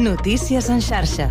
Notícies 0.00 0.70
en 0.72 0.80
xarxa. 0.80 1.26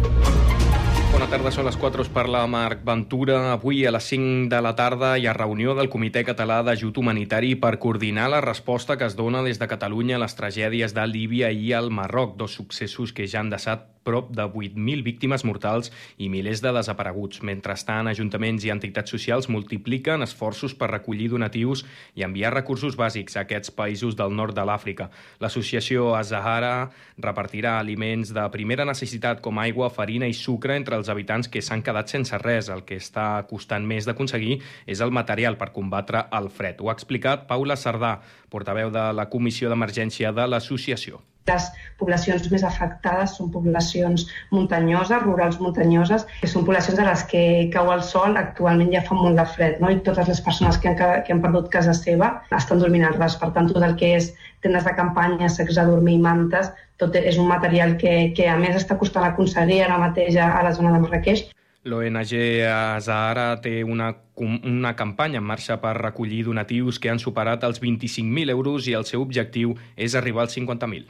Bona 1.10 1.26
tarda, 1.26 1.50
són 1.50 1.66
les 1.66 1.78
4, 1.82 2.04
us 2.06 2.12
parla 2.14 2.44
Marc 2.46 2.84
Ventura. 2.86 3.40
Avui 3.56 3.80
a 3.82 3.92
les 3.96 4.06
5 4.12 4.46
de 4.52 4.60
la 4.62 4.76
tarda 4.78 5.16
hi 5.18 5.26
ha 5.26 5.34
reunió 5.34 5.74
del 5.74 5.90
Comitè 5.90 6.22
Català 6.28 6.60
d'Ajut 6.62 7.00
Humanitari 7.02 7.56
per 7.58 7.80
coordinar 7.82 8.28
la 8.30 8.44
resposta 8.46 8.94
que 8.96 9.10
es 9.10 9.18
dona 9.18 9.42
des 9.42 9.58
de 9.58 9.68
Catalunya 9.72 10.20
a 10.20 10.22
les 10.22 10.38
tragèdies 10.38 10.94
de 10.94 11.08
Líbia 11.10 11.50
i 11.50 11.74
al 11.74 11.90
Marroc, 11.90 12.38
dos 12.38 12.54
successos 12.62 13.10
que 13.10 13.26
ja 13.26 13.42
han 13.42 13.50
deixat 13.50 13.90
prop 14.04 14.32
de 14.36 14.44
8.000 14.44 15.04
víctimes 15.04 15.44
mortals 15.46 15.92
i 16.18 16.30
milers 16.30 16.64
de 16.64 16.72
desapareguts. 16.76 17.42
Mentrestant, 17.46 18.10
ajuntaments 18.12 18.66
i 18.66 18.74
entitats 18.74 19.12
socials 19.12 19.50
multipliquen 19.50 20.24
esforços 20.26 20.76
per 20.78 20.92
recollir 20.92 21.30
donatius 21.34 21.86
i 22.16 22.26
enviar 22.28 22.54
recursos 22.54 22.98
bàsics 23.00 23.38
a 23.38 23.46
aquests 23.46 23.74
països 23.76 24.18
del 24.20 24.36
nord 24.36 24.56
de 24.58 24.66
l'Àfrica. 24.66 25.10
L'associació 25.44 26.14
Azahara 26.18 26.90
repartirà 27.18 27.78
aliments 27.80 28.34
de 28.36 28.46
primera 28.54 28.86
necessitat 28.88 29.42
com 29.46 29.60
aigua, 29.60 29.92
farina 29.94 30.28
i 30.28 30.36
sucre 30.38 30.76
entre 30.80 31.00
els 31.00 31.10
habitants 31.10 31.50
que 31.52 31.62
s'han 31.62 31.84
quedat 31.86 32.12
sense 32.12 32.38
res. 32.44 32.70
El 32.70 32.86
que 32.88 33.00
està 33.00 33.30
costant 33.50 33.86
més 33.86 34.08
d'aconseguir 34.10 34.60
és 34.86 35.02
el 35.06 35.14
material 35.16 35.58
per 35.58 35.72
combatre 35.76 36.26
el 36.40 36.50
fred. 36.54 36.82
Ho 36.82 36.90
ha 36.90 36.98
explicat 36.98 37.48
Paula 37.50 37.78
Sardà, 37.80 38.20
portaveu 38.50 38.92
de 38.94 39.10
la 39.14 39.30
Comissió 39.30 39.70
d'Emergència 39.70 40.34
de 40.36 40.48
l'associació. 40.50 41.24
Les 41.50 41.68
poblacions 42.00 42.48
més 42.52 42.64
afectades 42.68 43.32
són 43.38 43.50
poblacions 43.54 44.26
muntanyoses, 44.52 45.24
rurals 45.24 45.58
muntanyoses, 45.64 46.26
que 46.42 46.50
són 46.52 46.66
poblacions 46.68 47.00
a 47.00 47.08
les 47.08 47.24
que 47.32 47.44
cau 47.74 47.90
el 47.94 48.04
sol, 48.10 48.38
actualment 48.42 48.92
ja 48.94 49.02
fa 49.08 49.18
molt 49.18 49.40
de 49.40 49.46
fred, 49.56 49.80
no? 49.84 49.90
i 49.90 50.02
totes 50.06 50.30
les 50.30 50.42
persones 50.46 50.78
que 50.78 50.92
han, 50.92 51.00
que 51.00 51.34
han 51.34 51.42
perdut 51.46 51.72
casa 51.74 51.96
seva 51.98 52.32
estan 52.60 52.84
dormint 52.84 53.08
al 53.08 53.18
ras. 53.18 53.40
Per 53.42 53.50
tant, 53.56 53.72
tot 53.74 53.86
el 53.88 53.96
que 54.02 54.14
és 54.20 54.32
tendes 54.66 54.86
de 54.86 54.96
campanya, 55.00 55.50
secs 55.50 55.80
de 55.80 55.88
dormir 55.90 56.20
i 56.20 56.24
mantes, 56.28 56.72
tot 57.02 57.16
és 57.16 57.40
un 57.40 57.48
material 57.48 57.96
que, 57.98 58.34
que 58.36 58.50
a 58.52 58.58
més 58.60 58.76
està 58.76 59.00
costant 59.00 59.26
aconseguir 59.26 59.82
ara 59.86 60.02
mateix 60.02 60.38
a 60.44 60.60
la 60.66 60.76
zona 60.76 60.94
de 60.96 61.02
Marrakeix. 61.06 61.48
L'ONG 61.90 62.34
Zahara 63.02 63.48
té 63.64 63.80
una, 63.84 64.12
una 64.38 64.96
campanya 64.96 65.42
en 65.42 65.48
marxa 65.50 65.80
per 65.82 65.96
recollir 65.98 66.44
donatius 66.48 67.02
que 67.02 67.10
han 67.10 67.22
superat 67.22 67.66
els 67.68 67.82
25.000 67.82 68.54
euros 68.54 68.88
i 68.88 68.98
el 69.00 69.08
seu 69.10 69.26
objectiu 69.26 69.76
és 69.98 70.16
arribar 70.16 70.46
als 70.46 70.58
50.000. 70.58 71.10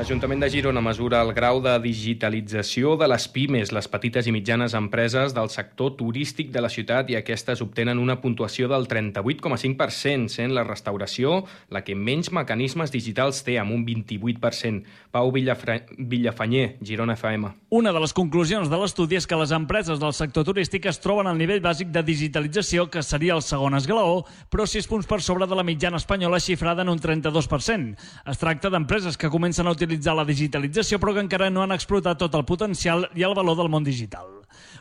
L'Ajuntament 0.00 0.40
de 0.40 0.48
Girona 0.48 0.80
mesura 0.80 1.18
el 1.20 1.34
grau 1.36 1.58
de 1.60 1.74
digitalització 1.84 2.94
de 2.96 3.04
les 3.10 3.26
pimes, 3.28 3.68
les 3.68 3.88
petites 3.92 4.24
i 4.24 4.32
mitjanes 4.32 4.72
empreses 4.72 5.34
del 5.36 5.50
sector 5.52 5.90
turístic 5.98 6.48
de 6.54 6.62
la 6.64 6.70
ciutat 6.72 7.10
i 7.12 7.18
aquestes 7.18 7.60
obtenen 7.60 8.00
una 8.00 8.16
puntuació 8.22 8.64
del 8.70 8.88
38,5%, 8.88 10.32
sent 10.32 10.54
la 10.56 10.64
restauració 10.64 11.42
la 11.68 11.82
que 11.84 11.92
menys 11.92 12.30
mecanismes 12.32 12.94
digitals 12.94 13.42
té, 13.44 13.58
amb 13.60 13.74
un 13.76 13.82
28%. 13.84 14.88
Pau 15.12 15.28
Villafra... 15.34 15.82
Villafanyer, 15.98 16.78
Girona 16.80 17.18
FM. 17.18 17.52
Una 17.68 17.92
de 17.92 18.00
les 18.00 18.16
conclusions 18.16 18.72
de 18.72 18.80
l'estudi 18.80 19.20
és 19.20 19.28
que 19.28 19.36
les 19.36 19.52
empreses 19.52 20.00
del 20.00 20.16
sector 20.16 20.48
turístic 20.48 20.88
es 20.88 21.02
troben 21.04 21.28
al 21.28 21.36
nivell 21.36 21.60
bàsic 21.60 21.92
de 21.92 22.00
digitalització, 22.08 22.88
que 22.88 23.04
seria 23.04 23.36
el 23.36 23.44
segon 23.44 23.76
esglaó, 23.76 24.24
però 24.48 24.64
6 24.64 24.88
punts 24.88 25.10
per 25.10 25.20
sobre 25.20 25.44
de 25.44 25.60
la 25.60 25.66
mitjana 25.66 26.00
espanyola 26.00 26.40
xifrada 26.40 26.88
en 26.88 26.94
un 26.96 27.04
32%. 27.04 27.94
Es 28.24 28.40
tracta 28.40 28.72
d'empreses 28.72 29.20
que 29.20 29.28
comencen 29.28 29.68
a 29.68 29.76
utilitzar 29.76 29.89
utilitzar 29.90 30.14
la 30.14 30.24
digitalització 30.24 31.00
però 31.02 31.14
que 31.16 31.24
encara 31.24 31.50
no 31.50 31.64
han 31.64 31.74
explotat 31.74 32.20
tot 32.22 32.34
el 32.38 32.46
potencial 32.46 33.08
i 33.18 33.26
el 33.26 33.34
valor 33.34 33.58
del 33.58 33.70
món 33.72 33.84
digital. 33.84 34.28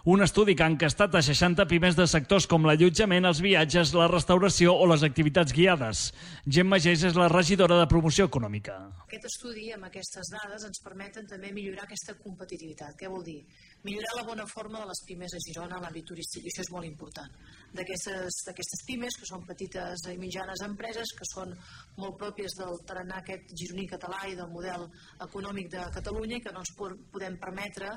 Un 0.06 0.22
estudi 0.24 0.56
que 0.56 0.64
ha 0.64 0.72
encastat 0.72 1.16
a 1.16 1.22
60 1.22 1.66
pimes 1.68 1.98
de 1.98 2.06
sectors 2.08 2.46
com 2.48 2.64
l'allotjament, 2.64 3.26
els 3.28 3.42
viatges, 3.44 3.92
la 3.98 4.08
restauració 4.08 4.72
o 4.72 4.86
les 4.88 5.04
activitats 5.04 5.52
guiades. 5.52 6.04
Gemma 6.48 6.80
Gés 6.80 7.04
és 7.10 7.18
la 7.20 7.28
regidora 7.28 7.76
de 7.82 7.88
promoció 7.92 8.30
econòmica. 8.30 8.78
Aquest 9.04 9.28
estudi, 9.28 9.68
amb 9.76 9.90
aquestes 9.90 10.32
dades, 10.32 10.64
ens 10.70 10.80
permeten 10.86 11.28
també 11.28 11.52
millorar 11.52 11.84
aquesta 11.84 12.16
competitivitat. 12.24 12.96
Què 12.96 13.12
vol 13.12 13.26
dir? 13.28 13.42
Millorar 13.84 14.14
la 14.16 14.24
bona 14.30 14.46
forma 14.48 14.80
de 14.80 14.88
les 14.88 15.04
pimes 15.08 15.36
a 15.36 15.44
Girona 15.44 15.76
en 15.82 15.84
l'àmbit 15.84 16.08
turístic, 16.08 16.48
i 16.48 16.54
això 16.54 16.64
és 16.64 16.72
molt 16.72 16.88
important. 16.88 17.36
D'aquestes 17.76 18.86
pimes, 18.88 19.20
que 19.20 19.28
són 19.28 19.44
petites 19.48 20.08
i 20.08 20.16
mitjanes 20.22 20.64
empreses, 20.64 21.12
que 21.12 21.28
són 21.28 21.52
molt 22.00 22.16
pròpies 22.24 22.56
del 22.56 22.80
tarannà 22.88 23.20
aquest 23.20 23.52
gironí 23.52 23.88
català 23.92 24.24
i 24.32 24.40
del 24.40 24.48
model 24.56 24.88
econòmic 25.28 25.70
de 25.76 25.86
Catalunya 26.00 26.40
i 26.40 26.44
que 26.48 26.56
no 26.56 26.64
ens 26.64 26.76
podem 27.12 27.36
permetre 27.40 27.92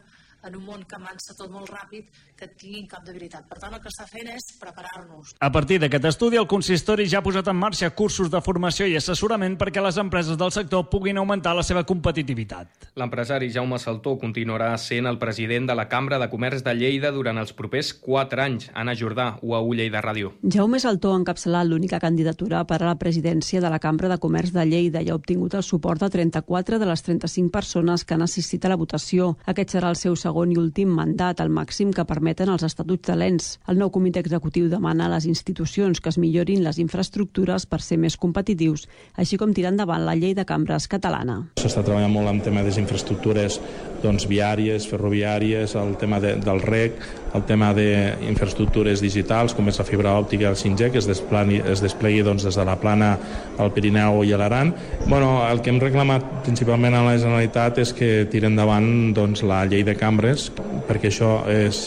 en 0.46 0.56
un 0.56 0.64
món 0.66 0.82
que 0.88 0.96
avança 0.98 1.36
tot 1.38 1.50
molt 1.52 1.70
ràpid, 1.70 2.08
que 2.36 2.48
tinguin 2.58 2.88
cap 2.90 3.04
debilitat. 3.06 3.46
Per 3.48 3.58
tant, 3.60 3.74
el 3.74 3.80
que 3.82 3.90
està 3.90 4.06
fent 4.10 4.28
és 4.32 4.48
preparar-nos. 4.60 5.34
A 5.38 5.50
partir 5.54 5.78
d'aquest 5.82 6.08
estudi, 6.10 6.38
el 6.40 6.48
consistori 6.50 7.06
ja 7.08 7.20
ha 7.20 7.24
posat 7.24 7.48
en 7.52 7.58
marxa 7.58 7.90
cursos 7.94 8.30
de 8.32 8.40
formació 8.42 8.88
i 8.90 8.96
assessorament 8.98 9.54
perquè 9.60 9.82
les 9.84 9.98
empreses 10.02 10.38
del 10.38 10.52
sector 10.54 10.88
puguin 10.90 11.20
augmentar 11.22 11.54
la 11.54 11.62
seva 11.62 11.84
competitivitat. 11.86 12.90
L'empresari 12.98 13.50
Jaume 13.54 13.78
Saltó 13.78 14.16
continuarà 14.18 14.72
sent 14.78 15.06
el 15.06 15.20
president 15.22 15.70
de 15.70 15.76
la 15.78 15.86
Cambra 15.88 16.18
de 16.18 16.28
Comerç 16.32 16.64
de 16.66 16.74
Lleida 16.74 17.12
durant 17.14 17.38
els 17.38 17.54
propers 17.54 17.92
4 17.94 18.42
anys. 18.42 18.70
Anna 18.74 18.96
Jordà, 18.98 19.36
UAU 19.42 19.72
Lleida 19.78 20.02
Ràdio. 20.02 20.34
Jaume 20.42 20.80
Saltó 20.82 21.14
ha 21.14 21.20
encapçalat 21.20 21.70
l'única 21.70 22.00
candidatura 22.02 22.64
per 22.66 22.82
a 22.82 22.90
la 22.90 22.98
presidència 22.98 23.62
de 23.62 23.70
la 23.70 23.78
Cambra 23.78 24.10
de 24.10 24.18
Comerç 24.18 24.52
de 24.52 24.66
Lleida 24.66 25.02
i 25.02 25.10
ha 25.10 25.18
obtingut 25.18 25.54
el 25.54 25.62
suport 25.62 26.02
de 26.02 26.10
34 26.10 26.82
de 26.82 26.90
les 26.90 27.06
35 27.06 27.52
persones 27.54 28.04
que 28.04 28.14
han 28.18 28.26
assistit 28.26 28.64
a 28.64 28.72
la 28.72 28.80
votació. 28.80 29.36
Aquest 29.46 29.76
serà 29.76 29.92
el 29.92 30.00
seu 30.00 30.16
segon 30.16 30.31
segon 30.32 30.52
i 30.52 30.56
últim 30.56 30.88
mandat, 30.96 31.42
el 31.44 31.50
màxim 31.52 31.92
que 31.92 32.06
permeten 32.08 32.48
els 32.48 32.64
estatuts 32.64 33.10
de 33.10 33.16
l'ENS. 33.18 33.58
El 33.68 33.76
nou 33.76 33.90
comitè 33.92 34.22
executiu 34.22 34.70
demana 34.72 35.06
a 35.06 35.12
les 35.12 35.26
institucions 35.28 36.00
que 36.00 36.08
es 36.08 36.18
millorin 36.18 36.64
les 36.64 36.78
infraestructures 36.80 37.66
per 37.68 37.82
ser 37.84 37.98
més 38.00 38.16
competitius, 38.16 38.86
així 39.20 39.36
com 39.36 39.52
tirar 39.52 39.74
endavant 39.74 40.06
la 40.06 40.16
llei 40.16 40.32
de 40.34 40.46
cambres 40.48 40.88
catalana. 40.88 41.42
S'està 41.60 41.84
treballant 41.84 42.12
molt 42.14 42.32
en 42.32 42.40
tema 42.40 42.64
de 42.64 42.72
infraestructures 42.80 43.60
doncs, 44.02 44.24
viàries, 44.26 44.88
ferroviàries, 44.88 45.76
el 45.76 45.96
tema 46.00 46.18
de, 46.22 46.38
del 46.40 46.64
REC, 46.64 46.96
el 47.34 47.44
tema 47.48 47.72
d'infraestructures 47.76 49.00
digitals, 49.04 49.54
com 49.56 49.68
és 49.70 49.78
la 49.80 49.86
fibra 49.88 50.16
òptica 50.20 50.50
el 50.50 50.58
5G, 50.58 50.90
que 50.92 51.00
es, 51.00 51.08
desplani, 51.08 51.60
es 51.72 51.82
desplegui 51.84 52.22
doncs, 52.26 52.44
des 52.46 52.58
de 52.58 52.66
la 52.68 52.76
plana 52.80 53.14
al 53.62 53.72
Pirineu 53.72 54.22
i 54.26 54.32
a 54.32 54.40
l'Aran. 54.40 54.74
Bueno, 55.06 55.34
el 55.48 55.62
que 55.62 55.72
hem 55.72 55.80
reclamat 55.82 56.26
principalment 56.46 56.96
a 56.96 57.04
la 57.06 57.16
Generalitat 57.18 57.80
és 57.82 57.94
que 57.96 58.12
tiri 58.30 58.50
endavant 58.50 59.12
doncs, 59.16 59.44
la 59.48 59.62
llei 59.68 59.84
de 59.86 59.96
cambres, 59.98 60.50
perquè 60.88 61.08
això 61.08 61.42
és 61.50 61.82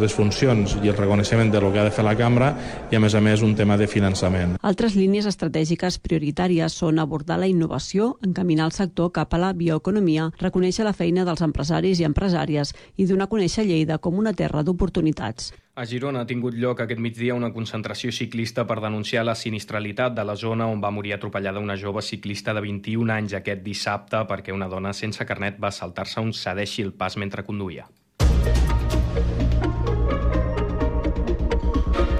les 0.00 0.12
funcions 0.16 0.76
i 0.82 0.90
el 0.90 0.96
reconeixement 0.96 1.50
de 1.52 1.60
lo 1.60 1.70
que 1.72 1.80
ha 1.80 1.86
de 1.86 1.92
fer 1.94 2.04
la 2.04 2.16
cambra 2.18 2.50
i, 2.90 2.96
a 2.96 3.00
més 3.00 3.14
a 3.14 3.20
més, 3.24 3.44
un 3.46 3.54
tema 3.56 3.76
de 3.80 3.88
finançament. 3.90 4.56
Altres 4.66 4.96
línies 4.98 5.28
estratègiques 5.28 6.00
prioritàries 6.02 6.76
són 6.82 6.98
abordar 6.98 7.38
la 7.40 7.48
innovació, 7.50 8.14
encaminar 8.26 8.68
el 8.70 8.76
sector 8.76 9.12
cap 9.16 9.34
a 9.34 9.40
la 9.40 9.52
bioeconomia, 9.56 10.30
reconèixer 10.40 10.86
la 10.86 10.96
feina 10.96 11.24
dels 11.28 11.44
empresaris 11.44 12.00
i 12.00 12.08
empresàries 12.08 12.74
i 12.96 13.08
donar 13.08 13.28
a 13.28 13.32
conèixer 13.32 13.66
Lleida 13.68 13.98
com 13.98 14.18
una 14.18 14.32
terra 14.36 14.64
d'oportunitats. 14.64 14.89
A 15.80 15.86
Girona 15.86 16.24
ha 16.24 16.28
tingut 16.28 16.56
lloc 16.60 16.82
aquest 16.82 17.00
migdia 17.00 17.34
una 17.38 17.52
concentració 17.54 18.10
ciclista 18.12 18.66
per 18.68 18.80
denunciar 18.82 19.22
la 19.24 19.36
sinistralitat 19.38 20.12
de 20.16 20.24
la 20.26 20.34
zona 20.36 20.66
on 20.68 20.82
va 20.82 20.90
morir 20.90 21.14
atropellada 21.14 21.62
una 21.62 21.78
jove 21.78 22.02
ciclista 22.02 22.52
de 22.52 22.60
21 22.66 23.14
anys 23.14 23.36
aquest 23.38 23.62
dissabte 23.64 24.20
perquè 24.28 24.52
una 24.52 24.68
dona 24.68 24.92
sense 24.92 25.24
carnet 25.24 25.56
va 25.62 25.70
saltar-se 25.70 26.20
un 26.20 26.34
cedeixi 26.34 26.82
el 26.82 26.92
pas 26.92 27.16
mentre 27.16 27.46
conduïa. 27.46 27.88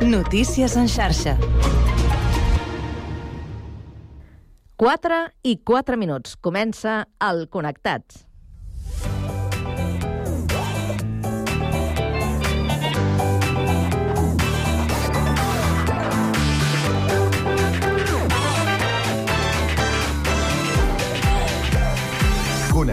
Notícies 0.01 0.77
en 0.77 0.89
xarxa. 0.89 1.37
4 4.81 5.21
i 5.45 5.59
4 5.61 5.97
minuts. 6.01 6.39
Comença 6.41 7.05
el 7.21 7.45
Connectats. 7.53 8.30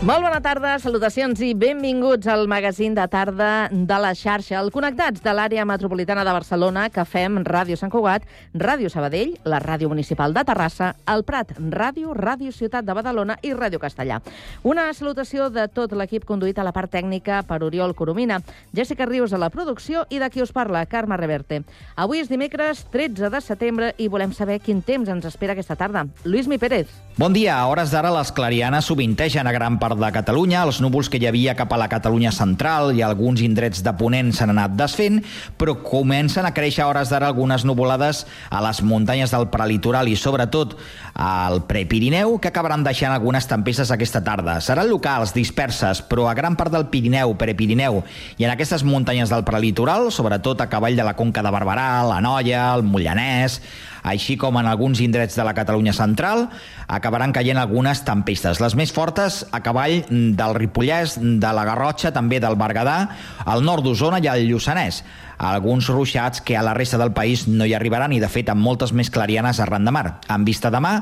Molt 0.00 0.22
bona 0.24 0.38
tarda, 0.40 0.78
salutacions 0.80 1.42
i 1.44 1.50
benvinguts 1.52 2.24
al 2.32 2.46
magazín 2.48 2.94
de 2.96 3.04
tarda 3.12 3.68
de 3.68 3.96
la 4.00 4.14
xarxa. 4.16 4.54
El 4.56 4.70
Connectats 4.72 5.20
de 5.20 5.32
l'àrea 5.36 5.66
metropolitana 5.68 6.22
de 6.24 6.32
Barcelona, 6.32 6.86
que 6.88 7.04
fem 7.04 7.34
Ràdio 7.44 7.76
Sant 7.76 7.92
Cugat, 7.92 8.24
Ràdio 8.56 8.88
Sabadell, 8.88 9.34
la 9.44 9.58
Ràdio 9.60 9.90
Municipal 9.92 10.32
de 10.32 10.40
Terrassa, 10.48 10.94
el 11.04 11.20
Prat 11.28 11.52
Ràdio, 11.58 12.14
Ràdio 12.16 12.48
Ciutat 12.48 12.88
de 12.88 12.96
Badalona 12.96 13.36
i 13.44 13.52
Ràdio 13.52 13.76
Castellà. 13.82 14.22
Una 14.64 14.86
salutació 14.96 15.50
de 15.52 15.66
tot 15.68 15.92
l'equip 15.92 16.24
conduït 16.24 16.56
a 16.56 16.64
la 16.64 16.72
part 16.72 16.88
tècnica 16.96 17.42
per 17.44 17.60
Oriol 17.68 17.92
Coromina, 17.92 18.40
Jessica 18.72 19.04
Rius 19.04 19.36
a 19.36 19.42
la 19.44 19.52
producció 19.52 20.06
i 20.08 20.16
de 20.16 20.30
qui 20.32 20.40
us 20.40 20.56
parla, 20.56 20.86
Carme 20.88 21.20
Reverte. 21.20 21.60
Avui 22.00 22.24
és 22.24 22.32
dimecres 22.32 22.86
13 22.88 23.28
de 23.28 23.44
setembre 23.44 23.92
i 23.98 24.08
volem 24.08 24.32
saber 24.32 24.62
quin 24.64 24.80
temps 24.80 25.12
ens 25.12 25.28
espera 25.28 25.52
aquesta 25.52 25.76
tarda. 25.76 26.06
Lluís 26.24 26.48
Mi 26.48 26.56
Pérez. 26.56 26.88
Bon 27.20 27.36
dia. 27.36 27.60
A 27.60 27.68
hores 27.68 27.92
d'ara 27.92 28.08
les 28.16 28.32
clarianes 28.32 28.88
sovintegen 28.88 29.44
a 29.44 29.52
gran 29.52 29.76
part 29.76 29.89
part 29.90 30.00
de 30.00 30.10
Catalunya. 30.14 30.62
Els 30.62 30.78
núvols 30.82 31.10
que 31.10 31.18
hi 31.18 31.26
havia 31.26 31.56
cap 31.58 31.72
a 31.74 31.78
la 31.80 31.88
Catalunya 31.90 32.30
central 32.34 32.94
i 32.94 33.02
alguns 33.02 33.42
indrets 33.42 33.82
de 33.82 33.92
Ponent 33.98 34.30
s'han 34.36 34.52
anat 34.54 34.76
desfent, 34.78 35.18
però 35.58 35.74
comencen 35.82 36.46
a 36.46 36.54
créixer 36.54 36.84
a 36.84 36.90
hores 36.90 37.10
d'ara 37.10 37.30
algunes 37.30 37.64
nuvolades 37.66 38.24
a 38.50 38.62
les 38.62 38.82
muntanyes 38.86 39.34
del 39.34 39.48
prelitoral 39.50 40.08
i 40.08 40.16
sobretot 40.16 40.76
al 41.14 41.64
Prepirineu, 41.66 42.38
que 42.38 42.52
acabaran 42.52 42.86
deixant 42.86 43.12
algunes 43.12 43.48
tempestes 43.50 43.90
aquesta 43.90 44.22
tarda. 44.24 44.60
Seran 44.62 44.88
locals, 44.90 45.34
disperses, 45.34 46.04
però 46.06 46.28
a 46.30 46.36
gran 46.38 46.56
part 46.56 46.72
del 46.72 46.88
Pirineu, 46.92 47.34
Prepirineu 47.40 48.02
i 48.38 48.46
en 48.46 48.54
aquestes 48.54 48.86
muntanyes 48.86 49.32
del 49.32 49.44
prelitoral, 49.44 50.12
sobretot 50.14 50.62
a 50.62 50.70
cavall 50.70 50.98
de 50.98 51.06
la 51.06 51.16
Conca 51.18 51.42
de 51.42 51.50
Barberà, 51.52 51.90
la 52.06 52.20
Noia, 52.22 52.68
el 52.76 52.86
Mollanès, 52.86 53.60
així 54.02 54.36
com 54.40 54.58
en 54.60 54.68
alguns 54.70 55.00
indrets 55.04 55.36
de 55.36 55.44
la 55.46 55.54
Catalunya 55.54 55.92
central, 55.96 56.48
acabaran 56.88 57.32
caient 57.32 57.58
algunes 57.60 58.04
tempestes. 58.06 58.60
Les 58.60 58.76
més 58.78 58.92
fortes 58.92 59.44
a 59.52 59.62
cavall 59.64 60.04
del 60.08 60.54
Ripollès, 60.56 61.18
de 61.20 61.54
la 61.56 61.64
Garrotxa, 61.68 62.14
també 62.14 62.40
del 62.40 62.58
Berguedà, 62.60 62.98
al 63.44 63.64
nord 63.64 63.84
d'Osona 63.84 64.20
i 64.22 64.30
al 64.30 64.46
Lluçanès. 64.48 65.02
Alguns 65.40 65.88
ruixats 65.88 66.42
que 66.44 66.56
a 66.56 66.62
la 66.62 66.74
resta 66.76 66.98
del 67.00 67.14
país 67.16 67.46
no 67.48 67.64
hi 67.64 67.72
arribaran 67.72 68.12
i, 68.12 68.20
de 68.20 68.28
fet, 68.28 68.50
amb 68.52 68.60
moltes 68.60 68.92
més 68.92 69.08
clarianes 69.08 69.60
arran 69.64 69.88
de 69.88 69.94
mar. 69.94 70.04
En 70.28 70.44
vista 70.44 70.68
demà, 70.68 70.98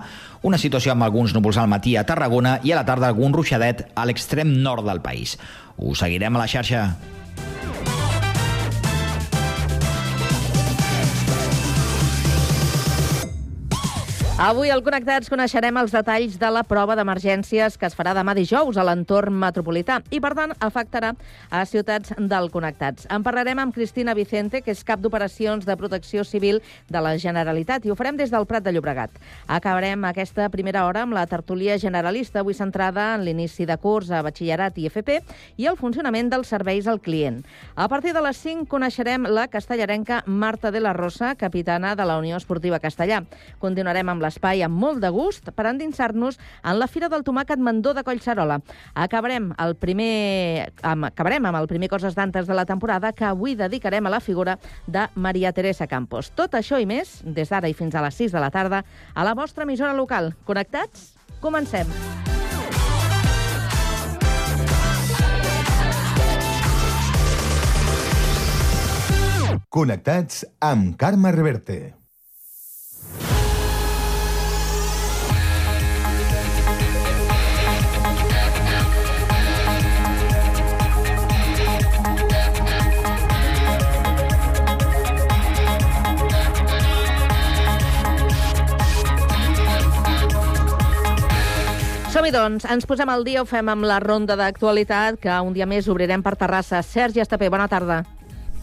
una 0.46 0.60
situació 0.62 0.94
amb 0.94 1.02
alguns 1.02 1.34
núvols 1.34 1.58
al 1.58 1.66
matí 1.70 1.96
a 1.98 2.06
Tarragona 2.06 2.60
i 2.62 2.70
a 2.70 2.78
la 2.78 2.86
tarda 2.86 3.10
algun 3.10 3.34
ruixadet 3.34 3.88
a 3.98 4.06
l'extrem 4.06 4.54
nord 4.62 4.86
del 4.86 5.02
país. 5.02 5.34
Ho 5.78 5.94
seguirem 5.98 6.38
a 6.38 6.44
la 6.44 6.50
xarxa. 6.50 6.84
Avui 14.38 14.70
al 14.70 14.85
Connectats 14.87 15.26
coneixerem 15.32 15.75
els 15.81 15.90
detalls 15.90 16.37
de 16.38 16.49
la 16.55 16.61
prova 16.62 16.94
d'emergències 16.94 17.75
que 17.75 17.88
es 17.88 17.94
farà 17.99 18.12
demà 18.14 18.37
dijous 18.38 18.76
a 18.79 18.85
l'entorn 18.87 19.35
metropolità 19.35 19.96
i, 20.14 20.20
per 20.23 20.31
tant, 20.38 20.52
afectarà 20.62 21.08
a 21.50 21.64
ciutats 21.67 22.12
del 22.14 22.46
Connectats. 22.55 23.08
En 23.11 23.25
parlarem 23.26 23.58
amb 23.58 23.75
Cristina 23.75 24.14
Vicente, 24.14 24.61
que 24.62 24.70
és 24.70 24.85
cap 24.87 25.02
d'operacions 25.02 25.67
de 25.67 25.76
protecció 25.81 26.23
civil 26.23 26.61
de 26.87 27.02
la 27.02 27.17
Generalitat, 27.19 27.82
i 27.82 27.90
ho 27.90 27.96
farem 27.99 28.14
des 28.20 28.31
del 28.31 28.46
Prat 28.46 28.62
de 28.62 28.76
Llobregat. 28.76 29.17
Acabarem 29.49 30.06
aquesta 30.06 30.46
primera 30.55 30.87
hora 30.87 31.02
amb 31.02 31.19
la 31.19 31.26
tertúlia 31.26 31.75
generalista, 31.82 32.46
avui 32.46 32.55
centrada 32.55 33.08
en 33.17 33.26
l'inici 33.26 33.67
de 33.67 33.75
curs 33.82 34.14
a 34.14 34.23
batxillerat 34.23 34.79
i 34.79 34.87
FP 34.87 35.19
i 35.58 35.67
el 35.67 35.81
funcionament 35.82 36.31
dels 36.31 36.55
serveis 36.55 36.87
al 36.87 37.02
client. 37.02 37.43
A 37.75 37.90
partir 37.90 38.14
de 38.14 38.23
les 38.23 38.38
5 38.46 38.70
coneixerem 38.70 39.26
la 39.26 39.49
castellarenca 39.50 40.23
Marta 40.31 40.70
de 40.70 40.79
la 40.79 40.94
Rosa, 40.94 41.35
capitana 41.35 41.96
de 41.99 42.06
la 42.06 42.23
Unió 42.23 42.38
Esportiva 42.38 42.79
Castellà. 42.79 43.25
Continuarem 43.58 44.14
amb 44.14 44.23
la 44.23 44.27
l'espai 44.28 44.62
amb 44.62 44.78
molt 44.78 45.02
de 45.02 45.10
gust 45.14 45.50
per 45.56 45.66
endinsar-nos 45.70 46.38
en 46.62 46.78
la 46.78 46.88
Fira 46.90 47.08
del 47.08 47.25
Tomàquet 47.26 47.58
Mandó 47.58 47.94
de 47.96 48.04
Collserola. 48.06 48.60
Acabarem, 48.94 49.50
el 49.58 49.75
primer, 49.80 50.70
amb, 50.86 51.08
acabarem 51.10 51.48
amb 51.48 51.60
el 51.62 51.69
primer 51.70 51.90
Coses 51.90 52.16
d'Antes 52.19 52.46
de 52.48 52.56
la 52.56 52.66
temporada 52.69 53.12
que 53.12 53.26
avui 53.28 53.56
dedicarem 53.58 54.06
a 54.06 54.14
la 54.14 54.20
figura 54.20 54.58
de 54.86 55.08
Maria 55.14 55.52
Teresa 55.52 55.88
Campos. 55.88 56.32
Tot 56.36 56.54
això 56.58 56.80
i 56.80 56.86
més, 56.86 57.19
des 57.25 57.50
d'ara 57.50 57.70
i 57.70 57.76
fins 57.76 57.96
a 57.96 58.04
les 58.04 58.20
6 58.20 58.36
de 58.36 58.44
la 58.44 58.52
tarda, 58.54 58.84
a 59.14 59.25
la 59.25 59.34
vostra 59.38 59.64
emissora 59.64 59.96
local. 59.96 60.34
Connectats? 60.44 61.14
Comencem. 61.40 61.88
Connectats 69.69 70.46
amb 70.64 70.96
Carme 70.96 71.30
Reverte. 71.30 71.97
Som-hi, 92.18 92.32
doncs. 92.34 92.64
Ens 92.66 92.82
posem 92.82 93.06
al 93.12 93.20
dia, 93.22 93.38
ho 93.38 93.46
fem 93.46 93.68
amb 93.70 93.86
la 93.86 94.00
ronda 94.02 94.34
d'actualitat, 94.34 95.20
que 95.22 95.34
un 95.46 95.52
dia 95.54 95.68
més 95.70 95.86
obrirem 95.86 96.18
per 96.18 96.32
Terrassa. 96.40 96.80
Sergi 96.82 97.22
Estapé, 97.22 97.46
bona 97.46 97.68
tarda. 97.70 98.00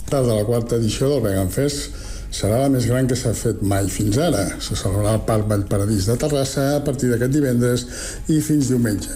Tarda, 0.10 0.34
la 0.36 0.44
quarta 0.44 0.76
edició 0.76 1.08
del 1.08 1.22
Vegan 1.24 1.48
Fest 1.54 1.96
serà 2.36 2.66
la 2.66 2.74
més 2.74 2.84
gran 2.92 3.08
que 3.08 3.16
s'ha 3.16 3.32
fet 3.32 3.64
mai 3.64 3.88
fins 3.88 4.20
ara. 4.20 4.44
Se 4.60 4.76
celebrarà 4.76 5.16
al 5.16 5.24
Parc 5.24 5.48
Vallparadís 5.48 6.12
de 6.12 6.20
Terrassa 6.20 6.68
a 6.82 6.84
partir 6.84 7.14
d'aquest 7.14 7.32
divendres 7.32 7.88
i 8.28 8.42
fins 8.44 8.74
diumenge. 8.74 9.16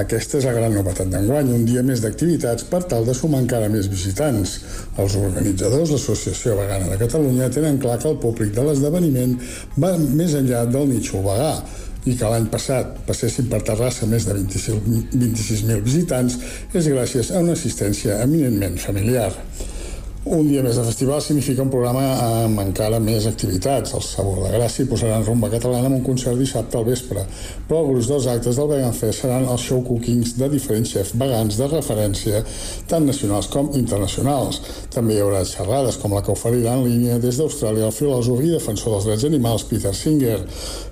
Aquesta 0.00 0.40
és 0.40 0.48
la 0.48 0.56
gran 0.56 0.72
novetat 0.74 1.12
d'enguany, 1.12 1.52
un 1.52 1.68
dia 1.68 1.84
més 1.86 2.00
d'activitats 2.02 2.64
per 2.72 2.80
tal 2.88 3.04
de 3.04 3.12
sumar 3.14 3.44
encara 3.44 3.68
més 3.70 3.92
visitants. 3.92 4.56
Els 4.96 5.20
organitzadors, 5.20 5.92
l'Associació 5.92 6.56
Vegana 6.58 6.88
de 6.88 6.98
Catalunya, 7.04 7.52
tenen 7.52 7.78
clar 7.84 8.00
que 8.00 8.08
el 8.10 8.16
públic 8.24 8.56
de 8.56 8.64
l'esdeveniment 8.64 9.36
va 9.76 9.92
més 10.00 10.34
enllà 10.40 10.64
del 10.72 10.88
nitxo 10.96 11.20
vegà, 11.22 11.52
i 12.04 12.16
que 12.20 12.30
l'any 12.30 12.48
passat 12.52 12.98
passessin 13.08 13.48
per 13.52 13.62
Terrassa 13.64 14.08
més 14.10 14.26
de 14.28 14.36
26.000 14.36 15.14
26 15.14 15.84
visitants 15.84 16.38
és 16.72 16.90
gràcies 16.92 17.30
a 17.32 17.40
una 17.44 17.56
assistència 17.56 18.20
eminentment 18.24 18.76
familiar. 18.82 19.30
Un 20.24 20.46
dia 20.48 20.62
més 20.64 20.78
de 20.78 20.82
festival 20.86 21.18
significa 21.20 21.60
un 21.60 21.68
programa 21.68 22.00
amb 22.24 22.60
encara 22.62 22.96
més 22.96 23.26
activitats. 23.28 23.92
Els 23.92 24.06
Sabor 24.14 24.38
de 24.40 24.52
Gràcia 24.54 24.88
posaran 24.88 25.24
rumba 25.26 25.50
catalana 25.52 25.90
amb 25.90 25.98
un 25.98 26.04
concert 26.06 26.38
dissabte 26.40 26.78
al 26.78 26.86
vespre, 26.86 27.26
però 27.68 27.82
el 27.82 27.90
gruix 27.90 28.08
dels 28.08 28.28
actes 28.32 28.56
del 28.56 28.70
Vegan 28.70 28.96
Fest 28.96 29.20
seran 29.20 29.44
els 29.44 29.66
show 29.68 29.82
cookings 29.84 30.32
de 30.38 30.48
diferents 30.48 30.94
xefs 30.94 31.12
vegans 31.20 31.58
de 31.60 31.68
referència, 31.68 32.40
tant 32.88 33.04
nacionals 33.04 33.50
com 33.52 33.68
internacionals. 33.76 34.62
També 34.94 35.18
hi 35.18 35.20
haurà 35.26 35.42
xerrades 35.44 36.00
com 36.00 36.16
la 36.16 36.24
que 36.24 36.32
oferirà 36.32 36.78
en 36.78 36.86
línia 36.86 37.20
des 37.20 37.42
d'Austràlia 37.42 37.90
el 37.90 37.92
filòsof 37.92 38.40
i 38.40 38.54
defensor 38.54 38.96
dels 38.96 39.10
drets 39.10 39.28
animals 39.28 39.68
Peter 39.68 39.92
Singer. 39.92 40.40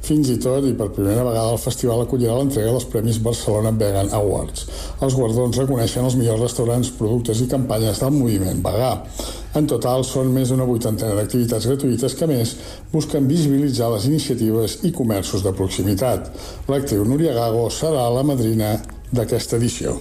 Fins 0.04 0.28
i 0.28 0.36
tot, 0.44 0.68
i 0.68 0.76
per 0.76 0.90
primera 0.92 1.24
vegada, 1.24 1.56
el 1.56 1.62
festival 1.62 2.04
acollirà 2.04 2.36
l'entrega 2.36 2.76
dels 2.76 2.90
Premis 2.92 3.22
Barcelona 3.24 3.72
Vegan 3.80 4.12
Awards. 4.12 4.68
Els 5.00 5.16
guardons 5.16 5.64
reconeixen 5.64 6.04
els 6.04 6.20
millors 6.20 6.44
restaurants, 6.50 6.92
productes 7.00 7.40
i 7.40 7.48
campanyes 7.56 8.04
del 8.04 8.16
moviment 8.20 8.60
vegà. 8.68 8.92
En 9.54 9.66
total, 9.68 10.00
són 10.08 10.30
més 10.32 10.48
d'una 10.48 10.64
vuitantena 10.64 11.12
d'activitats 11.18 11.66
gratuïtes 11.68 12.16
que, 12.16 12.28
més, 12.30 12.54
busquen 12.92 13.28
visibilitzar 13.28 13.90
les 13.92 14.08
iniciatives 14.08 14.78
i 14.88 14.94
comerços 14.96 15.44
de 15.44 15.52
proximitat. 15.52 16.32
L'actriu 16.72 17.04
Núria 17.04 17.34
Gago 17.36 17.68
serà 17.68 18.08
la 18.14 18.24
madrina 18.24 18.78
d'aquesta 19.12 19.60
edició. 19.60 19.98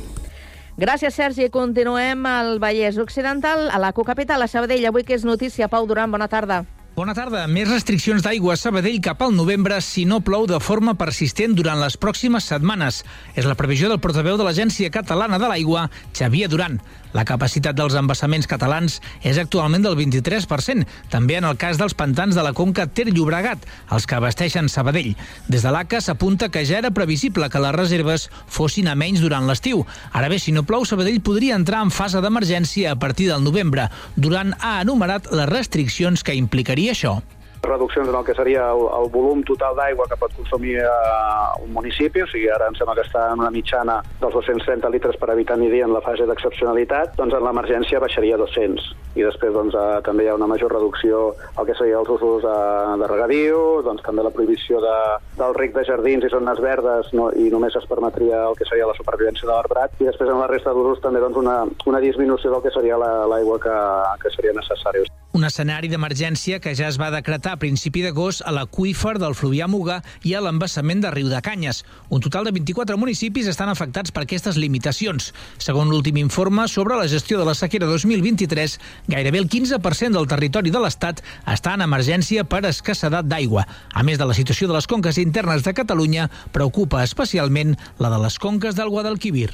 Gràcies, 0.79 1.13
Sergi. 1.13 1.49
Continuem 1.51 2.23
al 2.25 2.59
Vallès 2.63 2.95
Occidental, 2.97 3.67
a 3.69 3.77
la 3.77 3.91
Cocapital, 3.91 4.41
a 4.41 4.47
Sabadell. 4.47 4.87
Avui 4.87 5.03
que 5.03 5.19
és 5.19 5.27
notícia, 5.27 5.67
Pau 5.67 5.85
Duran, 5.85 6.15
bona 6.15 6.31
tarda. 6.31 6.63
Bona 6.95 7.13
tarda. 7.15 7.45
Més 7.47 7.69
restriccions 7.69 8.23
d'aigua 8.23 8.57
a 8.57 8.59
Sabadell 8.59 8.97
cap 9.03 9.21
al 9.23 9.31
novembre 9.35 9.77
si 9.83 10.03
no 10.03 10.19
plou 10.23 10.43
de 10.47 10.57
forma 10.59 10.95
persistent 10.99 11.53
durant 11.55 11.79
les 11.79 11.95
pròximes 11.95 12.47
setmanes. 12.51 13.03
És 13.35 13.47
la 13.47 13.55
previsió 13.55 13.87
del 13.91 14.01
portaveu 14.03 14.35
de 14.39 14.47
l'Agència 14.47 14.91
Catalana 14.91 15.39
de 15.39 15.47
l'Aigua, 15.47 15.85
Xavier 16.11 16.49
Duran. 16.51 16.81
La 17.13 17.25
capacitat 17.27 17.75
dels 17.75 17.95
embassaments 17.99 18.47
catalans 18.47 18.99
és 19.27 19.39
actualment 19.41 19.83
del 19.83 19.97
23%, 19.99 20.85
també 21.11 21.37
en 21.39 21.47
el 21.47 21.57
cas 21.59 21.79
dels 21.81 21.95
pantans 21.97 22.37
de 22.37 22.45
la 22.45 22.53
conca 22.55 22.87
Ter-Llobregat, 22.87 23.65
els 23.91 24.07
que 24.07 24.15
abasteixen 24.15 24.69
Sabadell. 24.71 25.17
Des 25.51 25.65
de 25.65 25.73
l'ACA 25.75 25.99
s'apunta 26.01 26.49
que 26.49 26.63
ja 26.65 26.79
era 26.79 26.93
previsible 26.95 27.49
que 27.51 27.63
les 27.63 27.75
reserves 27.75 28.29
fossin 28.47 28.87
a 28.87 28.95
menys 28.95 29.19
durant 29.23 29.49
l'estiu. 29.49 29.83
Ara 30.13 30.31
bé, 30.31 30.39
si 30.39 30.55
no 30.55 30.63
plou, 30.63 30.87
Sabadell 30.87 31.19
podria 31.19 31.59
entrar 31.59 31.83
en 31.83 31.91
fase 31.91 32.23
d'emergència 32.23 32.95
a 32.95 32.99
partir 32.99 33.27
del 33.27 33.43
novembre. 33.43 33.89
Durant 34.15 34.55
ha 34.61 34.79
enumerat 34.85 35.27
les 35.35 35.51
restriccions 35.51 36.23
que 36.23 36.37
implicaria 36.37 36.95
això. 36.95 37.19
Reduccions 37.63 38.09
en 38.09 38.15
el 38.15 38.25
que 38.25 38.33
seria 38.33 38.69
el, 38.71 38.85
el 38.99 39.09
volum 39.13 39.43
total 39.47 39.75
d'aigua 39.77 40.07
que 40.09 40.17
pot 40.19 40.33
consumir 40.35 40.77
eh, 40.81 41.63
un 41.63 41.71
municipi, 41.75 42.23
o 42.23 42.29
sigui, 42.31 42.49
ara 42.49 42.69
em 42.71 42.77
sembla 42.77 42.95
que 42.97 43.05
està 43.05 43.27
en 43.31 43.43
una 43.43 43.51
mitjana 43.53 43.99
dels 44.21 44.33
230 44.33 44.91
litres 44.93 45.19
per 45.21 45.29
habitant 45.31 45.63
i 45.63 45.69
dia 45.71 45.85
en 45.87 45.93
la 45.95 46.03
fase 46.05 46.27
d'excepcionalitat, 46.29 47.15
doncs 47.19 47.37
en 47.37 47.45
l'emergència 47.45 48.01
baixaria 48.03 48.35
a 48.37 48.41
200. 48.41 48.89
I 49.19 49.25
després 49.27 49.53
doncs, 49.53 49.75
eh, 49.77 50.01
també 50.07 50.25
hi 50.25 50.31
ha 50.31 50.37
una 50.39 50.49
major 50.49 50.73
reducció 50.73 51.23
al 51.55 51.67
que 51.67 51.77
seria 51.77 51.99
els 51.99 52.09
usos 52.09 52.45
eh, 52.47 52.97
de 53.01 53.09
regadiu, 53.11 53.81
doncs 53.85 54.05
també 54.05 54.25
la 54.25 54.33
prohibició 54.33 54.81
de, 54.83 54.97
del 55.37 55.55
ric 55.59 55.75
de 55.77 55.85
jardins 55.87 56.25
i 56.25 56.33
zones 56.33 56.61
verdes 56.63 57.11
no, 57.17 57.29
i 57.37 57.49
només 57.53 57.75
es 57.77 57.87
permetria 57.89 58.45
el 58.49 58.57
que 58.59 58.67
seria 58.69 58.89
la 58.89 58.97
supervivència 58.97 59.47
de 59.47 59.53
l'arbrat 59.53 59.99
i 59.99 60.07
després 60.09 60.29
en 60.29 60.39
la 60.41 60.49
resta 60.51 60.73
d'usos 60.75 61.03
també 61.03 61.21
doncs, 61.23 61.37
una, 61.37 61.63
una 61.85 62.03
disminució 62.03 62.53
del 62.53 62.63
que 62.65 62.73
seria 62.73 62.99
l'aigua 62.99 63.59
la, 63.59 63.65
que, 63.65 63.75
que 64.23 64.35
seria 64.37 64.55
necessària. 64.57 65.20
Un 65.31 65.45
escenari 65.47 65.87
d'emergència 65.87 66.57
que 66.59 66.73
ja 66.75 66.89
es 66.91 66.97
va 66.99 67.07
decretar 67.13 67.53
a 67.55 67.59
principi 67.59 68.01
d'agost 68.03 68.41
a 68.43 68.51
l'aqüífer 68.51 69.13
del 69.15 69.35
Fluvià 69.39 69.69
Muga 69.71 70.01
i 70.27 70.33
a 70.35 70.41
l'embassament 70.43 70.99
de 71.05 71.11
Riu 71.13 71.29
de 71.31 71.39
Canyes. 71.45 71.85
Un 72.11 72.19
total 72.19 72.49
de 72.49 72.51
24 72.57 72.97
municipis 72.99 73.47
estan 73.47 73.71
afectats 73.71 74.11
per 74.11 74.25
aquestes 74.25 74.59
limitacions. 74.59 75.29
Segons 75.55 75.87
l'últim 75.87 76.19
informe 76.19 76.67
sobre 76.67 76.99
la 76.99 77.07
gestió 77.07 77.39
de 77.39 77.47
la 77.47 77.55
sequera 77.55 77.87
2023, 77.87 78.75
gairebé 79.07 79.39
el 79.39 79.47
15% 79.47 80.19
del 80.19 80.27
territori 80.27 80.75
de 80.75 80.83
l'Estat 80.83 81.23
està 81.47 81.77
en 81.79 81.87
emergència 81.87 82.43
per 82.43 82.65
escassedat 82.67 83.31
d'aigua. 83.31 83.63
A 83.95 84.03
més 84.03 84.19
de 84.19 84.27
la 84.27 84.35
situació 84.35 84.67
de 84.67 84.75
les 84.75 84.91
conques 84.91 85.15
internes 85.23 85.63
de 85.63 85.77
Catalunya, 85.79 86.27
preocupa 86.51 87.07
especialment 87.07 87.77
la 88.03 88.11
de 88.11 88.19
les 88.27 88.35
conques 88.35 88.75
del 88.75 88.91
Guadalquivir. 88.91 89.53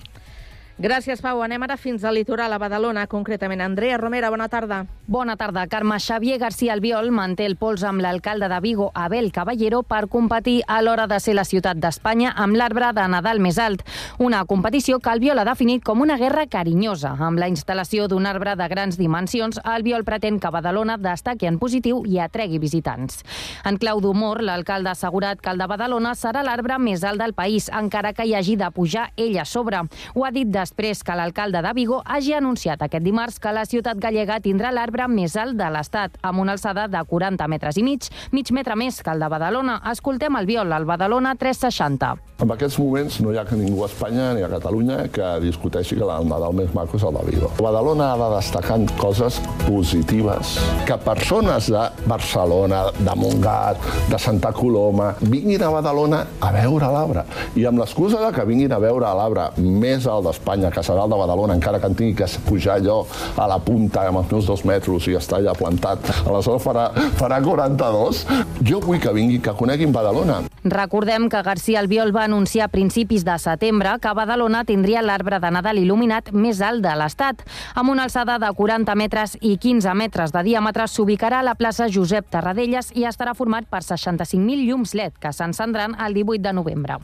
Gràcies, 0.77 1.24
Pau. 1.25 1.39
Anem 1.41 1.63
ara 1.65 1.74
fins 1.74 2.03
al 2.05 2.13
litoral, 2.19 2.53
a 2.53 2.60
Badalona, 2.62 3.07
concretament. 3.10 3.63
Andrea 3.65 3.98
Romera, 3.98 4.29
bona 4.29 4.46
tarda. 4.48 4.84
Bona 5.07 5.34
tarda. 5.36 5.63
Carme 5.65 5.98
Xavier 5.98 6.38
García 6.38 6.74
Albiol 6.74 7.10
manté 7.10 7.48
el 7.50 7.55
pols 7.57 7.81
amb 7.81 8.03
l'alcalde 8.03 8.46
de 8.46 8.60
Vigo, 8.62 8.91
Abel 8.93 9.31
Caballero, 9.31 9.81
per 9.81 10.05
competir 10.07 10.62
a 10.67 10.84
l'hora 10.84 11.07
de 11.07 11.17
ser 11.19 11.34
la 11.34 11.46
ciutat 11.50 11.79
d'Espanya 11.81 12.36
amb 12.38 12.53
l'arbre 12.60 12.91
de 12.93 13.07
Nadal 13.10 13.41
més 13.41 13.57
alt. 13.57 13.81
Una 14.19 14.43
competició 14.46 15.00
que 15.00 15.10
Albiol 15.10 15.41
ha 15.41 15.48
definit 15.50 15.81
com 15.84 16.03
una 16.05 16.19
guerra 16.22 16.46
carinyosa. 16.46 17.15
Amb 17.25 17.41
la 17.41 17.50
instal·lació 17.50 18.05
d'un 18.05 18.29
arbre 18.29 18.53
de 18.55 18.69
grans 18.69 19.01
dimensions, 19.01 19.57
Albiol 19.63 20.05
pretén 20.05 20.38
que 20.39 20.53
Badalona 20.53 21.00
destaqui 21.01 21.50
en 21.50 21.57
positiu 21.57 22.03
i 22.05 22.22
atregui 22.22 22.62
visitants. 22.62 23.24
En 23.65 23.81
clau 23.81 23.98
d'humor, 23.98 24.43
l'alcalde 24.46 24.93
ha 24.93 24.98
assegurat 25.00 25.41
que 25.41 25.50
el 25.50 25.57
de 25.57 25.72
Badalona 25.74 26.13
serà 26.13 26.46
l'arbre 26.46 26.77
més 26.77 27.01
alt 27.03 27.17
del 27.25 27.34
país, 27.34 27.72
encara 27.74 28.13
que 28.13 28.29
hi 28.29 28.38
hagi 28.38 28.60
de 28.62 28.69
pujar 28.69 29.10
ell 29.17 29.41
a 29.41 29.50
sobre. 29.50 29.81
Ho 30.13 30.25
ha 30.27 30.29
dit 30.29 30.46
de 30.46 30.67
després 30.68 31.00
que 31.04 31.16
l'alcalde 31.16 31.62
de 31.64 31.72
Vigo 31.78 32.02
hagi 32.04 32.34
anunciat 32.36 32.82
aquest 32.84 33.06
dimarts 33.06 33.40
que 33.40 33.54
la 33.56 33.64
ciutat 33.66 34.00
gallega 34.04 34.42
tindrà 34.44 34.74
l'arbre 34.76 35.08
més 35.08 35.38
alt 35.40 35.56
de 35.56 35.70
l'Estat, 35.72 36.18
amb 36.28 36.44
una 36.44 36.58
alçada 36.58 36.88
de 36.92 37.04
40 37.08 37.48
metres 37.48 37.80
i 37.80 37.86
mig, 37.88 38.10
mig 38.36 38.52
metre 38.52 38.76
més 38.76 39.00
que 39.00 39.14
el 39.14 39.24
de 39.24 39.30
Badalona. 39.32 39.80
Escoltem 39.94 40.36
el 40.36 40.50
viol 40.50 40.74
al 40.76 40.88
Badalona 40.90 41.36
360. 41.40 42.16
En 42.44 42.52
aquests 42.54 42.78
moments 42.78 43.16
no 43.24 43.32
hi 43.34 43.40
ha 43.40 43.46
ningú 43.50 43.86
a 43.86 43.88
Espanya 43.88 44.28
ni 44.36 44.44
a 44.46 44.50
Catalunya 44.52 44.98
que 45.14 45.30
discuteixi 45.42 45.96
que 45.98 46.04
el 46.06 46.28
Nadal 46.28 46.54
més 46.54 46.74
maco 46.76 47.00
és 47.00 47.06
el 47.08 47.16
de 47.16 47.24
Vigo. 47.32 47.52
Badalona 47.58 48.12
ha 48.12 48.20
de 48.20 48.28
destacar 48.36 48.78
coses 49.00 49.40
positives. 49.64 50.58
Que 50.86 51.00
persones 51.02 51.72
de 51.74 51.88
Barcelona, 52.06 52.84
de 53.00 53.16
Montgat, 53.16 53.82
de 54.12 54.20
Santa 54.20 54.52
Coloma, 54.54 55.14
vinguin 55.22 55.64
a 55.64 55.72
Badalona 55.74 56.22
a 56.42 56.52
veure 56.60 56.92
l'arbre. 56.94 57.26
I 57.56 57.66
amb 57.72 57.82
l'excusa 57.82 58.22
de 58.22 58.34
que 58.36 58.46
vinguin 58.46 58.76
a 58.76 58.82
veure 58.84 59.16
l'arbre 59.18 59.50
més 59.58 60.06
alt 60.06 60.28
d'Espanya 60.28 60.57
muntanya, 60.58 60.74
Casadal 60.74 61.10
de 61.10 61.16
Badalona, 61.16 61.54
encara 61.54 61.80
que 61.80 61.88
en 61.88 61.96
tingui 61.96 62.16
que 62.16 62.26
pujar 62.48 62.78
allò 62.78 63.06
a 63.38 63.48
la 63.48 63.60
punta 63.60 64.08
amb 64.08 64.20
els 64.20 64.32
meus 64.32 64.46
dos 64.46 64.64
metres 64.66 65.08
i 65.08 65.16
estar 65.16 65.40
allà 65.40 65.54
plantat, 65.54 66.00
aleshores 66.26 66.64
farà, 66.64 66.90
farà 67.18 67.40
42. 67.42 68.26
Jo 68.66 68.80
vull 68.82 69.00
que 69.00 69.14
vingui, 69.14 69.40
que 69.40 69.54
coneguin 69.54 69.94
Badalona. 69.94 70.42
Recordem 70.64 71.30
que 71.30 71.42
García 71.44 71.80
Albiol 71.80 72.16
va 72.16 72.26
anunciar 72.26 72.66
a 72.68 72.72
principis 72.72 73.24
de 73.24 73.38
setembre 73.40 73.98
que 74.02 74.14
Badalona 74.14 74.64
tindria 74.66 75.02
l'arbre 75.02 75.40
de 75.40 75.52
Nadal 75.52 75.80
il·luminat 75.80 76.34
més 76.34 76.62
alt 76.62 76.84
de 76.84 76.96
l'Estat. 76.98 77.44
Amb 77.76 77.94
una 77.94 78.08
alçada 78.08 78.38
de 78.42 78.50
40 78.52 78.96
metres 78.96 79.38
i 79.42 79.58
15 79.58 79.94
metres 79.96 80.34
de 80.34 80.44
diàmetre 80.44 80.88
s'ubicarà 80.88 81.40
a 81.40 81.46
la 81.46 81.56
plaça 81.56 81.88
Josep 81.88 82.28
Tarradellas 82.34 82.92
i 82.96 83.06
estarà 83.08 83.36
format 83.38 83.70
per 83.70 83.84
65.000 83.86 84.68
llums 84.68 84.96
LED 84.98 85.22
que 85.22 85.32
s'encendran 85.32 85.96
el 86.04 86.18
18 86.18 86.44
de 86.44 86.54
novembre. 86.58 87.00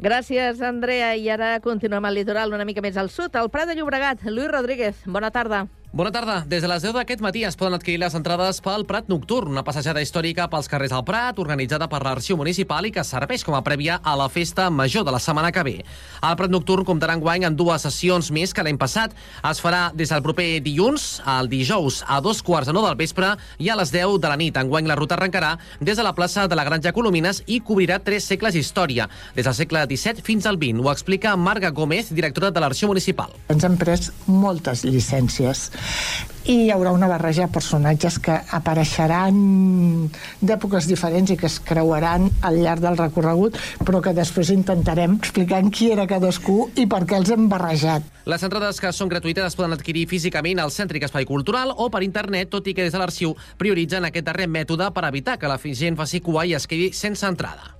Gràcies, 0.00 0.62
Andrea. 0.64 1.10
I 1.20 1.28
ara 1.28 1.50
continuem 1.60 2.06
al 2.08 2.16
litoral 2.16 2.54
una 2.56 2.64
mica 2.64 2.80
més 2.80 2.96
al 2.96 3.10
sud, 3.12 3.36
al 3.36 3.50
Prat 3.52 3.68
de 3.68 3.76
Llobregat. 3.76 4.24
Lluís 4.24 4.48
Rodríguez, 4.48 5.04
bona 5.04 5.28
tarda. 5.30 5.66
Bona 5.92 6.12
tarda. 6.14 6.44
Des 6.46 6.62
de 6.62 6.68
les 6.70 6.84
10 6.84 6.92
d'aquest 6.94 7.18
matí 7.18 7.40
es 7.42 7.56
poden 7.58 7.74
adquirir 7.74 7.98
les 7.98 8.14
entrades 8.14 8.60
pel 8.62 8.84
Prat 8.86 9.08
Nocturn, 9.10 9.50
una 9.50 9.64
passejada 9.66 9.98
històrica 9.98 10.44
pels 10.46 10.68
carrers 10.70 10.92
del 10.94 11.02
Prat, 11.02 11.40
organitzada 11.42 11.88
per 11.90 11.98
l'Arxiu 12.04 12.36
Municipal 12.38 12.86
i 12.86 12.92
que 12.94 13.02
serveix 13.02 13.42
com 13.42 13.56
a 13.58 13.62
prèvia 13.66 13.96
a 13.98 14.12
la 14.14 14.28
festa 14.30 14.68
major 14.70 15.02
de 15.02 15.10
la 15.10 15.18
setmana 15.18 15.50
que 15.50 15.64
ve. 15.66 15.72
El 16.22 16.36
Prat 16.38 16.54
Nocturn 16.54 16.86
comptarà 16.86 17.16
enguany 17.18 17.42
amb 17.48 17.58
dues 17.58 17.82
sessions 17.82 18.28
més 18.30 18.54
que 18.54 18.62
l'any 18.62 18.78
passat. 18.78 19.16
Es 19.50 19.58
farà 19.58 19.88
des 19.90 20.12
del 20.14 20.22
proper 20.22 20.60
dilluns 20.62 21.08
al 21.26 21.50
dijous 21.50 22.04
a 22.06 22.20
dos 22.22 22.44
quarts 22.46 22.70
de 22.70 22.76
nou 22.76 22.86
del 22.86 22.94
vespre 22.94 23.32
i 23.58 23.72
a 23.74 23.78
les 23.82 23.90
10 23.90 24.20
de 24.22 24.30
la 24.30 24.38
nit. 24.38 24.62
Enguany 24.62 24.86
la 24.86 24.94
ruta 24.94 25.18
arrencarà 25.18 25.56
des 25.80 25.98
de 25.98 26.06
la 26.06 26.14
plaça 26.14 26.46
de 26.46 26.54
la 26.54 26.68
Granja 26.70 26.94
Colomines 26.94 27.42
i 27.48 27.58
cobrirà 27.58 27.98
tres 27.98 28.30
segles 28.30 28.54
d'història, 28.54 29.08
des 29.34 29.42
del 29.42 29.58
segle 29.58 29.82
XVII 29.90 30.22
fins 30.22 30.46
al 30.46 30.54
XX. 30.54 30.86
Ho 30.86 30.94
explica 30.94 31.34
Marga 31.34 31.74
Gómez, 31.74 32.14
directora 32.14 32.54
de 32.54 32.62
l'Arxiu 32.62 32.94
Municipal. 32.94 33.34
Ens 33.50 33.66
han 33.66 33.74
pres 33.74 34.12
moltes 34.30 34.86
llicències 34.86 35.66
i 36.50 36.56
hi 36.64 36.70
haurà 36.72 36.90
una 36.94 37.08
barreja 37.08 37.46
de 37.46 37.52
personatges 37.52 38.16
que 38.22 38.34
apareixeran 38.56 39.36
d'èpoques 40.40 40.88
diferents 40.88 41.30
i 41.30 41.36
que 41.38 41.46
es 41.50 41.58
creuaran 41.60 42.28
al 42.46 42.58
llarg 42.62 42.82
del 42.82 42.98
recorregut, 42.98 43.58
però 43.84 44.00
que 44.02 44.14
després 44.16 44.52
intentarem 44.54 45.18
explicar 45.20 45.60
qui 45.70 45.90
era 45.92 46.08
cadascú 46.10 46.70
i 46.80 46.86
per 46.90 47.04
què 47.04 47.20
els 47.20 47.30
hem 47.30 47.48
barrejat. 47.52 48.06
Les 48.30 48.42
entrades 48.46 48.80
que 48.80 48.92
són 48.92 49.10
gratuïtes 49.12 49.46
es 49.46 49.58
poden 49.58 49.76
adquirir 49.76 50.06
físicament 50.08 50.60
al 50.60 50.72
Cèntric 50.72 51.06
Espai 51.06 51.28
Cultural 51.28 51.74
o 51.76 51.90
per 51.90 52.02
internet, 52.06 52.50
tot 52.50 52.66
i 52.66 52.74
que 52.74 52.86
des 52.86 52.96
de 52.96 53.02
l'arxiu 53.02 53.36
prioritzen 53.58 54.08
aquest 54.08 54.26
darrer 54.26 54.48
mètode 54.48 54.90
per 54.94 55.06
evitar 55.08 55.38
que 55.38 55.50
la 55.50 55.60
gent 55.60 55.96
faci 55.96 56.20
cua 56.20 56.46
i 56.46 56.54
es 56.54 56.66
quedi 56.66 56.92
sense 56.92 57.26
entrada. 57.26 57.79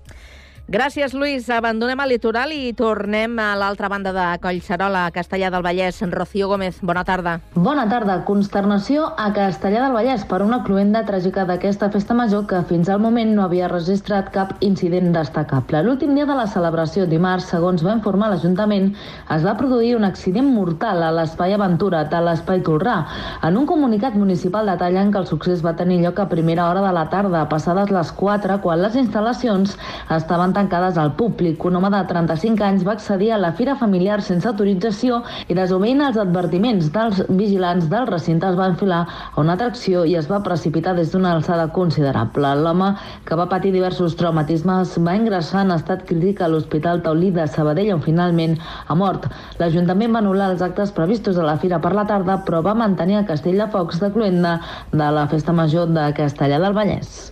Gràcies, 0.71 1.11
Lluís. 1.19 1.49
Abandonem 1.51 1.99
el 1.99 2.13
litoral 2.13 2.53
i 2.55 2.69
tornem 2.79 3.33
a 3.43 3.57
l'altra 3.59 3.89
banda 3.91 4.13
de 4.15 4.27
Collserola, 4.39 5.01
a 5.09 5.11
Castellà 5.11 5.49
del 5.51 5.65
Vallès. 5.67 5.97
Rocío 6.13 6.47
Gómez, 6.47 6.77
bona 6.87 7.03
tarda. 7.03 7.33
Bona 7.57 7.89
tarda. 7.91 8.21
Consternació 8.29 9.09
a 9.19 9.33
Castellà 9.35 9.81
del 9.83 9.97
Vallès 9.99 10.23
per 10.31 10.39
una 10.45 10.61
cluenda 10.63 11.03
tràgica 11.09 11.43
d'aquesta 11.49 11.89
festa 11.91 12.15
major 12.15 12.45
que 12.47 12.61
fins 12.69 12.87
al 12.87 13.01
moment 13.03 13.33
no 13.35 13.43
havia 13.49 13.67
registrat 13.73 14.29
cap 14.31 14.53
incident 14.61 15.11
destacable. 15.17 15.81
L'últim 15.83 16.15
dia 16.15 16.29
de 16.29 16.37
la 16.39 16.47
celebració, 16.47 17.09
dimarts, 17.11 17.51
segons 17.51 17.83
va 17.83 17.97
informar 17.99 18.31
l'Ajuntament, 18.31 18.93
es 19.27 19.43
va 19.43 19.57
produir 19.59 19.97
un 19.99 20.07
accident 20.07 20.55
mortal 20.55 21.03
a 21.03 21.11
l'Espai 21.19 21.59
Aventura 21.59 22.05
de 22.15 22.23
l'Espai 22.29 22.63
Tolrà. 22.63 23.01
En 23.43 23.59
un 23.59 23.67
comunicat 23.67 24.15
municipal 24.15 24.71
detallen 24.71 25.11
que 25.11 25.19
el 25.19 25.27
succés 25.27 25.67
va 25.67 25.75
tenir 25.75 25.99
lloc 26.07 26.23
a 26.23 26.31
primera 26.31 26.71
hora 26.71 26.87
de 26.87 26.95
la 26.95 27.09
tarda, 27.11 27.49
passades 27.51 27.91
les 27.91 28.15
4, 28.23 28.63
quan 28.63 28.87
les 28.87 29.03
instal·lacions 29.03 29.75
estaven 30.21 30.60
tancades 30.61 30.99
al 31.01 31.15
públic. 31.17 31.65
Un 31.65 31.79
home 31.79 31.91
de 31.95 32.01
35 32.09 32.65
anys 32.67 32.85
va 32.87 32.95
accedir 32.99 33.33
a 33.33 33.39
la 33.41 33.53
fira 33.57 33.77
familiar 33.81 34.21
sense 34.25 34.49
autorització 34.49 35.23
i 35.49 35.57
desobeint 35.57 36.03
els 36.05 36.19
advertiments 36.21 36.91
dels 36.93 37.23
vigilants 37.29 37.89
del 37.93 38.09
recinte 38.11 38.49
es 38.51 38.59
va 38.59 38.69
enfilar 38.73 39.01
a 39.07 39.41
una 39.41 39.57
atracció 39.57 40.05
i 40.05 40.17
es 40.21 40.29
va 40.31 40.43
precipitar 40.45 40.95
des 40.99 41.13
d'una 41.13 41.33
alçada 41.37 41.71
considerable. 41.73 42.53
L'home, 42.61 42.93
que 43.25 43.39
va 43.41 43.49
patir 43.49 43.73
diversos 43.73 44.17
traumatismes, 44.21 44.97
va 45.07 45.17
ingressar 45.17 45.65
en 45.65 45.75
estat 45.79 46.05
crític 46.09 46.45
a 46.45 46.51
l'Hospital 46.53 47.03
Taulí 47.07 47.33
de 47.37 47.49
Sabadell, 47.49 47.95
on 47.97 48.05
finalment 48.05 48.59
ha 48.61 48.99
mort. 48.99 49.31
L'Ajuntament 49.63 50.17
va 50.17 50.25
anul·lar 50.25 50.53
els 50.55 50.65
actes 50.67 50.93
previstos 50.97 51.41
a 51.41 51.49
la 51.49 51.59
fira 51.63 51.81
per 51.81 51.95
la 51.97 52.07
tarda, 52.11 52.41
però 52.45 52.63
va 52.67 52.77
mantenir 52.85 53.23
el 53.23 53.29
castell 53.33 53.61
de 53.65 53.71
focs 53.73 54.01
de 54.05 54.13
Cluenda 54.13 54.59
de 54.93 55.13
la 55.19 55.29
Festa 55.33 55.57
Major 55.57 55.89
de 55.89 56.11
Castellà 56.17 56.61
del 56.61 56.77
Vallès. 56.77 57.31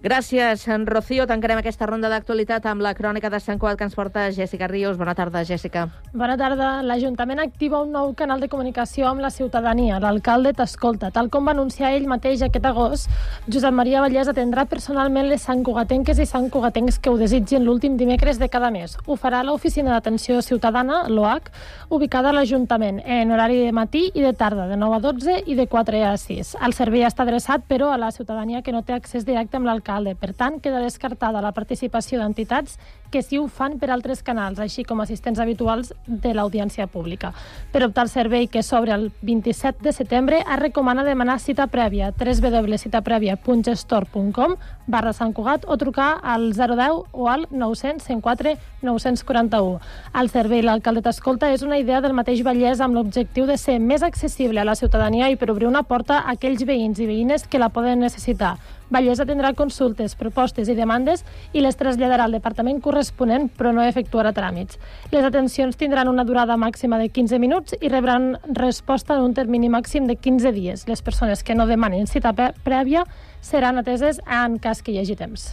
Gràcies, 0.00 0.62
en 0.70 0.86
Rocío. 0.86 1.24
Tancarem 1.26 1.58
aquesta 1.58 1.82
ronda 1.88 2.06
d'actualitat 2.06 2.68
amb 2.70 2.84
la 2.86 2.92
crònica 2.94 3.32
de 3.34 3.40
Sant 3.42 3.58
Qual 3.58 3.74
que 3.76 3.82
ens 3.82 3.96
porta 3.98 4.28
Jessica 4.30 4.68
Ríos. 4.70 4.96
Bona 4.96 5.16
tarda, 5.18 5.40
Jessica. 5.42 5.88
Bona 6.14 6.36
tarda. 6.38 6.84
L'Ajuntament 6.86 7.40
activa 7.42 7.80
un 7.82 7.90
nou 7.90 8.12
canal 8.14 8.38
de 8.38 8.46
comunicació 8.46 9.08
amb 9.08 9.24
la 9.24 9.32
ciutadania. 9.34 9.98
L'alcalde 9.98 10.52
t'escolta. 10.54 11.10
Tal 11.10 11.30
com 11.34 11.50
va 11.50 11.50
anunciar 11.50 11.90
ell 11.96 12.06
mateix 12.06 12.44
aquest 12.46 12.68
agost, 12.70 13.10
Josep 13.48 13.74
Maria 13.74 14.04
Vallès 14.04 14.30
atendrà 14.30 14.68
personalment 14.70 15.26
les 15.26 15.42
santcugatenques 15.42 16.22
i 16.22 16.28
santcugatencs 16.30 17.00
que 17.02 17.10
ho 17.10 17.18
desitgin 17.18 17.66
l'últim 17.66 17.98
dimecres 17.98 18.38
de 18.38 18.46
cada 18.48 18.70
mes. 18.70 18.94
Ho 19.04 19.18
farà 19.18 19.42
a 19.42 19.48
l'Oficina 19.50 19.90
d'Atenció 19.96 20.38
Ciutadana, 20.46 21.08
l'OAC, 21.08 21.50
ubicada 21.90 22.30
a 22.30 22.36
l'Ajuntament, 22.38 23.02
en 23.02 23.34
horari 23.34 23.64
de 23.64 23.74
matí 23.74 24.12
i 24.14 24.22
de 24.22 24.30
tarda, 24.30 24.68
de 24.70 24.78
9 24.78 24.94
a 24.94 25.04
12 25.10 25.42
i 25.46 25.58
de 25.58 25.66
4 25.66 26.06
a 26.06 26.14
6. 26.16 26.54
El 26.62 26.78
servei 26.78 27.02
està 27.02 27.26
adreçat, 27.26 27.66
però, 27.66 27.90
a 27.90 27.98
la 27.98 28.14
ciutadania 28.14 28.62
que 28.62 28.70
no 28.70 28.86
té 28.86 28.94
accés 28.94 29.26
directe 29.26 29.58
amb 29.58 29.66
l'alcalde 29.66 29.87
l'alcalde. 29.88 30.14
Per 30.14 30.34
tant, 30.34 30.60
queda 30.60 30.80
descartada 30.80 31.40
la 31.40 31.52
participació 31.52 32.18
d'entitats 32.20 32.78
que 33.10 33.22
sí 33.22 33.38
ho 33.38 33.48
fan 33.48 33.78
per 33.78 33.90
altres 33.90 34.22
canals, 34.22 34.58
així 34.60 34.84
com 34.84 35.00
assistents 35.00 35.40
habituals 35.40 35.94
de 36.06 36.34
l'audiència 36.34 36.86
pública. 36.86 37.32
Per 37.72 37.84
optar 37.86 38.02
al 38.02 38.08
servei 38.08 38.48
que 38.48 38.62
s'obre 38.62 38.92
el 38.92 39.12
27 39.22 39.82
de 39.82 39.92
setembre, 39.92 40.40
es 40.40 40.60
recomana 40.60 41.04
demanar 41.04 41.40
cita 41.40 41.66
prèvia 41.66 42.12
www.citaprèvia.gestor.com 42.12 44.56
barra 44.86 45.12
Sant 45.12 45.32
Cugat 45.32 45.64
o 45.66 45.76
trucar 45.76 46.20
al 46.22 46.52
010 46.52 47.04
o 47.12 47.28
al 47.28 47.46
900 47.50 48.04
104 48.04 48.56
941. 48.82 49.80
El 50.20 50.30
servei 50.30 50.62
L'Alcalde 50.62 51.02
t'escolta 51.02 51.52
és 51.52 51.62
una 51.64 51.78
idea 51.80 52.00
del 52.04 52.12
mateix 52.14 52.42
Vallès 52.44 52.80
amb 52.84 52.94
l'objectiu 52.94 53.46
de 53.48 53.56
ser 53.56 53.78
més 53.80 54.02
accessible 54.02 54.60
a 54.60 54.64
la 54.68 54.76
ciutadania 54.76 55.30
i 55.30 55.36
per 55.36 55.50
obrir 55.50 55.66
una 55.66 55.82
porta 55.82 56.18
a 56.20 56.30
aquells 56.36 56.64
veïns 56.68 56.98
i 57.00 57.06
veïnes 57.08 57.48
que 57.48 57.58
la 57.58 57.72
poden 57.72 58.00
necessitar. 58.04 58.58
Vallès 58.90 59.20
atendrà 59.20 59.52
consultes, 59.52 60.14
propostes 60.16 60.68
i 60.68 60.76
demandes 60.78 61.24
i 61.52 61.60
les 61.60 61.76
traslladarà 61.76 62.24
al 62.24 62.36
departament 62.36 62.80
corresponent, 62.80 63.50
però 63.52 63.74
no 63.76 63.84
efectuarà 63.84 64.32
tràmits. 64.32 64.80
Les 65.12 65.28
atencions 65.28 65.76
tindran 65.76 66.08
una 66.08 66.24
durada 66.24 66.56
màxima 66.56 66.98
de 66.98 67.10
15 67.12 67.38
minuts 67.38 67.76
i 67.80 67.92
rebran 67.92 68.36
resposta 68.56 69.18
en 69.18 69.28
un 69.28 69.36
termini 69.36 69.68
màxim 69.68 70.08
de 70.08 70.16
15 70.16 70.52
dies. 70.56 70.88
Les 70.88 71.04
persones 71.04 71.44
que 71.44 71.54
no 71.54 71.68
demanin 71.68 72.08
cita 72.08 72.32
prèvia 72.64 73.04
seran 73.40 73.78
ateses 73.78 74.22
en 74.24 74.58
cas 74.58 74.82
que 74.82 74.92
hi 74.92 75.02
hagi 75.02 75.16
temps. 75.20 75.52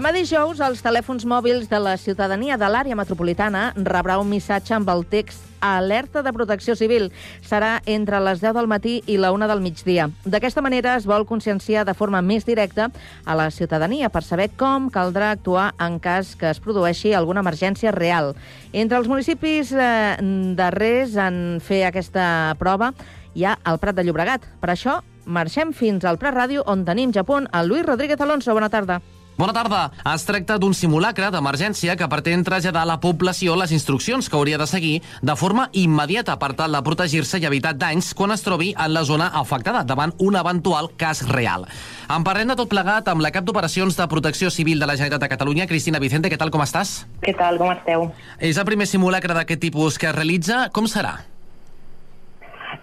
Demà 0.00 0.14
dijous, 0.16 0.62
els 0.64 0.80
telèfons 0.80 1.26
mòbils 1.28 1.66
de 1.68 1.76
la 1.76 1.90
ciutadania 2.00 2.56
de 2.56 2.68
l'àrea 2.72 2.96
metropolitana 2.96 3.66
rebrà 3.76 4.14
un 4.16 4.30
missatge 4.30 4.72
amb 4.72 4.88
el 4.88 5.02
text 5.04 5.42
alerta 5.60 6.22
de 6.24 6.32
protecció 6.32 6.72
civil. 6.72 7.10
Serà 7.44 7.82
entre 7.84 8.16
les 8.24 8.40
10 8.40 8.56
del 8.56 8.70
matí 8.72 8.94
i 9.04 9.18
la 9.20 9.28
1 9.36 9.50
del 9.50 9.60
migdia. 9.60 10.06
D'aquesta 10.24 10.64
manera 10.64 10.94
es 10.96 11.04
vol 11.04 11.28
conscienciar 11.28 11.84
de 11.84 11.92
forma 11.92 12.24
més 12.24 12.48
directa 12.48 12.88
a 13.26 13.36
la 13.36 13.50
ciutadania 13.52 14.08
per 14.08 14.24
saber 14.24 14.48
com 14.56 14.88
caldrà 14.88 15.34
actuar 15.34 15.74
en 15.76 16.00
cas 16.00 16.32
que 16.32 16.48
es 16.48 16.64
produeixi 16.64 17.12
alguna 17.12 17.44
emergència 17.44 17.92
real. 17.92 18.32
Entre 18.72 18.96
els 18.96 19.12
municipis 19.12 19.76
eh, 19.76 20.16
darrers 20.56 21.20
en 21.20 21.60
fer 21.60 21.84
aquesta 21.92 22.56
prova 22.56 22.94
hi 23.36 23.44
ha 23.44 23.58
el 23.68 23.76
Prat 23.76 24.00
de 24.00 24.08
Llobregat. 24.08 24.48
Per 24.64 24.72
això, 24.72 25.02
marxem 25.28 25.76
fins 25.76 26.08
al 26.08 26.16
Prat 26.16 26.40
Ràdio, 26.40 26.64
on 26.64 26.88
tenim 26.88 27.12
ja 27.12 27.28
punt 27.28 27.52
el 27.52 27.68
Lluís 27.68 27.84
Rodríguez 27.84 28.24
Alonso. 28.24 28.56
Bona 28.56 28.72
tarda. 28.72 29.02
Bona 29.40 29.54
tarda. 29.56 29.86
Es 30.12 30.26
tracta 30.28 30.58
d'un 30.60 30.74
simulacre 30.76 31.30
d'emergència 31.32 31.94
que 31.96 32.08
pretén 32.12 32.42
traslladar 32.44 32.82
a 32.84 32.88
la 32.90 32.98
població 33.00 33.54
les 33.56 33.72
instruccions 33.72 34.28
que 34.28 34.36
hauria 34.36 34.58
de 34.60 34.66
seguir 34.68 34.98
de 35.24 35.36
forma 35.40 35.70
immediata 35.72 36.34
per 36.42 36.50
tal 36.58 36.76
de 36.76 36.82
protegir-se 36.84 37.40
i 37.40 37.48
evitar 37.48 37.72
danys 37.72 38.12
quan 38.12 38.36
es 38.36 38.44
trobi 38.44 38.74
en 38.76 38.92
la 38.92 39.06
zona 39.08 39.30
afectada 39.40 39.80
davant 39.88 40.12
un 40.18 40.36
eventual 40.36 40.90
cas 41.00 41.24
real. 41.32 41.64
En 42.12 42.20
parlem 42.20 42.52
de 42.52 42.58
tot 42.60 42.68
plegat 42.68 43.08
amb 43.08 43.24
la 43.24 43.32
cap 43.32 43.48
d'operacions 43.48 43.96
de 43.96 44.10
protecció 44.12 44.52
civil 44.52 44.76
de 44.76 44.84
la 44.84 45.00
Generalitat 45.00 45.24
de 45.24 45.32
Catalunya, 45.32 45.70
Cristina 45.72 46.04
Vicente. 46.04 46.28
Què 46.28 46.36
tal, 46.36 46.52
com 46.52 46.60
estàs? 46.60 47.06
Què 47.24 47.32
tal, 47.32 47.56
com 47.56 47.72
esteu? 47.72 48.10
És 48.36 48.60
el 48.60 48.68
primer 48.68 48.92
simulacre 48.92 49.32
d'aquest 49.32 49.70
tipus 49.70 49.96
que 49.96 50.12
es 50.12 50.18
realitza. 50.20 50.66
Com 50.68 50.84
serà? 50.84 51.16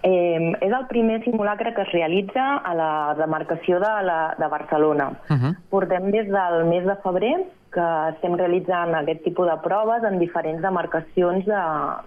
Eh, 0.02 0.52
és 0.60 0.72
el 0.72 0.86
primer 0.88 1.22
simulacre 1.24 1.74
que 1.74 1.82
es 1.82 1.92
realitza 1.92 2.58
a 2.58 2.74
la 2.74 3.14
demarcació 3.18 3.80
de, 3.80 3.92
la, 4.04 4.34
de 4.38 4.46
Barcelona. 4.46 5.10
Uh 5.30 5.36
-huh. 5.36 5.56
Portem 5.70 6.10
des 6.10 6.28
del 6.28 6.64
mes 6.66 6.84
de 6.84 6.96
febrer 6.96 7.36
que 7.72 7.88
estem 8.14 8.36
realitzant 8.36 8.94
aquest 8.94 9.24
tipus 9.24 9.46
de 9.46 9.56
proves 9.62 10.04
en 10.04 10.18
diferents 10.18 10.62
demarcacions 10.62 11.44
de, 11.44 11.62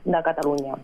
de 0.06 0.24
Catalunya. 0.24 0.76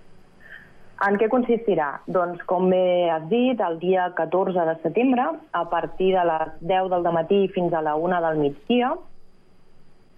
En 1.08 1.18
què 1.22 1.27
consistirà? 1.30 2.00
Doncs, 2.08 2.42
com 2.50 2.70
bé 2.70 3.10
has 3.13 3.27
dit, 3.30 3.60
el 3.62 3.77
dia 3.80 4.13
14 4.18 4.66
de 4.66 4.75
setembre, 4.82 5.27
a 5.51 5.66
partir 5.70 6.16
de 6.16 6.24
les 6.25 6.56
10 6.62 6.89
del 6.89 7.13
matí 7.13 7.48
fins 7.50 7.74
a 7.74 7.82
la 7.82 7.96
1 7.96 8.22
del 8.22 8.38
migdia, 8.38 8.96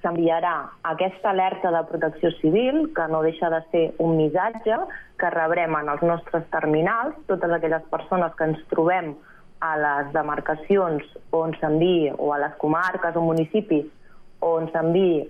s'enviarà 0.01 0.55
aquesta 0.87 1.31
alerta 1.31 1.71
de 1.75 1.83
protecció 1.89 2.31
civil, 2.39 2.89
que 2.95 3.07
no 3.11 3.21
deixa 3.21 3.49
de 3.51 3.61
ser 3.71 3.85
un 3.99 4.15
missatge 4.17 4.77
que 5.19 5.31
rebrem 5.33 5.75
en 5.75 5.89
els 5.91 6.03
nostres 6.07 6.45
terminals, 6.53 7.15
totes 7.27 7.51
aquelles 7.51 7.83
persones 7.91 8.35
que 8.35 8.47
ens 8.51 8.61
trobem 8.71 9.13
a 9.59 9.75
les 9.75 10.11
demarcacions 10.15 11.03
on 11.35 11.53
s'enviï, 11.59 12.13
o 12.17 12.31
a 12.33 12.39
les 12.45 12.55
comarques 12.61 13.15
o 13.19 13.23
municipis 13.25 13.87
on 14.39 14.69
s'enviï 14.71 15.25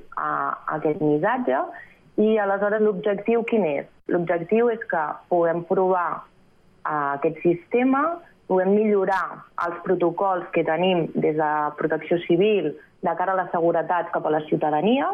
aquest 0.77 1.01
missatge, 1.01 1.63
i 2.19 2.35
aleshores 2.37 2.83
l'objectiu 2.83 3.43
quin 3.47 3.65
és? 3.65 3.85
L'objectiu 4.11 4.69
és 4.69 4.81
que 4.91 5.03
puguem 5.31 5.63
provar 5.69 6.19
uh, 6.19 7.15
aquest 7.15 7.39
sistema, 7.45 8.19
puguem 8.49 8.73
millorar 8.73 9.45
els 9.67 9.79
protocols 9.85 10.47
que 10.55 10.65
tenim 10.65 11.05
des 11.13 11.37
de 11.37 11.49
protecció 11.77 12.17
civil, 12.25 12.71
de 13.05 13.15
cara 13.15 13.35
a 13.35 13.39
la 13.43 13.49
seguretat 13.53 14.09
cap 14.11 14.25
a 14.25 14.33
la 14.33 14.41
ciutadania, 14.49 15.07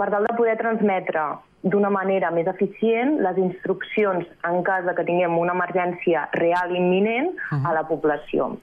per 0.00 0.08
tal 0.10 0.24
de 0.26 0.34
poder 0.38 0.56
transmetre 0.58 1.22
d'una 1.62 1.90
manera 1.94 2.32
més 2.34 2.48
eficient 2.50 3.18
les 3.22 3.38
instruccions 3.38 4.26
en 4.48 4.62
cas 4.66 4.86
de 4.88 4.94
que 4.96 5.04
tinguem 5.06 5.36
una 5.38 5.54
emergència 5.54 6.24
real 6.32 6.72
i 6.72 6.80
imminent 6.80 7.28
uh 7.36 7.42
-huh. 7.52 7.68
a 7.68 7.74
la 7.76 7.84
població. 7.86 8.56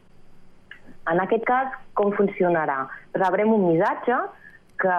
En 1.12 1.20
aquest 1.20 1.46
cas, 1.46 1.68
com 1.94 2.12
funcionarà? 2.12 2.88
Rebrem 3.14 3.54
un 3.54 3.72
missatge 3.72 4.18
que 4.78 4.98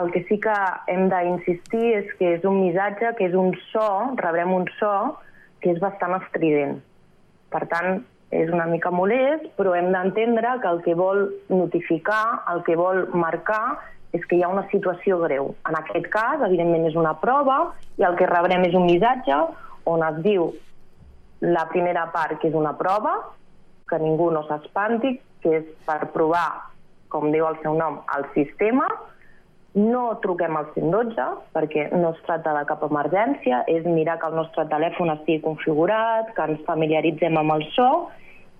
el 0.00 0.10
que 0.12 0.24
sí 0.28 0.38
que 0.40 0.56
hem 0.86 1.08
d'insistir 1.08 1.86
és 2.00 2.12
que 2.18 2.34
és 2.34 2.44
un 2.44 2.60
missatge, 2.60 3.14
que 3.16 3.26
és 3.26 3.34
un 3.34 3.54
so, 3.72 4.14
rebrem 4.16 4.52
un 4.52 4.66
so 4.78 5.18
que 5.60 5.70
és 5.70 5.80
bastant 5.80 6.14
estrident. 6.22 6.80
Per 7.50 7.64
tant, 7.70 8.02
és 8.30 8.50
una 8.54 8.66
mica 8.70 8.92
molest, 8.94 9.48
però 9.58 9.74
hem 9.74 9.90
d'entendre 9.92 10.56
que 10.62 10.70
el 10.70 10.82
que 10.84 10.94
vol 10.94 11.24
notificar, 11.50 12.44
el 12.52 12.62
que 12.66 12.76
vol 12.78 13.08
marcar, 13.12 13.80
és 14.14 14.24
que 14.26 14.38
hi 14.38 14.42
ha 14.42 14.50
una 14.50 14.66
situació 14.70 15.18
greu. 15.22 15.52
En 15.68 15.76
aquest 15.78 16.06
cas, 16.10 16.42
evidentment, 16.46 16.86
és 16.88 16.98
una 16.98 17.14
prova 17.22 17.60
i 17.98 18.06
el 18.06 18.16
que 18.18 18.30
rebrem 18.30 18.66
és 18.66 18.74
un 18.74 18.86
missatge 18.86 19.36
on 19.90 20.02
es 20.06 20.22
diu 20.22 20.50
la 21.40 21.66
primera 21.70 22.06
part, 22.14 22.38
que 22.40 22.50
és 22.50 22.56
una 22.58 22.74
prova, 22.78 23.16
que 23.88 23.98
ningú 23.98 24.30
no 24.30 24.42
s'espanti, 24.46 25.16
que 25.42 25.54
és 25.60 25.70
per 25.86 26.10
provar, 26.14 26.66
com 27.10 27.30
diu 27.34 27.46
el 27.48 27.56
seu 27.62 27.74
nom, 27.78 28.00
el 28.16 28.26
sistema, 28.34 28.86
no 29.74 30.18
truquem 30.22 30.56
al 30.56 30.70
112 30.74 31.26
perquè 31.54 31.86
no 31.94 32.10
es 32.14 32.22
tracta 32.26 32.54
de 32.56 32.64
cap 32.66 32.82
emergència, 32.86 33.62
és 33.70 33.84
mirar 33.86 34.18
que 34.18 34.26
el 34.26 34.38
nostre 34.38 34.66
telèfon 34.70 35.12
estigui 35.14 35.42
configurat, 35.44 36.32
que 36.34 36.46
ens 36.48 36.64
familiaritzem 36.66 37.38
amb 37.38 37.54
el 37.54 37.66
so 37.76 37.90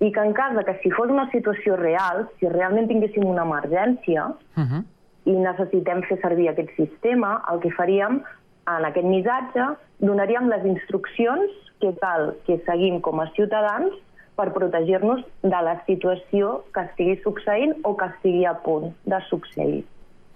i 0.00 0.12
que 0.14 0.22
en 0.22 0.32
cas 0.32 0.54
de 0.56 0.64
que 0.64 0.76
si 0.82 0.90
fos 0.94 1.10
una 1.10 1.26
situació 1.32 1.76
real, 1.76 2.28
si 2.38 2.48
realment 2.48 2.88
tinguéssim 2.88 3.26
una 3.26 3.42
emergència 3.42 4.28
uh 4.30 4.62
-huh. 4.62 4.84
i 5.24 5.32
necessitem 5.32 6.02
fer 6.02 6.20
servir 6.22 6.48
aquest 6.48 6.70
sistema, 6.76 7.42
el 7.52 7.60
que 7.60 7.70
faríem 7.70 8.22
en 8.76 8.84
aquest 8.84 9.06
missatge 9.06 9.66
donaríem 9.98 10.48
les 10.48 10.64
instruccions 10.64 11.50
que 11.80 11.92
cal 12.00 12.34
que 12.46 12.58
seguim 12.66 13.00
com 13.00 13.20
a 13.20 13.30
ciutadans 13.36 13.92
per 14.36 14.52
protegir-nos 14.52 15.24
de 15.42 15.60
la 15.68 15.82
situació 15.86 16.64
que 16.72 16.80
estigui 16.80 17.16
succeint 17.22 17.74
o 17.82 17.96
que 17.96 18.06
estigui 18.06 18.44
a 18.44 18.54
punt 18.54 18.94
de 19.04 19.20
succeir. 19.28 19.84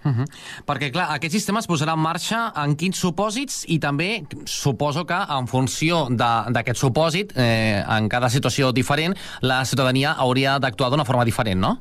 Uh 0.05 0.11
-huh. 0.11 0.25
Perquè, 0.67 0.91
clar, 0.91 1.07
aquest 1.15 1.33
sistema 1.33 1.59
es 1.59 1.67
posarà 1.67 1.93
en 1.93 1.99
marxa 1.99 2.53
en 2.55 2.75
quins 2.75 2.97
supòsits 2.97 3.65
i 3.67 3.79
també 3.79 4.23
suposo 4.45 5.05
que 5.05 5.17
en 5.37 5.47
funció 5.47 6.07
d'aquest 6.09 6.77
supòsit, 6.77 7.33
eh, 7.35 7.83
en 7.97 8.07
cada 8.07 8.29
situació 8.29 8.71
diferent, 8.71 9.15
la 9.41 9.65
ciutadania 9.65 10.11
hauria 10.11 10.59
d'actuar 10.59 10.91
d'una 10.91 11.05
forma 11.05 11.25
diferent, 11.25 11.59
no? 11.59 11.79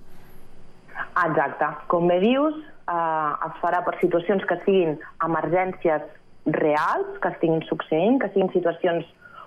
Exacte. 1.27 1.67
Com 1.87 2.09
bé 2.09 2.19
dius, 2.21 2.55
eh, 2.89 3.47
es 3.47 3.61
farà 3.61 3.85
per 3.85 3.99
situacions 4.01 4.43
que 4.47 4.57
siguin 4.65 4.99
emergències 5.21 6.03
reals, 6.47 7.07
que 7.21 7.29
estiguin 7.29 7.63
succeint, 7.69 8.21
que 8.21 8.29
siguin 8.29 8.51
situacions 8.53 9.05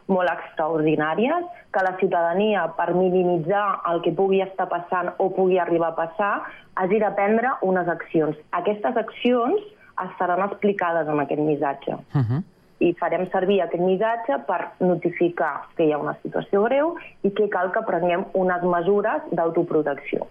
molt 0.07 0.29
extraordinàries, 0.31 1.47
que 1.73 1.83
la 1.83 1.95
ciutadania, 1.99 2.65
per 2.77 2.93
minimitzar 2.95 3.65
el 3.91 4.01
que 4.05 4.13
pugui 4.15 4.41
estar 4.43 4.67
passant 4.71 5.11
o 5.19 5.29
pugui 5.35 5.59
arribar 5.59 5.91
a 5.93 5.97
passar, 5.97 6.33
hagi 6.79 6.99
de 7.03 7.09
prendre 7.17 7.55
unes 7.67 7.89
accions. 7.91 8.37
Aquestes 8.59 8.97
accions 8.97 9.63
estaran 10.05 10.45
explicades 10.45 11.07
en 11.07 11.19
aquest 11.19 11.41
missatge. 11.41 11.93
Uh 12.13 12.23
-huh. 12.23 12.43
I 12.79 12.93
farem 12.93 13.25
servir 13.31 13.61
aquest 13.61 13.83
missatge 13.83 14.39
per 14.47 14.69
notificar 14.79 15.65
que 15.75 15.83
hi 15.85 15.91
ha 15.91 15.97
una 15.97 16.15
situació 16.23 16.63
greu 16.63 16.95
i 17.23 17.31
que 17.31 17.49
cal 17.49 17.71
que 17.71 17.81
prenguem 17.81 18.25
unes 18.33 18.61
mesures 18.63 19.21
d'autoprotecció. 19.31 20.27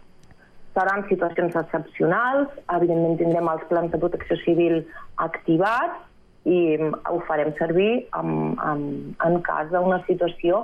Seran 0.75 1.09
situacions 1.09 1.57
excepcionals, 1.57 2.49
evidentment 2.69 3.17
tindrem 3.19 3.49
els 3.49 3.65
plans 3.65 3.91
de 3.91 3.99
protecció 3.99 4.37
civil 4.37 4.87
activats 5.17 5.97
i 6.47 6.59
ho 7.11 7.19
farem 7.27 7.51
servir 7.59 8.07
en, 8.15 8.31
en, 8.63 8.83
en 9.27 9.41
cas 9.47 9.71
d'una 9.73 9.99
situació 10.07 10.63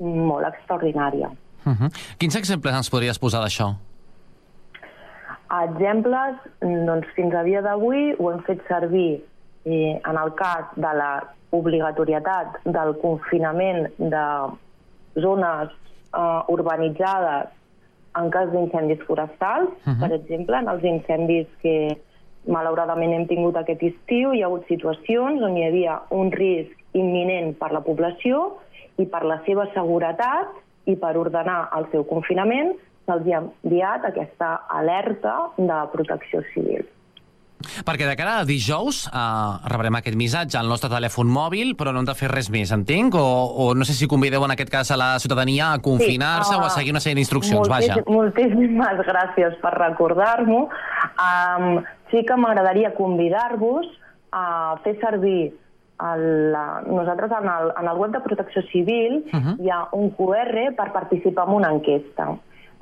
molt 0.00 0.46
extraordinària. 0.48 1.28
Uh 1.66 1.74
-huh. 1.74 1.90
Quins 2.18 2.36
exemples 2.36 2.74
ens 2.74 2.90
podries 2.90 3.18
posar 3.18 3.42
d'això? 3.42 3.74
Exemples, 5.64 6.36
doncs 6.60 7.06
fins 7.16 7.34
a 7.34 7.42
dia 7.42 7.62
d'avui 7.62 8.14
ho 8.18 8.30
hem 8.32 8.40
fet 8.40 8.60
servir 8.68 9.24
eh, 9.64 10.00
en 10.10 10.16
el 10.16 10.34
cas 10.34 10.64
de 10.76 10.92
la 11.00 11.24
obligatorietat 11.50 12.58
del 12.64 12.96
confinament 13.00 13.88
de 13.98 14.26
zones 15.14 15.68
eh, 16.14 16.42
urbanitzades 16.48 17.48
en 18.18 18.30
cas 18.30 18.50
d'incendis 18.50 19.02
forestals, 19.06 19.68
uh 19.68 19.92
-huh. 19.92 20.00
per 20.00 20.12
exemple, 20.12 20.56
en 20.56 20.68
els 20.68 20.84
incendis 20.84 21.46
que 21.62 21.98
malauradament 22.48 23.14
hem 23.14 23.26
tingut 23.30 23.56
aquest 23.60 23.82
estiu, 23.90 24.32
hi 24.32 24.42
ha 24.42 24.48
hagut 24.48 24.66
situacions 24.70 25.42
on 25.44 25.56
hi 25.56 25.66
havia 25.68 26.00
un 26.16 26.32
risc 26.32 26.98
imminent 26.98 27.54
per 27.60 27.70
la 27.76 27.84
població 27.84 28.58
i 28.98 29.06
per 29.06 29.24
la 29.28 29.38
seva 29.46 29.68
seguretat 29.74 30.56
i 30.88 30.96
per 30.96 31.16
ordenar 31.20 31.66
el 31.78 31.88
seu 31.92 32.06
confinament 32.08 32.74
se'ls 33.08 33.32
ha 33.32 33.40
enviat 33.40 34.04
aquesta 34.04 34.54
alerta 34.80 35.34
de 35.56 35.82
protecció 35.92 36.44
civil. 36.52 36.86
Perquè 37.58 38.06
de 38.06 38.14
cara 38.14 38.36
a 38.38 38.44
dijous 38.46 39.00
eh, 39.08 39.68
rebrem 39.72 39.96
aquest 39.98 40.16
missatge 40.18 40.58
al 40.60 40.68
nostre 40.70 40.90
telèfon 40.92 41.26
mòbil, 41.32 41.72
però 41.78 41.90
no 41.90 42.02
hem 42.02 42.06
de 42.06 42.14
fer 42.14 42.30
res 42.30 42.50
més, 42.54 42.70
entenc? 42.74 43.16
O, 43.18 43.24
o 43.64 43.72
no 43.74 43.86
sé 43.88 43.96
si 43.98 44.06
convideu 44.10 44.44
en 44.46 44.54
aquest 44.54 44.70
cas 44.70 44.92
a 44.94 44.98
la 45.00 45.08
ciutadania 45.18 45.72
a 45.72 45.80
confinar-se 45.82 46.52
sí, 46.52 46.58
uh, 46.58 46.62
o 46.62 46.68
a 46.68 46.70
seguir 46.70 46.94
una 46.94 47.02
sèrie 47.02 47.18
d'instruccions, 47.18 47.70
vaja. 47.70 47.98
Moltíssimes 48.06 49.02
gràcies 49.10 49.58
per 49.64 49.74
recordar-m'ho. 49.74 50.68
Um, 51.18 51.80
sí 52.10 52.24
que 52.24 52.36
m'agradaria 52.36 52.94
convidar-vos 52.94 53.86
a 54.32 54.76
fer 54.84 54.98
servir 55.00 55.54
el, 55.98 56.52
la, 56.52 56.82
nosaltres 56.86 57.32
en 57.40 57.48
el, 57.48 57.72
en 57.80 57.88
el 57.88 57.96
web 57.98 58.12
de 58.12 58.20
Protecció 58.20 58.62
Civil 58.70 59.24
uh 59.26 59.38
-huh. 59.38 59.56
hi 59.58 59.70
ha 59.70 59.88
un 59.92 60.10
QR 60.10 60.74
per 60.76 60.92
participar 60.92 61.48
en 61.48 61.54
una 61.54 61.70
enquesta. 61.70 62.36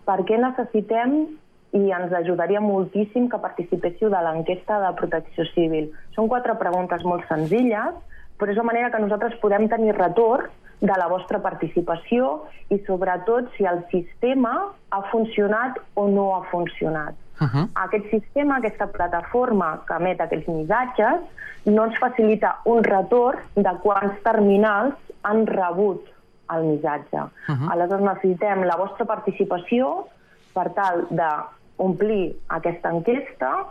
Per 0.04 0.18
què 0.24 0.38
necessitem 0.38 1.26
i 1.72 1.90
ens 1.90 2.12
ajudaria 2.12 2.60
moltíssim 2.60 3.28
que 3.28 3.38
participéssiu 3.38 4.08
de 4.08 4.20
l'enquesta 4.22 4.78
de 4.80 4.94
protecció 4.96 5.44
civil. 5.54 5.90
Són 6.14 6.28
quatre 6.28 6.54
preguntes 6.54 7.04
molt 7.04 7.26
senzilles, 7.28 7.94
però 8.38 8.50
és 8.50 8.56
la 8.56 8.62
manera 8.62 8.90
que 8.90 9.02
nosaltres 9.02 9.34
podem 9.42 9.68
tenir 9.68 9.96
retorn 9.96 10.48
de 10.80 10.96
la 11.00 11.08
vostra 11.08 11.40
participació 11.40 12.44
i 12.68 12.78
sobretot 12.86 13.48
si 13.56 13.64
el 13.64 13.84
sistema 13.90 14.72
ha 14.90 15.02
funcionat 15.10 15.78
o 15.94 16.06
no 16.08 16.36
ha 16.36 16.42
funcionat. 16.50 17.14
Uh 17.40 17.46
-huh. 17.46 17.68
Aquest 17.74 18.10
sistema, 18.10 18.56
aquesta 18.56 18.86
plataforma 18.86 19.82
que 19.86 19.94
emet 19.94 20.20
aquests 20.20 20.48
missatges, 20.48 21.20
no 21.64 21.84
ens 21.84 21.98
facilita 21.98 22.60
un 22.64 22.84
retorn 22.84 23.38
de 23.54 23.72
quants 23.82 24.22
terminals 24.22 24.94
han 25.22 25.46
rebut 25.46 26.06
el 26.54 26.62
missatge. 26.64 27.16
Uh 27.16 27.54
-huh. 27.54 27.72
Aleshores 27.72 28.04
necessitem 28.04 28.64
la 28.64 28.76
vostra 28.76 29.04
participació 29.04 30.06
per 30.54 30.70
tal 30.70 31.06
de 31.10 31.30
omplir 31.76 32.36
aquesta 32.48 32.90
enquesta 32.90 33.66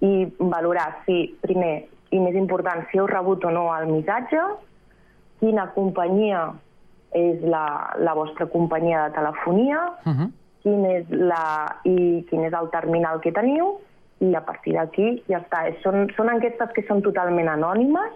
i 0.00 0.32
valorar 0.38 0.96
si, 1.06 1.38
primer, 1.40 1.88
i 2.10 2.18
més 2.18 2.34
important, 2.34 2.84
si 2.90 2.98
heu 2.98 3.06
rebut 3.06 3.44
o 3.44 3.50
no 3.50 3.76
el 3.76 3.86
missatge, 3.86 4.40
quina 5.40 5.70
companyia 5.74 6.52
és 7.10 7.40
la, 7.42 7.94
la 7.98 8.14
vostra 8.14 8.46
companyia 8.46 9.08
de 9.08 9.14
telefonia, 9.14 9.78
uh 10.04 10.12
-huh 10.12 10.30
quin 10.62 10.84
és, 10.86 11.08
la, 11.10 11.44
i 11.84 12.22
quin 12.28 12.46
és 12.46 12.54
el 12.54 12.70
terminal 12.74 13.20
que 13.22 13.34
teniu 13.34 13.76
i 14.22 14.34
a 14.38 14.42
partir 14.46 14.76
d'aquí 14.76 15.16
ja 15.28 15.40
està. 15.42 15.64
Són, 15.82 16.06
són 16.16 16.30
enquestes 16.30 16.70
que 16.76 16.84
són 16.86 17.02
totalment 17.02 17.50
anònimes, 17.50 18.12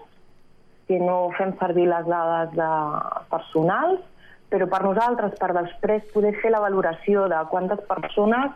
que 0.87 0.99
no 1.03 1.33
fem 1.37 1.51
servir 1.59 1.89
les 1.91 2.07
dades 2.07 2.53
de 2.55 2.69
personals, 3.31 3.99
però 4.47 4.69
per 4.71 4.79
nosaltres, 4.85 5.35
per 5.39 5.51
després 5.57 6.07
poder 6.13 6.31
fer 6.41 6.53
la 6.53 6.63
valoració 6.63 7.25
de 7.27 7.41
quantes 7.51 7.81
persones 7.89 8.55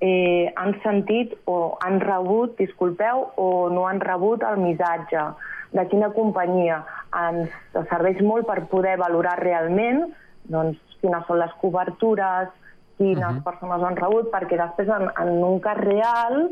eh, 0.00 0.52
han 0.56 0.72
sentit 0.82 1.34
o 1.44 1.76
han 1.84 2.00
rebut, 2.00 2.56
disculpeu, 2.56 3.26
o 3.36 3.68
no 3.68 3.84
han 3.88 4.00
rebut 4.00 4.44
el 4.48 4.62
missatge, 4.64 5.28
de 5.76 5.84
quina 5.90 6.08
companyia. 6.16 6.80
Ens 7.28 7.52
serveix 7.90 8.22
molt 8.24 8.48
per 8.48 8.62
poder 8.72 8.96
valorar 9.00 9.36
realment 9.42 10.06
doncs, 10.48 10.78
quines 11.02 11.26
són 11.28 11.42
les 11.42 11.52
cobertures, 11.60 12.48
quines 12.96 13.24
uh 13.24 13.36
-huh. 13.36 13.42
persones 13.44 13.82
han 13.82 13.96
rebut, 13.96 14.30
perquè 14.32 14.56
després 14.56 14.88
en, 14.88 15.10
en 15.22 15.44
un 15.44 15.60
cas 15.60 15.78
real 15.78 16.50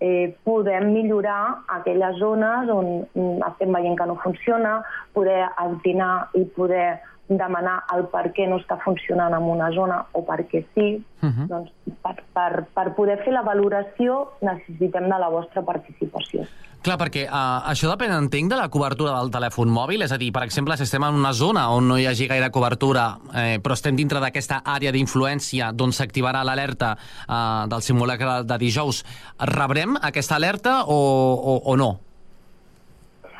eh, 0.00 0.36
podem 0.44 0.92
millorar 0.92 1.58
aquelles 1.66 2.16
zones 2.18 2.70
on 2.70 3.06
mm, 3.14 3.42
estem 3.50 3.72
veient 3.72 3.98
que 3.98 4.06
no 4.06 4.16
funciona, 4.22 4.82
poder 5.12 5.48
atinar 5.56 6.28
i 6.34 6.44
poder 6.44 7.00
demanar 7.28 7.82
el 7.94 8.06
per 8.12 8.30
què 8.32 8.48
no 8.48 8.58
està 8.62 8.78
funcionant 8.84 9.34
en 9.36 9.44
una 9.44 9.68
zona 9.74 10.00
o 10.16 10.24
per 10.24 10.40
què 10.48 10.64
sí. 10.74 10.88
Uh 11.20 11.28
-huh. 11.28 11.46
doncs 11.48 11.70
per, 12.02 12.14
per, 12.32 12.64
per 12.74 12.94
poder 12.94 13.18
fer 13.24 13.32
la 13.32 13.42
valoració 13.42 14.32
necessitem 14.40 15.08
de 15.10 15.18
la 15.18 15.28
vostra 15.28 15.62
participació. 15.62 16.46
Clar, 16.78 16.94
perquè 16.94 17.24
uh, 17.26 17.66
això 17.66 17.90
depèn, 17.90 18.12
entenc, 18.14 18.50
de 18.52 18.56
la 18.56 18.68
cobertura 18.68 19.10
del 19.18 19.32
telèfon 19.34 19.68
mòbil. 19.68 20.02
És 20.02 20.12
a 20.12 20.18
dir, 20.18 20.30
per 20.32 20.44
exemple, 20.44 20.76
si 20.76 20.84
estem 20.84 21.02
en 21.02 21.14
una 21.14 21.32
zona 21.32 21.70
on 21.74 21.88
no 21.88 21.98
hi 21.98 22.06
hagi 22.06 22.28
gaire 22.28 22.50
cobertura, 22.50 23.18
eh, 23.34 23.58
però 23.58 23.74
estem 23.74 23.96
dintre 23.96 24.20
d'aquesta 24.20 24.62
àrea 24.64 24.92
d'influència 24.92 25.72
d'on 25.72 25.92
s'activarà 25.92 26.44
l'alerta 26.44 26.96
uh, 26.96 27.66
del 27.66 27.82
simulacre 27.82 28.44
de 28.44 28.58
dijous, 28.58 29.04
rebrem 29.38 29.96
aquesta 30.00 30.36
alerta 30.36 30.84
o, 30.86 30.94
o, 30.94 31.60
o 31.64 31.76
no? 31.76 31.98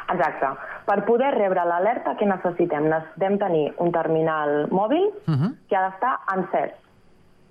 Exacte. 0.09 0.78
Per 0.89 1.03
poder 1.05 1.35
rebre 1.35 1.67
l'alerta, 1.69 2.15
què 2.17 2.25
necessitem? 2.25 2.87
Necessitem 2.89 3.37
tenir 3.41 3.67
un 3.85 3.93
terminal 3.93 4.71
mòbil 4.73 5.05
uh 5.05 5.35
-huh. 5.35 5.51
que 5.69 5.77
ha 5.77 5.83
d'estar 5.89 6.15
encès. 6.35 6.73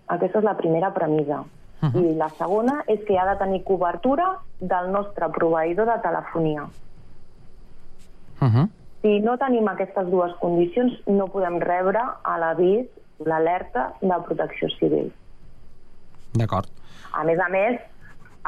Aquesta 0.08 0.39
és 0.39 0.43
la 0.43 0.58
primera 0.58 0.91
premissa. 0.93 1.43
Uh 1.82 1.89
-huh. 1.89 2.02
I 2.02 2.15
la 2.15 2.30
segona 2.30 2.84
és 2.88 3.00
que 3.06 3.19
ha 3.19 3.26
de 3.32 3.38
tenir 3.38 3.63
cobertura 3.63 4.39
del 4.60 4.91
nostre 4.91 5.30
proveïdor 5.30 5.86
de 5.86 6.02
telefonia. 6.02 6.63
Uh 8.41 8.47
-huh. 8.47 8.69
Si 9.02 9.19
no 9.19 9.38
tenim 9.38 9.67
aquestes 9.67 10.10
dues 10.10 10.34
condicions, 10.39 10.91
no 11.06 11.28
podem 11.28 11.60
rebre 11.60 12.02
a 12.23 12.38
l'avís 12.38 12.88
l'alerta 13.19 13.93
de 14.02 14.15
protecció 14.26 14.69
civil. 14.69 15.13
D'acord. 16.34 16.67
A 17.13 17.23
més 17.23 17.39
a 17.39 17.50
més, 17.50 17.80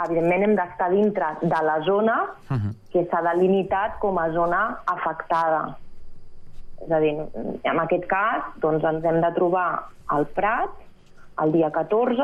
evidentment 0.06 0.44
hem 0.44 0.56
d'estar 0.56 0.90
dintre 0.94 1.28
de 1.42 1.62
la 1.70 1.80
zona 1.86 2.18
uh 2.50 2.58
-huh. 2.58 2.74
que 2.92 3.06
s'ha 3.06 3.22
delimitat 3.34 4.00
com 4.00 4.18
a 4.18 4.30
zona 4.32 4.80
afectada. 4.86 5.78
És 6.82 6.92
a 6.92 7.00
dir, 7.00 7.16
en 7.64 7.80
aquest 7.80 8.06
cas, 8.08 8.44
doncs 8.62 8.84
ens 8.84 9.04
hem 9.04 9.22
de 9.22 9.32
trobar 9.34 9.90
al 10.08 10.26
Prat 10.26 10.70
el 11.44 11.52
dia 11.52 11.72
14 11.72 12.24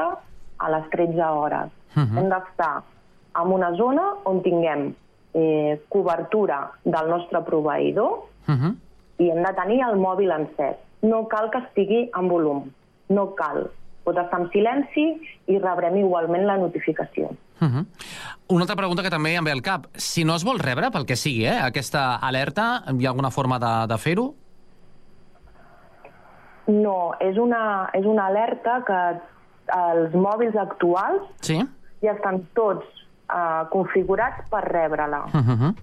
a 0.57 0.69
les 0.69 0.89
13 0.89 1.23
hores. 1.23 1.69
Uh 1.95 2.03
-huh. 2.03 2.17
Hem 2.17 2.29
d'estar 2.29 2.83
en 3.41 3.51
una 3.51 3.71
zona 3.75 4.13
on 4.23 4.41
tinguem 4.41 4.95
eh, 5.33 5.81
cobertura 5.89 6.71
del 6.83 7.09
nostre 7.09 7.39
proveïdor 7.39 8.11
uh 8.47 8.55
-huh. 8.55 8.75
i 9.17 9.29
hem 9.29 9.43
de 9.43 9.53
tenir 9.53 9.81
el 9.81 9.97
mòbil 9.97 10.31
encès. 10.31 10.75
No 11.01 11.27
cal 11.27 11.49
que 11.49 11.57
estigui 11.57 12.09
en 12.19 12.27
volum, 12.27 12.71
no 13.09 13.35
cal. 13.35 13.69
Pot 14.03 14.17
estar 14.17 14.39
en 14.39 14.49
silenci 14.49 15.21
i 15.47 15.59
rebrem 15.59 15.97
igualment 15.97 16.45
la 16.45 16.57
notificació. 16.57 17.29
Uh 17.61 17.67
-huh. 17.67 17.85
Una 18.47 18.61
altra 18.61 18.75
pregunta 18.75 19.03
que 19.03 19.09
també 19.09 19.35
em 19.35 19.43
ve 19.43 19.51
al 19.51 19.61
cap. 19.61 19.87
Si 19.95 20.23
no 20.23 20.35
es 20.35 20.43
vol 20.43 20.59
rebre, 20.59 20.91
pel 20.91 21.05
que 21.05 21.15
sigui, 21.15 21.45
eh, 21.45 21.59
aquesta 21.59 22.15
alerta, 22.15 22.83
hi 22.87 23.05
ha 23.05 23.09
alguna 23.09 23.31
forma 23.31 23.59
de, 23.59 23.87
de 23.87 23.97
fer-ho? 23.97 24.33
No, 26.67 27.13
és 27.19 27.37
una, 27.37 27.89
és 27.93 28.05
una 28.05 28.25
alerta 28.25 28.83
que 28.85 29.21
els 29.75 30.13
mòbils 30.13 30.55
actuals 30.55 31.21
sí? 31.41 31.59
ja 32.01 32.13
estan 32.13 32.41
tots 32.53 32.85
uh, 33.29 33.65
configurats 33.69 34.49
per 34.49 34.63
rebre-la. 34.63 35.25
Uh 35.33 35.49
-huh. 35.49 35.75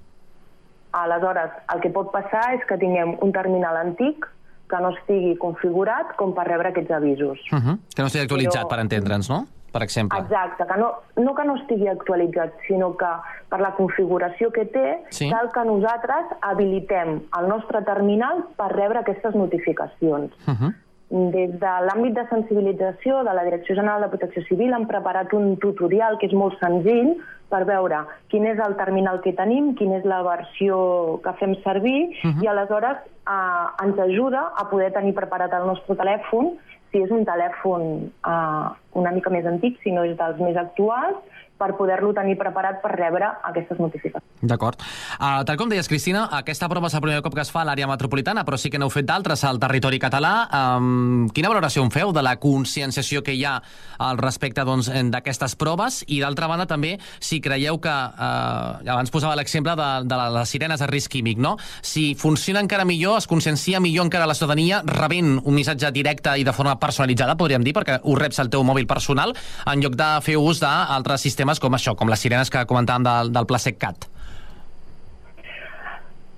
Aleshores, 0.93 1.51
el 1.75 1.81
que 1.81 1.91
pot 1.91 2.11
passar 2.13 2.55
és 2.55 2.67
que 2.67 2.77
tinguem 2.79 3.17
un 3.21 3.33
terminal 3.33 3.77
antic 3.77 4.27
que 4.69 4.81
no 4.81 4.91
estigui 4.91 5.37
configurat 5.37 6.17
com 6.17 6.35
per 6.35 6.47
rebre 6.47 6.69
aquests 6.69 6.91
avisos. 6.91 7.39
Uh 7.53 7.59
-huh. 7.59 7.79
Que 7.95 8.03
no 8.03 8.07
estigui 8.07 8.25
actualitzat, 8.25 8.65
Però... 8.65 8.69
per 8.69 8.79
entendre'ns, 8.81 9.29
no? 9.29 9.47
Per 9.73 9.83
exemple. 9.83 10.19
Exacte, 10.21 10.67
que 10.67 10.77
no, 10.79 10.93
no 11.17 11.35
que 11.35 11.45
no 11.45 11.57
estigui 11.57 11.89
actualitzat, 11.89 12.53
sinó 12.69 12.93
que 12.97 13.09
per 13.49 13.61
la 13.61 13.73
configuració 13.75 14.51
que 14.53 14.67
té, 14.67 15.03
Sí. 15.11 15.31
cal 15.31 15.51
que 15.53 15.65
nosaltres 15.65 16.27
habilitem 16.43 17.21
el 17.41 17.49
nostre 17.49 17.83
terminal 17.83 18.45
per 18.57 18.71
rebre 18.73 18.99
aquestes 19.01 19.35
notificacions. 19.35 20.31
Uh 20.47 20.53
-huh. 20.55 20.75
Des 21.13 21.51
de 21.61 21.67
l'àmbit 21.87 22.15
de 22.15 22.27
sensibilització 22.29 23.23
de 23.23 23.35
la 23.35 23.45
Direcció 23.45 23.75
General 23.75 24.01
de 24.01 24.09
Protecció 24.09 24.43
Civil 24.45 24.73
hem 24.73 24.87
preparat 24.87 25.33
un 25.35 25.59
tutorial 25.59 26.17
que 26.19 26.27
és 26.27 26.33
molt 26.33 26.59
senzill 26.59 27.19
per 27.51 27.67
veure 27.67 27.99
quin 28.29 28.47
és 28.47 28.59
el 28.59 28.77
terminal 28.77 29.21
que 29.21 29.35
tenim, 29.35 29.75
quina 29.75 29.99
és 29.99 30.05
la 30.07 30.23
versió 30.23 31.21
que 31.23 31.33
fem 31.35 31.55
servir 31.63 32.17
Mhm. 32.25 32.43
i 32.43 32.47
aleshores 32.47 32.97
eh, 33.29 33.85
ens 33.85 33.99
ajuda 33.99 34.53
a 34.57 34.71
poder 34.71 34.91
tenir 34.93 35.15
preparat 35.15 35.53
el 35.53 35.67
nostre 35.67 35.95
telèfon 35.97 36.57
si 36.93 37.03
és 37.03 37.11
un 37.11 37.25
telèfon 37.25 37.87
eh, 38.29 38.67
una 39.01 39.13
mica 39.17 39.33
més 39.33 39.49
antic, 39.49 39.79
si 39.83 39.95
no 39.97 40.05
és 40.05 40.17
dels 40.19 40.41
més 40.45 40.59
actuals, 40.61 41.41
per 41.59 41.77
poder-lo 41.79 42.11
tenir 42.17 42.35
preparat 42.41 42.81
per 42.83 42.91
rebre 42.97 43.29
aquestes 43.47 43.79
notificacions. 43.79 44.25
D'acord. 44.43 44.81
Uh, 45.21 45.45
tal 45.47 45.59
com 45.61 45.71
deies, 45.71 45.87
Cristina, 45.87 46.25
aquesta 46.35 46.67
prova 46.71 46.89
és 46.91 46.97
el 46.99 47.03
primer 47.05 47.21
cop 47.23 47.37
que 47.37 47.45
es 47.45 47.53
fa 47.55 47.61
a 47.63 47.69
l'àrea 47.69 47.87
metropolitana, 47.87 48.43
però 48.43 48.59
sí 48.59 48.73
que 48.73 48.81
n'heu 48.83 48.91
fet 48.91 49.07
d'altres 49.07 49.45
al 49.47 49.61
territori 49.63 50.01
català. 50.03 50.33
Um, 50.51 51.29
quina 51.31 51.53
valoració 51.53 51.85
en 51.87 51.93
feu 51.95 52.11
de 52.15 52.25
la 52.27 52.35
conscienciació 52.43 53.23
que 53.23 53.37
hi 53.37 53.45
ha 53.47 53.55
al 54.03 54.19
respecte 54.19 54.65
doncs, 54.67 54.91
d'aquestes 55.15 55.55
proves? 55.61 56.01
I 56.11 56.19
d'altra 56.25 56.49
banda, 56.51 56.67
també, 56.67 56.97
si 57.21 57.41
creieu 57.45 57.79
que... 57.83 57.93
Uh, 57.93 58.83
abans 58.93 59.15
posava 59.15 59.37
l'exemple 59.39 59.77
de, 59.79 59.89
de 60.11 60.19
les 60.35 60.51
sirenes 60.51 60.83
de 60.83 60.91
risc 60.91 61.15
químic, 61.15 61.39
no? 61.39 61.55
Si 61.81 62.17
funciona 62.19 62.61
encara 62.61 62.85
millor, 62.89 63.21
es 63.23 63.31
consciencia 63.31 63.81
millor 63.81 64.09
encara 64.09 64.27
la 64.27 64.35
ciutadania 64.35 64.83
rebent 64.89 65.37
un 65.39 65.55
missatge 65.55 65.93
directe 65.95 66.35
i 66.39 66.45
de 66.45 66.53
forma 66.57 66.75
personalitzada, 66.83 67.39
podríem 67.39 67.63
dir, 67.63 67.77
perquè 67.77 68.01
ho 68.03 68.19
reps 68.19 68.43
al 68.43 68.51
teu 68.51 68.67
mòbil 68.67 68.91
personal, 68.91 69.37
en 69.71 69.85
lloc 69.85 69.95
de 69.99 70.11
fer 70.27 70.37
ús 70.41 70.61
d'altres 70.63 71.23
sistemes 71.23 71.42
com 71.61 71.75
això, 71.75 71.97
com 71.97 72.09
les 72.13 72.21
sirenes 72.21 72.51
que 72.51 72.63
comentàvem 72.69 73.03
del, 73.07 73.33
del 73.33 73.47
Pla 73.47 73.59
SecCat. 73.59 74.09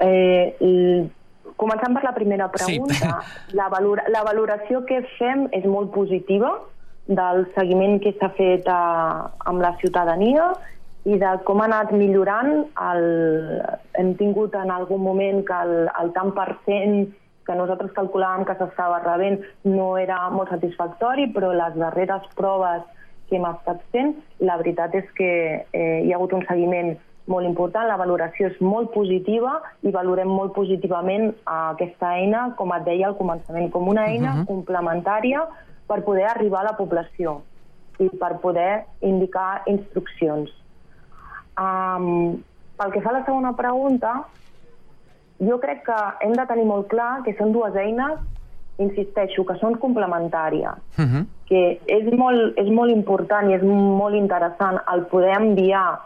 Eh, 0.05 0.55
i, 0.61 0.75
començant 1.57 1.95
per 1.95 2.03
la 2.05 2.13
primera 2.17 2.49
pregunta, 2.53 2.95
Sí. 2.95 3.57
la, 3.57 3.69
valora, 3.69 4.05
la 4.11 4.23
valoració 4.27 4.85
que 4.89 5.03
fem 5.19 5.49
és 5.53 5.65
molt 5.65 5.93
positiva 5.95 6.51
del 7.07 7.45
seguiment 7.55 8.01
que 8.01 8.15
s'ha 8.19 8.31
fet 8.37 8.69
a, 8.69 9.31
amb 9.45 9.61
la 9.61 9.75
ciutadania 9.81 10.53
i 11.05 11.19
de 11.21 11.35
com 11.45 11.61
ha 11.61 11.67
anat 11.69 11.93
millorant. 11.93 12.65
El, 12.81 13.05
hem 14.01 14.15
tingut 14.17 14.55
en 14.57 14.71
algun 14.73 15.03
moment 15.05 15.45
que 15.45 15.59
el, 15.67 15.75
el 16.01 16.13
tant 16.17 16.33
per 16.33 16.57
cent 16.65 17.13
que 17.45 17.55
nosaltres 17.55 17.93
calculàvem 17.93 18.47
que 18.49 18.57
s'estava 18.57 19.03
rebent 19.05 19.43
no 19.69 19.99
era 20.01 20.31
molt 20.33 20.49
satisfactori, 20.49 21.29
però 21.35 21.53
les 21.53 21.77
darreres 21.77 22.25
proves 22.35 22.83
estat 23.43 23.83
fent, 23.91 24.15
la 24.39 24.57
veritat 24.57 24.95
és 24.95 25.11
que 25.19 25.67
eh, 25.73 26.01
hi 26.05 26.13
ha 26.13 26.17
hagut 26.17 26.33
un 26.33 26.45
seguiment 26.47 26.97
molt 27.27 27.47
important, 27.47 27.89
la 27.89 27.97
valoració 27.97 28.47
és 28.47 28.61
molt 28.61 28.93
positiva 28.93 29.63
i 29.83 29.91
valorem 29.91 30.29
molt 30.29 30.53
positivament 30.55 31.33
aquesta 31.45 32.15
eina, 32.19 32.55
com 32.57 32.73
et 32.77 32.85
deia 32.85 33.09
al 33.09 33.17
començament, 33.17 33.71
com 33.73 33.89
una 33.89 34.07
eina 34.07 34.35
Mhm. 34.35 34.47
complementària 34.47 35.47
per 35.89 36.05
poder 36.05 36.27
arribar 36.29 36.61
a 36.61 36.71
la 36.71 36.77
població 36.77 37.43
i 37.99 38.09
per 38.09 38.39
poder 38.41 38.85
indicar 39.01 39.63
instruccions. 39.67 40.51
Um, 41.57 42.43
pel 42.77 42.93
que 42.93 43.01
fa 43.01 43.11
a 43.11 43.19
la 43.21 43.25
segona 43.25 43.57
pregunta, 43.57 44.25
jo 45.39 45.59
crec 45.61 45.85
que 45.85 45.99
hem 46.21 46.33
de 46.33 46.47
tenir 46.47 46.65
molt 46.65 46.89
clar 46.89 47.23
que 47.25 47.35
són 47.39 47.53
dues 47.53 47.75
eines, 47.77 48.19
insisteixo, 48.79 49.45
que 49.45 49.55
són 49.61 49.77
complementàries 49.79 50.75
Uh 50.99 51.05
-huh. 51.05 51.27
que 51.47 51.81
és 51.87 52.13
molt, 52.19 52.59
és 52.59 52.69
molt 52.71 52.91
important 52.91 53.51
i 53.51 53.55
és 53.55 53.63
molt 53.63 54.15
interessant 54.15 54.81
el 54.93 55.03
poder 55.07 55.37
enviar 55.37 56.01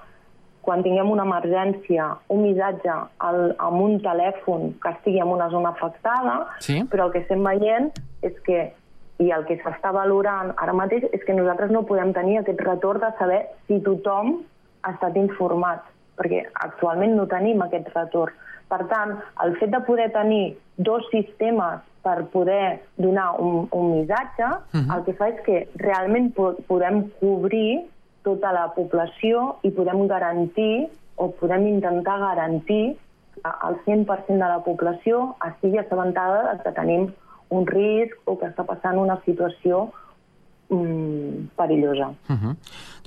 quan 0.61 0.83
tinguem 0.83 1.11
una 1.11 1.23
emergència 1.25 2.17
un 2.29 2.43
missatge 2.43 2.91
al, 3.19 3.55
amb 3.59 3.81
un 3.81 4.01
telèfon 4.03 4.75
que 4.83 4.91
estigui 4.91 5.19
en 5.21 5.29
una 5.29 5.49
zona 5.49 5.69
afectada, 5.71 6.47
Sí. 6.59 6.83
però 6.91 7.07
el 7.07 7.13
que 7.13 7.19
estem 7.21 7.43
veient 7.43 7.93
és 8.23 8.33
que 8.45 8.73
i 9.19 9.31
el 9.33 9.45
que 9.47 9.57
s'està 9.63 9.91
valorant 9.93 10.53
ara 10.57 10.73
mateix 10.73 11.03
és 11.13 11.25
que 11.25 11.35
nosaltres 11.35 11.71
no 11.71 11.83
podem 11.87 12.13
tenir 12.13 12.39
aquest 12.39 12.61
retorn 12.61 13.01
de 13.01 13.11
saber 13.19 13.47
si 13.67 13.81
tothom 13.81 14.43
ha 14.83 14.91
estat 14.93 15.17
informat, 15.17 15.81
perquè 16.17 16.45
actualment 16.55 17.17
no 17.17 17.27
tenim 17.27 17.63
aquest 17.63 17.89
retorn. 17.97 18.33
Per 18.69 18.87
tant, 18.87 19.19
el 19.43 19.57
fet 19.57 19.71
de 19.71 19.81
poder 19.81 20.13
tenir 20.13 20.57
dos 20.77 21.03
sistemes 21.11 21.81
per 22.03 22.27
poder 22.33 22.83
donar 22.97 23.41
un, 23.41 23.69
un 23.71 24.01
missatge, 24.01 24.49
Mhm. 24.73 24.91
el 24.97 25.05
que 25.05 25.13
fa 25.15 25.29
és 25.29 25.41
que 25.45 25.69
realment 25.77 26.35
po 26.35 26.55
podem 26.67 27.09
cobrir 27.21 27.87
tota 28.23 28.53
la 28.53 28.73
població 28.75 29.57
i 29.63 29.71
podem 29.71 30.07
garantir 30.07 30.89
o 31.17 31.31
podem 31.31 31.67
intentar 31.67 32.19
garantir 32.19 32.97
que 33.35 33.51
el 33.69 33.77
100% 33.85 34.45
de 34.45 34.49
la 34.49 34.61
població 34.65 35.37
estigui 35.47 35.79
assabentada 35.79 36.59
que 36.63 36.73
tenim 36.73 37.13
un 37.51 37.67
risc 37.67 38.15
o 38.27 38.37
que 38.39 38.47
està 38.47 38.65
passant 38.67 38.99
una 38.99 39.21
situació 39.25 39.89
mm, 40.69 41.49
perillosa. 41.57 42.09
Uh 42.29 42.37
-huh. 42.37 42.57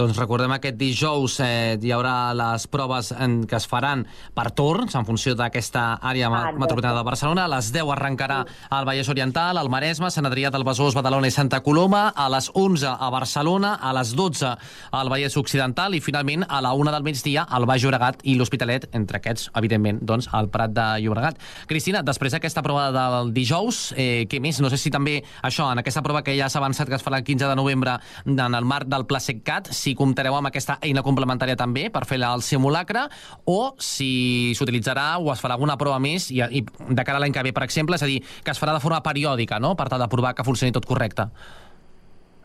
Doncs 0.01 0.17
recordem 0.17 0.49
aquest 0.55 0.79
dijous 0.79 1.35
eh, 1.45 1.77
hi 1.77 1.91
haurà 1.93 2.31
les 2.33 2.63
proves 2.73 3.11
en, 3.13 3.43
que 3.45 3.53
es 3.59 3.67
faran 3.69 4.01
per 4.33 4.47
torns 4.57 4.95
en 4.97 5.05
funció 5.05 5.35
d'aquesta 5.37 5.99
àrea 6.01 6.31
Ah, 6.31 6.49
metropolitana 6.55 6.97
de 6.97 7.03
Barcelona. 7.05 7.43
A 7.45 7.51
les 7.51 7.67
10 7.75 7.91
arrencarà 7.93 8.39
al 8.73 8.87
Vallès 8.87 9.11
Oriental, 9.13 9.59
al 9.61 9.69
Maresme, 9.69 10.09
Sant 10.09 10.25
Adrià 10.25 10.49
del 10.49 10.65
Besòs, 10.65 10.95
Badalona 10.97 11.29
i 11.29 11.35
Santa 11.35 11.59
Coloma, 11.61 12.07
a 12.15 12.25
les 12.33 12.49
11 12.55 12.95
a 12.97 13.09
Barcelona, 13.13 13.75
a 13.77 13.91
les 13.93 14.15
12 14.17 14.55
al 14.97 15.11
Vallès 15.11 15.37
Occidental 15.37 15.93
i 15.93 16.01
finalment 16.01 16.47
a 16.47 16.63
la 16.65 16.73
1 16.73 16.95
del 16.95 17.05
migdia 17.05 17.43
al 17.43 17.67
Baix 17.69 17.85
Llobregat 17.85 18.25
i 18.25 18.33
l'Hospitalet, 18.39 18.89
entre 18.97 19.21
aquests, 19.21 19.51
evidentment, 19.61 20.01
doncs, 20.01 20.31
al 20.33 20.49
Prat 20.49 20.73
de 20.73 20.87
Llobregat. 21.05 21.37
Cristina, 21.69 22.01
després 22.01 22.33
d'aquesta 22.33 22.65
prova 22.65 22.89
del 22.95 23.35
dijous, 23.37 23.91
eh, 23.95 24.25
què 24.25 24.41
més? 24.41 24.63
No 24.65 24.73
sé 24.73 24.81
si 24.81 24.89
també 24.89 25.19
això, 25.43 25.69
en 25.71 25.83
aquesta 25.83 26.01
prova 26.01 26.23
que 26.25 26.33
ja 26.39 26.49
s'ha 26.49 26.63
avançat 26.63 26.89
que 26.89 26.97
es 26.97 27.05
farà 27.05 27.21
el 27.21 27.27
15 27.27 27.53
de 27.53 27.55
novembre 27.59 27.99
en 28.25 28.39
el 28.55 28.65
marc 28.65 28.89
del 28.89 29.05
Pla 29.05 29.21
SecCat, 29.21 29.69
si 29.69 29.90
comptareu 29.97 30.35
amb 30.37 30.51
aquesta 30.51 30.77
eina 30.81 31.03
complementària 31.05 31.57
també 31.59 31.89
per 31.93 32.05
fer 32.09 32.19
el 32.21 32.45
simulacre 32.45 33.07
o 33.45 33.73
si 33.79 34.53
s'utilitzarà 34.57 35.17
o 35.19 35.31
es 35.33 35.41
farà 35.43 35.57
alguna 35.57 35.77
prova 35.77 35.99
més 35.99 36.29
i, 36.31 36.41
i 36.41 36.61
de 36.63 37.03
cara 37.03 37.17
a 37.17 37.23
l'any 37.23 37.33
que 37.33 37.43
ve, 37.43 37.55
per 37.55 37.63
exemple, 37.63 37.95
és 37.95 38.03
a 38.03 38.09
dir, 38.09 38.21
que 38.43 38.51
es 38.53 38.61
farà 38.61 38.73
de 38.77 38.83
forma 38.83 39.01
periòdica, 39.03 39.59
no?, 39.59 39.75
per 39.75 39.89
tal 39.89 40.01
de 40.01 40.09
provar 40.11 40.35
que 40.35 40.45
funcioni 40.47 40.73
tot 40.75 40.85
correcte. 40.85 41.29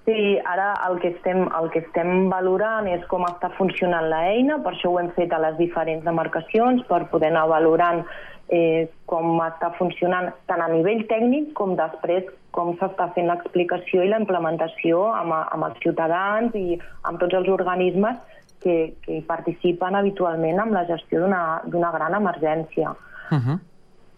Sí, 0.06 0.38
ara 0.46 0.68
el 0.86 1.00
que, 1.02 1.08
estem, 1.16 1.48
el 1.58 1.66
que 1.74 1.80
estem 1.82 2.28
valorant 2.30 2.86
és 2.86 3.02
com 3.10 3.24
està 3.26 3.50
funcionant 3.56 4.06
la 4.06 4.20
eina, 4.30 4.60
per 4.62 4.76
això 4.76 4.92
ho 4.92 5.00
hem 5.00 5.08
fet 5.16 5.34
a 5.34 5.40
les 5.42 5.56
diferents 5.58 6.06
demarcacions, 6.06 6.84
per 6.86 7.08
poder 7.10 7.32
anar 7.32 7.48
valorant 7.50 8.04
eh, 8.48 8.88
com 9.10 9.40
està 9.44 9.72
funcionant 9.78 10.30
tant 10.50 10.62
a 10.62 10.68
nivell 10.72 11.04
tècnic 11.10 11.52
com 11.58 11.74
després 11.78 12.26
com 12.56 12.72
s'està 12.80 13.10
fent 13.14 13.28
l'explicació 13.28 14.04
i 14.04 14.10
la 14.10 14.20
implementació 14.22 15.04
amb, 15.12 15.34
amb 15.36 15.68
els 15.68 15.78
ciutadans 15.82 16.54
i 16.56 16.78
amb 17.04 17.20
tots 17.20 17.36
els 17.36 17.50
organismes 17.52 18.16
que, 18.62 18.94
que 19.04 19.20
participen 19.28 19.98
habitualment 19.98 20.62
amb 20.62 20.76
la 20.78 20.86
gestió 20.88 21.22
d'una 21.22 21.42
d'una 21.66 21.92
gran 21.92 22.14
emergència. 22.14 22.94
Uh 23.30 23.38
-huh. 23.38 23.58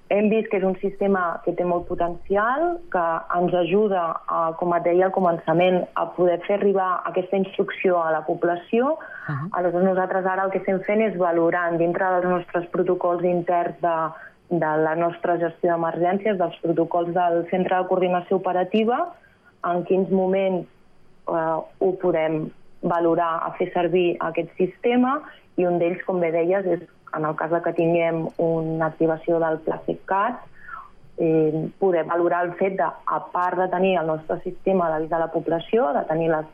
Hem 0.09 0.31
vist 0.33 0.49
que 0.49 0.57
és 0.57 0.65
un 0.65 0.77
sistema 0.81 1.23
que 1.45 1.53
té 1.53 1.65
molt 1.69 1.85
potencial, 1.89 2.79
que 2.93 3.05
ens 3.37 3.55
ajuda, 3.61 4.05
a, 4.25 4.39
com 4.57 4.73
et 4.73 4.87
deia 4.87 5.09
al 5.09 5.13
començament, 5.13 5.83
a 6.01 6.07
poder 6.17 6.39
fer 6.47 6.57
arribar 6.57 6.89
aquesta 7.11 7.37
instrucció 7.37 7.99
a 8.01 8.15
la 8.15 8.23
població. 8.25 8.95
Uh 8.95 9.35
-huh. 9.35 9.49
Aleshores, 9.53 9.89
nosaltres 9.89 10.27
ara 10.27 10.45
el 10.45 10.51
que 10.51 10.59
estem 10.59 10.81
fent 10.81 11.03
és 11.03 11.17
valorant 11.17 11.77
dintre 11.77 12.05
dels 12.15 12.25
nostres 12.25 12.67
protocols 12.73 13.23
interns 13.23 13.77
de, 13.81 13.97
de 14.49 14.73
la 14.85 14.95
nostra 14.95 15.37
gestió 15.37 15.73
d'emergències, 15.73 16.39
dels 16.39 16.57
protocols 16.63 17.13
del 17.13 17.47
Centre 17.51 17.77
de 17.77 17.89
Coordinació 17.89 18.37
Operativa, 18.37 19.13
en 19.65 19.85
quins 19.85 20.09
moments 20.11 20.67
eh, 21.29 21.59
ho 21.79 21.93
podem 22.01 22.51
valorar 22.83 23.43
a 23.45 23.51
fer 23.59 23.73
servir 23.73 24.17
aquest 24.21 24.51
sistema 24.57 25.21
i 25.57 25.67
un 25.67 25.79
d'ells, 25.79 26.03
com 26.07 26.21
bé 26.21 26.31
deies, 26.31 26.65
és 26.65 26.81
en 27.17 27.25
el 27.25 27.37
cas 27.37 27.51
de 27.51 27.63
que 27.63 27.73
tinguem 27.73 28.27
una 28.37 28.87
activació 28.93 29.39
del 29.43 29.59
Pla 29.65 29.81
SecCat, 29.87 30.45
eh, 31.19 31.69
poder 31.79 32.05
valorar 32.05 32.45
el 32.47 32.55
fet 32.55 32.77
de, 32.79 32.85
a 32.85 33.19
part 33.33 33.59
de 33.59 33.69
tenir 33.69 33.97
el 33.99 34.07
nostre 34.07 34.39
sistema 34.45 34.89
d'avisar 34.91 35.21
la 35.21 35.33
població, 35.33 35.93
de 35.93 36.05
tenir 36.11 36.31
les 36.31 36.47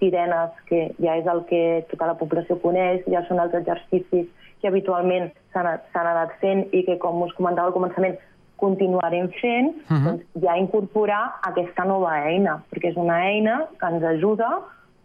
sirenes, 0.00 0.52
que 0.68 0.92
ja 1.00 1.16
és 1.16 1.26
el 1.26 1.44
que 1.48 1.84
tota 1.90 2.08
la 2.12 2.16
població 2.20 2.58
coneix, 2.60 3.04
ja 3.12 3.22
són 3.28 3.40
els 3.40 3.54
exercicis 3.56 4.28
que 4.60 4.68
habitualment 4.68 5.30
s'han 5.52 5.68
s'han 5.92 6.08
anat 6.12 6.32
fent 6.40 6.64
i 6.72 6.82
que, 6.86 6.98
com 7.00 7.22
us 7.24 7.34
comentava 7.36 7.68
al 7.68 7.76
començament, 7.76 8.16
continuarem 8.56 9.28
fent, 9.40 9.74
uh 9.76 9.92
-huh. 9.92 10.04
doncs 10.04 10.22
ja 10.44 10.56
incorporar 10.56 11.36
aquesta 11.42 11.84
nova 11.84 12.24
eina, 12.28 12.62
perquè 12.70 12.88
és 12.88 12.96
una 12.96 13.18
eina 13.28 13.66
que 13.78 13.86
ens 13.86 14.02
ajuda, 14.02 14.60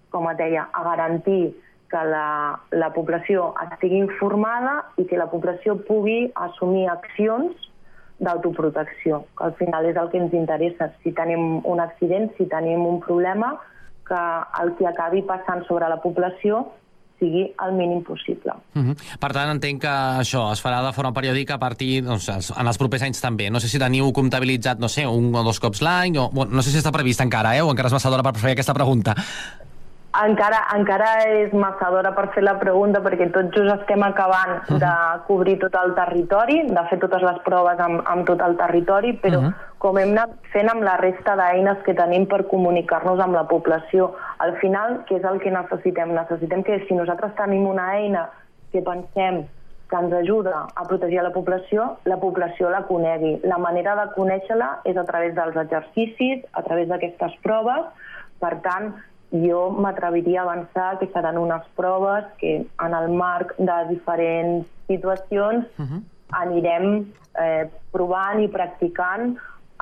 com 0.10 0.30
et 0.30 0.38
deia, 0.38 0.68
a 0.72 0.84
garantir 0.84 1.54
que 1.92 2.04
la, 2.08 2.60
la 2.72 2.90
població 2.96 3.52
estigui 3.68 4.00
informada 4.00 4.78
i 4.98 5.06
que 5.10 5.20
la 5.20 5.28
població 5.32 5.76
pugui 5.88 6.32
assumir 6.48 6.88
accions 6.90 7.68
d'autoprotecció, 8.22 9.26
que 9.38 9.48
al 9.50 9.56
final 9.58 9.88
és 9.90 9.98
el 9.98 10.12
que 10.12 10.20
ens 10.22 10.34
interessa. 10.38 10.92
Si 11.04 11.12
tenim 11.18 11.66
un 11.68 11.82
accident, 11.82 12.30
si 12.38 12.46
tenim 12.50 12.86
un 12.86 13.02
problema, 13.02 13.56
que 14.08 14.22
el 14.62 14.76
que 14.78 14.88
acabi 14.88 15.24
passant 15.26 15.66
sobre 15.68 15.90
la 15.90 15.98
població 16.04 16.68
sigui 17.22 17.44
el 17.66 17.74
mínim 17.78 18.02
possible. 18.04 18.54
Uh 18.74 18.82
-huh. 18.82 18.96
Per 19.20 19.32
tant, 19.32 19.50
entenc 19.50 19.82
que 19.82 19.88
això 19.88 20.52
es 20.52 20.64
farà 20.64 20.84
de 20.86 20.94
forma 20.94 21.14
periòdica 21.14 21.56
a 21.56 21.60
partir, 21.60 22.04
doncs, 22.04 22.30
en 22.30 22.68
els 22.68 22.78
propers 22.78 23.04
anys 23.04 23.22
també. 23.22 23.50
No 23.50 23.60
sé 23.60 23.68
si 23.68 23.80
teniu 23.80 24.12
comptabilitzat, 24.12 24.80
no 24.80 24.88
sé, 24.90 25.06
un 25.06 25.34
o 25.36 25.44
dos 25.44 25.60
cops 25.60 25.82
l'any, 25.82 26.18
o 26.18 26.30
bueno, 26.32 26.52
no 26.56 26.62
sé 26.62 26.72
si 26.72 26.78
està 26.78 26.92
previst 26.92 27.22
encara, 27.22 27.56
eh, 27.56 27.62
o 27.62 27.70
encara 27.70 27.88
és 27.88 27.94
massa 27.94 28.10
d'hora 28.10 28.24
per 28.24 28.36
fer 28.38 28.52
aquesta 28.52 28.74
pregunta. 28.74 29.16
Encara, 30.12 30.58
encara 30.76 31.10
és 31.24 31.54
massa 31.56 31.88
d'hora 31.88 32.10
per 32.12 32.26
fer 32.36 32.42
la 32.44 32.58
pregunta 32.60 33.00
perquè 33.00 33.30
tot 33.32 33.54
just 33.56 33.72
estem 33.78 34.04
acabant 34.04 34.58
uh 34.58 34.64
-huh. 34.68 34.80
de 34.84 35.24
cobrir 35.28 35.58
tot 35.60 35.74
el 35.76 35.94
territori, 35.96 36.68
de 36.68 36.84
fer 36.90 37.00
totes 37.00 37.22
les 37.22 37.40
proves 37.46 37.80
amb, 37.80 38.02
amb 38.06 38.26
tot 38.26 38.42
el 38.42 38.58
territori, 38.58 39.14
però 39.24 39.38
uh 39.40 39.44
-huh. 39.46 39.54
com 39.78 39.98
hem 39.98 40.12
anat 40.12 40.32
fent 40.52 40.70
amb 40.70 40.84
la 40.84 40.98
resta 40.98 41.36
d'eines 41.36 41.78
que 41.86 41.94
tenim 41.94 42.28
per 42.28 42.48
comunicar-nos 42.48 43.20
amb 43.20 43.34
la 43.34 43.48
població, 43.48 44.14
al 44.40 44.58
final, 44.58 45.06
què 45.08 45.16
és 45.18 45.24
el 45.24 45.40
que 45.40 45.52
necessitem? 45.52 46.14
Necessitem 46.14 46.64
que 46.64 46.86
si 46.88 46.94
nosaltres 46.94 47.34
tenim 47.36 47.66
una 47.68 47.96
eina 47.96 48.30
que 48.72 48.82
pensem 48.82 49.46
que 49.92 49.98
ens 49.98 50.14
ajuda 50.14 50.68
a 50.76 50.84
protegir 50.88 51.22
la 51.22 51.32
població, 51.32 51.98
la 52.06 52.18
població 52.18 52.70
la 52.70 52.84
conegui. 52.88 53.40
La 53.44 53.58
manera 53.58 53.96
de 53.96 54.12
conèixer-la 54.16 54.80
és 54.84 54.98
a 54.98 55.04
través 55.04 55.36
dels 55.36 55.56
exercicis, 55.56 56.46
a 56.54 56.64
través 56.64 56.88
d'aquestes 56.88 57.34
proves, 57.44 57.86
per 58.40 58.56
tant, 58.62 58.94
jo 59.32 59.70
m'atreviria 59.72 60.42
a 60.42 60.44
avançar 60.44 61.00
que 61.00 61.08
seran 61.14 61.38
unes 61.38 61.64
proves 61.76 62.26
que 62.38 62.66
en 62.86 62.94
el 62.94 63.10
marc 63.16 63.56
de 63.58 63.78
diferents 63.90 64.68
situacions 64.88 65.66
uh 65.80 65.86
-huh. 65.86 66.02
anirem 66.44 67.06
eh, 67.40 67.70
provant 67.92 68.40
i 68.44 68.48
practicant 68.48 69.38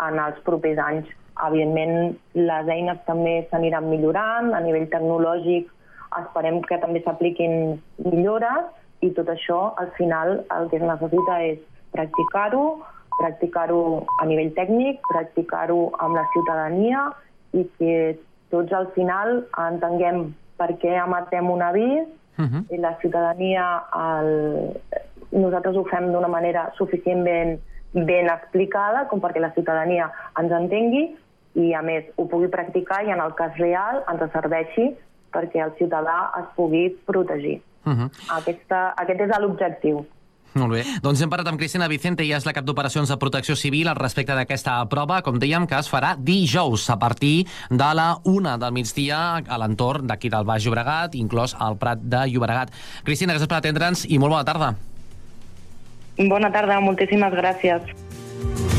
en 0.08 0.20
els 0.20 0.40
propers 0.44 0.78
anys. 0.78 1.08
Evidentment, 1.48 2.18
les 2.34 2.68
eines 2.68 3.00
també 3.06 3.48
s'aniran 3.50 3.90
millorant, 3.90 4.54
a 4.54 4.60
nivell 4.60 4.90
tecnològic 4.90 5.70
esperem 6.20 6.62
que 6.62 6.78
també 6.78 7.02
s'apliquin 7.04 7.82
millores 7.98 8.66
i 9.02 9.12
tot 9.16 9.30
això, 9.32 9.74
al 9.78 9.92
final, 9.98 10.46
el 10.58 10.70
que 10.70 10.78
es 10.78 10.84
necessita 10.84 11.42
és 11.44 11.60
practicar-ho, 11.92 12.80
practicar-ho 13.20 14.06
a 14.22 14.26
nivell 14.26 14.52
tècnic, 14.56 15.00
practicar-ho 15.12 15.92
amb 16.00 16.16
la 16.16 16.26
ciutadania 16.34 17.06
i 17.54 17.64
que 17.78 18.20
tots 18.50 18.74
al 18.74 18.88
final 18.96 19.44
entenguem 19.58 20.30
per 20.60 20.74
què 20.82 20.96
emetem 21.04 21.50
un 21.50 21.62
avís 21.62 22.08
uh 22.38 22.46
-huh. 22.46 22.64
i 22.70 22.78
la 22.78 22.98
ciutadania 23.02 23.84
el... 23.96 24.30
nosaltres 25.32 25.76
ho 25.76 25.84
fem 25.86 26.12
d'una 26.12 26.28
manera 26.28 26.72
suficientment 26.78 27.60
ben 27.94 28.30
explicada 28.30 29.08
com 29.08 29.20
perquè 29.20 29.40
la 29.40 29.54
ciutadania 29.54 30.12
ens 30.40 30.52
entengui 30.52 31.16
i 31.54 31.74
a 31.74 31.82
més 31.82 32.06
ho 32.16 32.26
pugui 32.26 32.48
practicar 32.48 33.04
i 33.06 33.12
en 33.12 33.20
el 33.20 33.34
cas 33.34 33.58
real 33.58 34.04
ens 34.12 34.32
serveixi 34.32 34.96
perquè 35.34 35.64
el 35.64 35.74
ciutadà 35.78 36.32
es 36.40 36.48
pugui 36.56 36.90
protegir. 37.06 37.62
Uh 37.86 37.94
-huh. 37.94 38.10
Aquesta, 38.38 38.94
aquest 38.98 39.22
és 39.22 39.40
l'objectiu. 39.40 40.06
Molt 40.58 40.74
bé. 40.74 40.84
Doncs 41.04 41.22
hem 41.22 41.30
parlat 41.30 41.52
amb 41.52 41.62
Cristina 41.62 41.88
Vicente, 41.92 42.26
ja 42.26 42.40
és 42.40 42.46
la 42.48 42.54
cap 42.58 42.66
d'operacions 42.66 43.10
de 43.12 43.18
protecció 43.22 43.56
civil 43.60 43.90
al 43.92 44.00
respecte 44.00 44.34
d'aquesta 44.36 44.80
prova, 44.90 45.22
com 45.26 45.38
dèiem, 45.42 45.68
que 45.70 45.78
es 45.78 45.90
farà 45.92 46.16
dijous 46.18 46.90
a 46.90 46.98
partir 47.00 47.46
de 47.70 47.90
la 47.94 48.10
una 48.26 48.58
del 48.58 48.74
migdia 48.74 49.22
a 49.38 49.62
l'entorn 49.62 50.10
d'aquí 50.10 50.32
del 50.34 50.48
Baix 50.50 50.66
Llobregat, 50.66 51.16
inclòs 51.16 51.56
al 51.60 51.78
Prat 51.78 52.02
de 52.02 52.26
Llobregat. 52.34 52.74
Cristina, 53.06 53.36
gràcies 53.38 53.52
per 53.52 53.62
atendre'ns 53.62 54.08
i 54.10 54.18
molt 54.18 54.38
bona 54.38 54.48
tarda. 54.48 54.74
Bona 56.20 56.52
tarda, 56.52 56.82
moltíssimes 56.84 57.32
gràcies. 57.38 58.79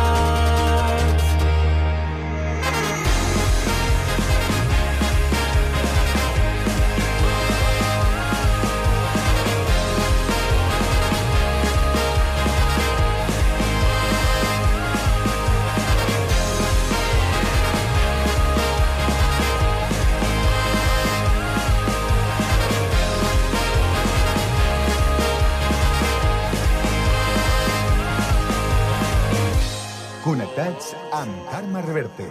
Connectats 30.21 30.91
amb 31.17 31.33
Carme 31.49 31.81
Reverte. 31.81 32.25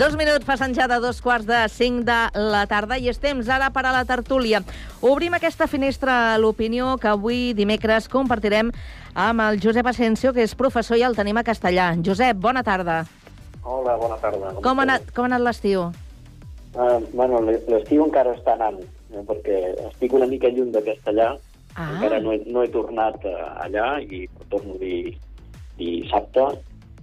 Dos 0.00 0.16
minuts 0.18 0.42
passen 0.48 0.74
ja 0.74 0.88
de 0.90 0.98
dos 0.98 1.20
quarts 1.22 1.46
de 1.46 1.60
cinc 1.70 2.02
de 2.08 2.18
la 2.34 2.64
tarda 2.66 2.98
i 2.98 3.06
és 3.06 3.22
temps 3.22 3.46
ara 3.46 3.70
per 3.70 3.86
a 3.86 3.94
la 3.94 4.02
tertúlia. 4.08 4.64
Obrim 4.98 5.38
aquesta 5.38 5.70
finestra 5.70 6.34
a 6.34 6.36
l'opinió 6.42 6.96
que 6.98 7.12
avui, 7.14 7.52
dimecres, 7.54 8.10
compartirem 8.10 8.74
amb 9.14 9.46
el 9.46 9.62
Josep 9.62 9.86
Asensio, 9.86 10.34
que 10.34 10.42
és 10.42 10.58
professor 10.58 10.98
i 10.98 11.06
el 11.06 11.14
tenim 11.14 11.38
a 11.38 11.46
castellà. 11.46 11.92
Josep, 12.02 12.42
bona 12.42 12.66
tarda. 12.66 13.04
Hola, 13.64 13.96
bona 14.00 14.16
tarda. 14.22 14.54
Com 14.64 14.80
ha 14.80 14.86
anat, 14.86 15.10
com 15.14 15.26
ha 15.26 15.30
anat 15.32 15.44
l'estiu? 15.44 15.90
Uh, 16.70 16.98
bueno, 17.12 17.42
l'estiu 17.44 18.04
encara 18.06 18.34
està 18.36 18.54
anant, 18.56 18.78
eh, 19.10 19.24
perquè 19.26 19.60
estic 19.88 20.14
una 20.16 20.28
mica 20.30 20.48
lluny 20.54 20.70
de 20.74 20.82
castellà, 20.86 21.32
ah. 21.74 21.88
encara 21.88 22.20
no 22.22 22.32
he, 22.34 22.40
no 22.46 22.62
he 22.62 22.70
tornat 22.72 23.18
uh, 23.26 23.36
allà 23.66 23.96
i 24.00 24.24
torno 24.52 24.78
dir 24.80 25.16
dissabte, 25.80 26.46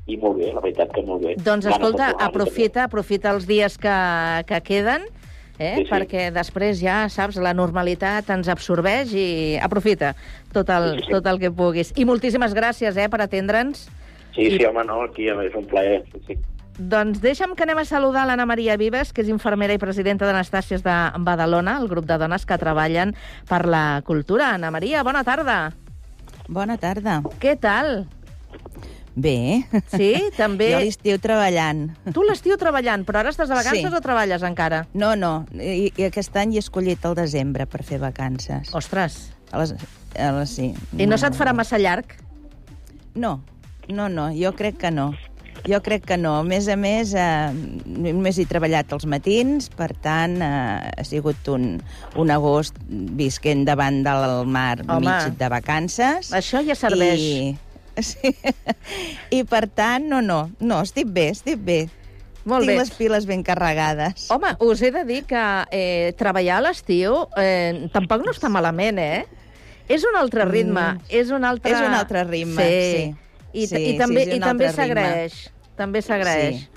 i 0.08 0.15
molt 0.22 0.39
bé, 0.39 0.54
la 0.56 0.63
veritat 0.63 0.93
que 0.96 1.04
molt 1.04 1.26
bé. 1.26 1.36
Doncs 1.43 1.67
escolta, 1.67 2.13
aprofita, 2.24 2.86
aprofita 2.88 3.34
els 3.36 3.48
dies 3.50 3.76
que, 3.82 3.98
que 4.48 4.62
queden, 4.63 5.04
eh? 5.60 5.74
Sí, 5.76 5.84
sí. 5.84 5.89
perquè 5.91 6.30
després 6.34 6.80
ja, 6.80 7.02
saps, 7.12 7.39
la 7.43 7.54
normalitat 7.58 8.30
ens 8.34 8.48
absorbeix 8.54 9.12
i 9.17 9.28
aprofita 9.63 10.13
tot 10.56 10.72
el, 10.74 10.93
sí, 10.96 11.08
sí. 11.08 11.13
tot 11.17 11.28
el 11.28 11.41
que 11.43 11.52
puguis. 11.52 11.91
I 12.00 12.08
moltíssimes 12.08 12.56
gràcies 12.56 12.98
eh, 12.98 13.10
per 13.12 13.22
atendre'ns. 13.26 13.88
Sí, 14.38 14.52
sí, 14.54 14.63
home, 14.69 14.86
no, 14.86 15.02
aquí 15.10 15.28
és 15.34 15.56
un 15.58 15.65
plaer. 15.67 16.04
Sí, 16.13 16.21
sí. 16.30 16.38
Doncs 16.78 17.17
deixa'm 17.23 17.56
que 17.58 17.65
anem 17.65 17.80
a 17.82 17.86
saludar 17.89 18.28
l'Anna 18.30 18.45
Maria 18.45 18.76
Vives, 18.78 19.10
que 19.12 19.23
és 19.26 19.32
infermera 19.34 19.73
i 19.73 19.80
presidenta 19.82 20.28
d'Anastàcies 20.30 20.84
de 20.86 20.97
Badalona, 21.26 21.80
el 21.82 21.88
grup 21.89 22.06
de 22.06 22.19
dones 22.21 22.45
que 22.45 22.58
treballen 22.62 23.15
per 23.50 23.63
la 23.65 24.04
cultura. 24.06 24.52
Anna 24.54 24.69
Maria, 24.69 25.02
bona 25.04 25.23
tarda. 25.26 25.71
Bona 26.47 26.78
tarda. 26.78 27.23
Què 27.41 27.56
tal? 27.60 28.06
Bé. 29.17 29.65
Sí, 29.89 30.12
també... 30.38 30.67
Jo 30.76 30.84
l'estiu 30.86 31.17
treballant. 31.17 31.88
Tu 32.13 32.21
l'estiu 32.30 32.60
treballant, 32.62 33.02
però 33.08 33.23
ara 33.23 33.34
estàs 33.34 33.50
de 33.50 33.58
vacances 33.58 33.89
Sí. 33.89 33.97
o 33.97 34.02
treballes 34.06 34.45
encara? 34.45 34.84
No, 34.93 35.15
no, 35.17 35.47
i, 35.58 35.89
i 35.97 36.06
aquest 36.06 36.38
any 36.38 36.54
he 36.54 36.62
escollit 36.62 37.02
el 37.10 37.17
desembre 37.17 37.65
per 37.65 37.82
fer 37.82 37.97
vacances. 37.97 38.69
Ostres. 38.78 39.17
A 39.50 39.63
les, 39.63 39.73
a 40.13 40.30
les, 40.38 40.54
sí. 40.54 40.69
I 41.02 41.10
no 41.10 41.17
se't 41.17 41.34
farà 41.34 41.56
massa 41.58 41.82
llarg? 41.82 42.13
No, 43.17 43.39
no, 43.89 44.10
no, 44.10 44.30
jo 44.36 44.54
crec 44.56 44.78
que 44.78 44.91
no. 44.91 45.13
Jo 45.67 45.82
crec 45.84 46.06
que 46.06 46.15
no. 46.21 46.36
A 46.39 46.43
més 46.45 46.67
a 46.69 46.76
més, 46.80 47.13
eh, 47.17 47.50
només 47.88 48.38
he 48.39 48.45
treballat 48.47 48.91
els 48.93 49.06
matins, 49.10 49.67
per 49.73 49.89
tant, 50.00 50.38
eh, 50.41 50.91
ha 50.95 51.04
sigut 51.04 51.47
un, 51.52 51.82
un 52.15 52.32
agost 52.32 52.78
visquent 52.88 53.65
davant 53.67 54.04
del 54.06 54.45
mar 54.47 54.78
Home. 54.86 55.08
mig 55.10 55.34
de 55.39 55.50
vacances. 55.52 56.30
Això 56.32 56.62
ja 56.63 56.76
serveix. 56.78 57.19
I, 57.19 57.58
sí. 58.06 58.32
I 59.34 59.43
per 59.50 59.65
tant, 59.67 60.06
no, 60.08 60.21
no, 60.21 60.43
no, 60.62 60.82
estic 60.86 61.10
bé, 61.12 61.32
estic 61.34 61.58
bé. 61.65 61.80
Molt 62.47 62.63
Tinc 62.63 62.78
bé. 62.78 62.80
les 62.80 62.91
piles 62.95 63.26
ben 63.28 63.41
carregades. 63.43 64.30
Home, 64.32 64.54
us 64.63 64.82
he 64.86 64.91
de 64.95 65.04
dir 65.10 65.23
que 65.28 65.41
eh, 65.76 66.13
treballar 66.15 66.62
a 66.62 66.67
l'estiu 66.69 67.26
eh, 67.36 67.89
tampoc 67.91 68.23
no 68.23 68.32
està 68.32 68.47
malament, 68.47 69.02
eh? 69.04 69.26
És 69.91 70.06
un 70.08 70.15
altre 70.19 70.45
ritme, 70.47 70.93
Mm. 70.93 71.10
és 71.10 71.30
un 71.32 71.43
altre... 71.43 71.73
És 71.73 71.82
un 71.84 71.93
altre 71.97 72.23
ritme, 72.23 72.63
sí. 72.63 73.15
I, 73.58 73.67
Sí, 73.67 73.76
i 73.76 73.91
sí, 73.93 73.98
també, 73.98 74.24
un 74.28 74.36
i 74.38 74.39
també 74.39 74.72
s'agraeix. 74.74 75.38
També 75.78 76.02
s'agraeix. 76.02 76.63
Sí. 76.63 76.70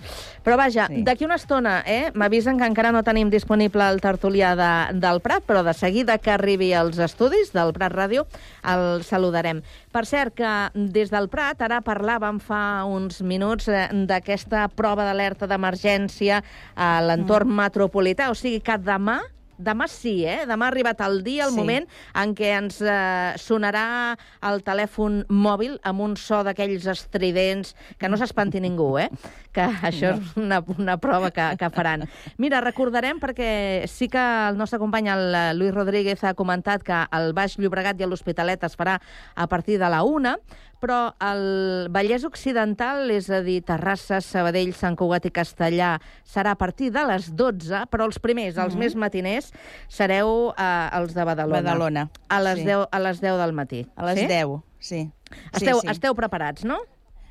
Però 0.44 0.56
vaja, 0.56 0.86
Sí. 0.88 1.02
d'aquí 1.04 1.24
una 1.24 1.36
estona, 1.36 1.82
eh, 1.86 2.10
m'avisen 2.14 2.58
que 2.58 2.64
encara 2.66 2.92
no 2.92 3.02
tenim 3.02 3.28
disponible 3.32 3.84
el 3.88 4.00
tertulià 4.00 4.54
de, 4.56 4.98
del 4.98 5.20
Prat, 5.20 5.42
però 5.46 5.62
de 5.64 5.72
seguida 5.76 6.16
que 6.18 6.30
arribi 6.32 6.72
als 6.72 6.98
estudis 6.98 7.52
del 7.52 7.72
Prat 7.76 7.92
Ràdio 7.92 8.26
el 8.64 9.02
saludarem. 9.04 9.62
Per 9.92 10.04
cert, 10.06 10.34
que 10.34 10.70
des 10.74 11.10
del 11.10 11.28
Prat, 11.28 11.60
ara 11.62 11.80
parlàvem 11.84 12.40
fa 12.40 12.84
uns 12.88 13.20
minuts 13.22 13.68
eh, 13.68 13.88
d'aquesta 13.92 14.68
prova 14.68 15.04
d'alerta 15.04 15.46
d'emergència 15.46 16.42
a 16.76 17.00
l'entorn 17.02 17.48
Mm. 17.48 17.56
metropolità, 17.60 18.30
o 18.30 18.34
sigui 18.34 18.60
que 18.60 18.78
demà 18.78 19.20
Demà 19.60 19.86
sí, 19.92 20.24
eh? 20.24 20.46
Demà 20.48 20.66
ha 20.68 20.72
arribat 20.72 21.00
el 21.04 21.20
dia, 21.26 21.44
el 21.44 21.52
Sí. 21.52 21.58
moment 21.60 21.86
en 22.16 22.34
què 22.34 22.50
ens 22.56 22.80
eh, 22.80 23.34
sonarà 23.36 24.16
el 24.48 24.62
telèfon 24.64 25.24
mòbil 25.28 25.78
amb 25.84 26.00
un 26.00 26.16
so 26.16 26.42
d'aquells 26.46 26.86
estridents, 26.88 27.74
que 27.98 28.08
no 28.08 28.16
s'espanti 28.16 28.60
ningú, 28.64 28.96
eh? 28.98 29.10
Que 29.52 29.64
això 29.82 30.12
és 30.14 30.36
una, 30.38 30.60
una 30.78 30.94
prova 31.02 31.32
que, 31.34 31.42
que 31.58 31.70
faran. 31.74 32.04
Mira, 32.38 32.60
recordarem, 32.62 33.18
perquè 33.18 33.86
sí 33.90 34.06
que 34.08 34.22
el 34.48 34.56
nostre 34.56 34.78
company, 34.78 35.08
el 35.10 35.34
eh, 35.34 35.40
Lluís 35.58 35.74
Rodríguez, 35.74 36.22
ha 36.22 36.34
comentat 36.38 36.84
que 36.86 37.00
el 37.18 37.32
Baix 37.34 37.56
Llobregat 37.58 37.98
i 38.00 38.06
l'Hospitalet 38.06 38.62
es 38.68 38.76
farà 38.78 39.00
a 39.34 39.46
partir 39.50 39.80
de 39.82 39.88
la 39.90 40.04
una, 40.06 40.36
però 40.80 41.10
el 41.20 41.88
Vallès 41.92 42.22
Occidental, 42.24 43.10
és 43.12 43.26
a 43.28 43.42
dir, 43.44 43.58
Terrassa, 43.66 44.20
Sabadell, 44.24 44.70
Sant 44.72 44.94
Cugat 44.96 45.26
i 45.28 45.32
Castellà, 45.34 45.96
serà 46.24 46.54
a 46.54 46.58
partir 46.60 46.92
de 46.94 47.02
les 47.10 47.28
12, 47.36 47.82
però 47.90 48.06
els 48.06 48.18
primers, 48.22 48.56
els 48.56 48.74
Mhm. 48.74 48.78
més 48.80 48.94
matiners, 48.96 49.50
sereu 49.88 50.54
eh, 50.56 50.88
els 50.96 51.12
de 51.12 51.24
Badalona. 51.24 51.60
Badalona, 51.62 52.06
A 52.28 52.40
les, 52.40 52.58
sí. 52.60 52.64
10, 52.70 52.86
a 52.90 52.98
les 53.00 53.20
10 53.20 53.36
del 53.36 53.52
matí. 53.52 53.86
A 53.96 54.06
les 54.06 54.20
sí? 54.20 54.26
10, 54.26 54.62
sí. 54.78 55.10
Esteu, 55.52 55.80
sí, 55.80 55.86
sí. 55.86 55.92
esteu 55.92 56.14
preparats, 56.14 56.64
no? 56.64 56.78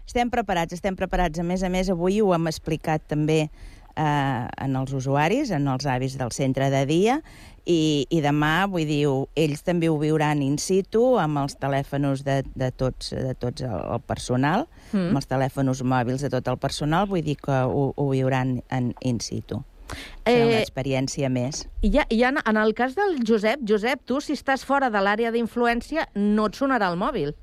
Estem 0.10 0.32
preparats, 0.34 0.74
estem 0.74 0.96
preparats. 0.98 1.38
A 1.38 1.46
més 1.46 1.62
a 1.62 1.70
més, 1.70 1.90
avui 1.94 2.18
ho 2.26 2.32
hem 2.34 2.50
explicat 2.50 3.04
també 3.12 3.44
eh, 3.46 4.02
en 4.66 4.76
els 4.80 4.94
usuaris, 4.98 5.52
en 5.54 5.68
els 5.70 5.86
avis 5.86 6.16
del 6.18 6.32
centre 6.34 6.72
de 6.74 6.82
dia, 6.90 7.20
i, 7.70 8.08
i 8.10 8.22
demà, 8.26 8.66
vull 8.72 8.88
dir, 8.90 9.04
ells 9.38 9.62
també 9.62 9.86
ho 9.92 10.00
viuran 10.02 10.42
in 10.42 10.56
situ 10.58 11.04
amb 11.22 11.38
els 11.44 11.54
telèfons 11.62 12.24
de, 12.26 12.40
de, 12.58 12.72
tots, 12.74 13.12
de 13.14 13.36
tots 13.38 13.62
el, 13.68 14.00
personal, 14.10 14.66
Mm. 14.90 15.12
amb 15.12 15.20
els 15.20 15.28
telèfons 15.30 15.84
mòbils 15.86 16.24
de 16.26 16.32
tot 16.34 16.48
el 16.50 16.56
personal, 16.58 17.06
vull 17.06 17.22
dir 17.22 17.36
que 17.38 17.60
ho, 17.70 17.92
ho 17.94 18.06
viuran 18.10 18.56
en 18.74 18.88
in 19.06 19.20
situ. 19.22 19.60
Serà 20.26 20.48
una 20.48 20.56
Eh, 20.58 20.64
experiència 20.64 21.30
més. 21.30 21.68
I, 21.86 21.92
ja, 21.94 22.08
en, 22.10 22.40
en 22.42 22.58
el 22.58 22.74
cas 22.74 22.96
del 22.98 23.20
Josep, 23.22 23.62
Josep, 23.70 24.02
tu, 24.10 24.18
si 24.26 24.34
estàs 24.34 24.66
fora 24.66 24.90
de 24.90 24.98
l'àrea 25.06 25.30
d'influència, 25.30 26.08
no 26.18 26.48
et 26.50 26.58
sonarà 26.58 26.90
el 26.90 26.98
mòbil. 26.98 27.36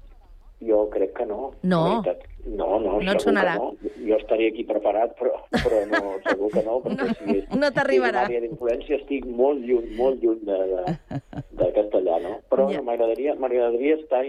Jo 0.64 0.86
crec 0.88 1.12
que 1.18 1.26
no. 1.26 1.52
No. 1.62 2.02
No, 2.46 2.78
no, 2.78 3.00
No 3.02 3.12
et 3.12 3.20
sonarà. 3.20 3.56
no. 3.58 3.72
Jo 4.06 4.16
estaria 4.16 4.48
aquí 4.52 4.62
preparat, 4.64 5.16
però, 5.18 5.32
però 5.50 5.80
no, 5.90 6.14
segur 6.28 6.48
que 6.54 6.62
no, 6.62 6.76
perquè 6.84 7.08
si 7.18 7.38
és, 7.40 7.48
no 7.58 7.70
t'arribarà. 7.74 8.22
si 8.30 8.38
d'influència 8.40 8.96
estic 9.00 9.26
molt 9.26 9.60
lluny, 9.66 9.90
molt 9.98 10.22
lluny 10.22 10.38
de, 10.46 10.58
de, 10.70 11.20
de 11.60 11.68
castellà, 11.74 12.20
no? 12.22 12.36
Però 12.48 12.68
Ja. 12.70 12.78
no, 12.78 12.84
m'agradaria 12.88 13.34
m'agradaria 13.34 13.98
estar 13.98 14.22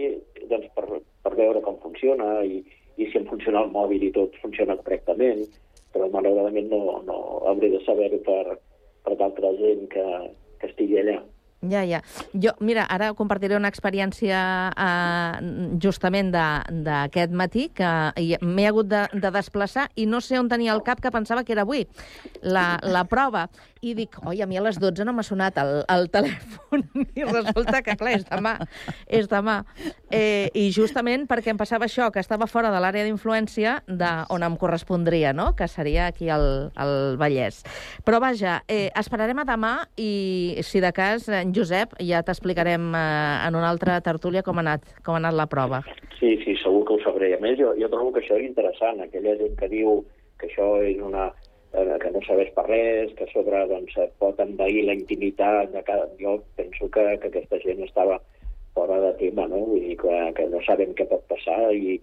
doncs, 0.50 0.68
per, 0.76 1.00
per 1.24 1.36
veure 1.38 1.62
com 1.62 1.78
funciona 1.84 2.42
i, 2.44 2.60
i 2.98 3.06
si 3.12 3.18
em 3.22 3.26
funciona 3.30 3.62
el 3.64 3.70
mòbil 3.72 4.04
i 4.10 4.12
tot 4.12 4.34
funciona 4.42 4.76
correctament, 4.82 5.46
però 5.94 6.10
malauradament 6.12 6.68
no, 6.74 7.02
no 7.06 7.18
hauré 7.48 7.70
de 7.70 7.80
saber-ho 7.86 8.18
per, 8.26 8.58
per 9.06 9.16
d'altra 9.16 9.54
gent 9.62 9.88
que, 9.94 10.06
que 10.60 10.68
estigui 10.74 10.98
allà. 11.00 11.22
Ja, 11.62 11.82
ja. 11.84 12.04
Jo, 12.34 12.52
mira, 12.62 12.84
ara 12.86 13.10
compartiré 13.18 13.56
una 13.58 13.72
experiència 13.72 14.40
eh, 14.78 15.78
justament 15.82 16.30
d'aquest 16.30 17.34
matí, 17.34 17.68
que 17.74 18.38
m'he 18.46 18.68
hagut 18.70 18.92
de, 18.92 19.08
de 19.18 19.32
desplaçar 19.34 19.88
i 19.98 20.06
no 20.06 20.22
sé 20.22 20.38
on 20.38 20.52
tenia 20.52 20.76
el 20.76 20.84
cap 20.86 21.02
que 21.02 21.12
pensava 21.12 21.44
que 21.44 21.56
era 21.56 21.66
avui, 21.66 21.88
la, 22.46 22.78
la 22.86 23.08
prova. 23.10 23.48
I 23.82 23.94
dic, 23.98 24.20
oi, 24.26 24.42
a 24.42 24.48
mi 24.50 24.58
a 24.58 24.62
les 24.66 24.78
12 24.82 25.06
no 25.06 25.14
m'ha 25.14 25.26
sonat 25.26 25.58
el, 25.62 25.82
el 25.90 26.08
telèfon. 26.14 26.86
I 27.20 27.26
resulta 27.26 27.82
que, 27.86 27.98
clar, 27.98 28.14
és 28.18 28.26
demà. 28.30 28.54
És 29.06 29.30
demà. 29.30 29.60
Eh, 30.14 30.50
I 30.58 30.70
justament 30.76 31.26
perquè 31.30 31.54
em 31.54 31.60
passava 31.60 31.86
això, 31.90 32.12
que 32.14 32.22
estava 32.22 32.46
fora 32.50 32.72
de 32.74 32.82
l'àrea 32.82 33.06
d'influència 33.06 33.80
on 34.34 34.46
em 34.46 34.58
correspondria, 34.62 35.34
no?, 35.34 35.52
que 35.58 35.68
seria 35.70 36.08
aquí 36.12 36.30
al, 36.34 36.70
al 36.78 37.18
Vallès. 37.18 37.64
Però 38.06 38.22
vaja, 38.22 38.62
eh, 38.70 38.90
esperarem 38.98 39.42
a 39.42 39.48
demà 39.48 39.74
i, 39.98 40.58
si 40.66 40.82
de 40.84 40.94
cas, 40.94 41.30
en 41.48 41.56
Josep, 41.56 41.96
ja 42.04 42.22
t'explicarem 42.28 42.92
eh, 42.92 43.48
en 43.48 43.56
una 43.56 43.72
altra 43.72 43.98
tertúlia 44.04 44.44
com 44.44 44.60
ha 44.60 44.66
anat, 44.66 44.88
com 45.06 45.16
ha 45.16 45.22
anat 45.24 45.36
la 45.38 45.48
prova. 45.48 45.82
Sí, 46.20 46.36
sí, 46.44 46.58
segur 46.60 46.84
que 46.86 46.98
ho 46.98 47.02
sabré. 47.06 47.34
A 47.36 47.42
més, 47.44 47.58
jo, 47.62 47.74
jo 47.80 47.90
trobo 47.94 48.12
que 48.16 48.24
això 48.24 48.40
és 48.40 48.50
interessant. 48.50 49.00
Aquella 49.04 49.38
gent 49.40 49.56
que 49.60 49.70
diu 49.72 50.02
que 50.42 50.50
això 50.50 50.70
és 50.84 51.00
una 51.02 51.30
eh, 51.74 51.96
que 52.04 52.12
no 52.14 52.24
serveix 52.26 52.52
per 52.58 52.68
res, 52.68 53.14
que 53.18 53.28
a 53.28 53.32
sobre 53.32 53.64
doncs, 53.72 53.96
pot 54.22 54.40
envair 54.44 54.84
la 54.90 54.98
intimitat 54.98 55.72
de 55.76 55.84
cada... 55.88 56.10
Jo 56.20 56.40
penso 56.60 56.92
que, 56.92 57.06
que 57.22 57.32
aquesta 57.32 57.62
gent 57.64 57.84
estava 57.86 58.20
fora 58.76 59.00
de 59.06 59.14
tema, 59.22 59.48
no? 59.50 59.64
Vull 59.72 59.86
dir 59.88 59.98
que, 60.02 60.18
que 60.38 60.50
no 60.52 60.62
sabem 60.68 60.94
què 60.98 61.08
pot 61.10 61.24
passar 61.32 61.72
i, 61.74 61.96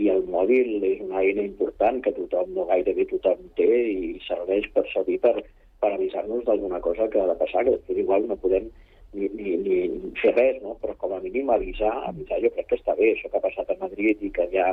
i 0.00 0.08
el 0.12 0.22
mòbil 0.30 0.78
és 0.88 1.02
una 1.04 1.20
eina 1.24 1.44
important 1.44 2.00
que 2.04 2.14
tothom, 2.16 2.54
no 2.56 2.68
gairebé 2.70 3.08
tothom 3.10 3.42
té 3.58 3.68
i 3.90 4.14
serveix 4.28 4.70
per 4.76 4.86
servir 4.94 5.18
per, 5.24 5.34
per 5.82 5.90
avisar-nos 5.92 6.46
d'alguna 6.46 6.80
cosa 6.80 7.10
que 7.12 7.20
ha 7.20 7.28
de 7.28 7.36
passar, 7.40 7.66
que 7.66 7.76
després 7.76 8.00
igual 8.04 8.24
no 8.30 8.38
podem 8.40 8.70
ni, 9.12 9.28
ni, 9.36 9.56
ni 9.60 10.12
fer 10.22 10.32
res, 10.36 10.62
no? 10.62 10.76
però 10.80 10.94
com 11.00 11.12
a 11.16 11.20
mínim 11.20 11.50
avisar, 11.52 11.92
avisar 12.08 12.40
jo 12.42 12.50
crec 12.54 12.68
que 12.70 12.78
està 12.80 12.94
bé, 12.98 13.12
això 13.14 13.28
que 13.30 13.38
ha 13.40 13.44
passat 13.44 13.70
a 13.70 13.78
Madrid 13.80 14.22
i 14.24 14.30
que 14.32 14.48
hi 14.52 14.58
ha 14.62 14.72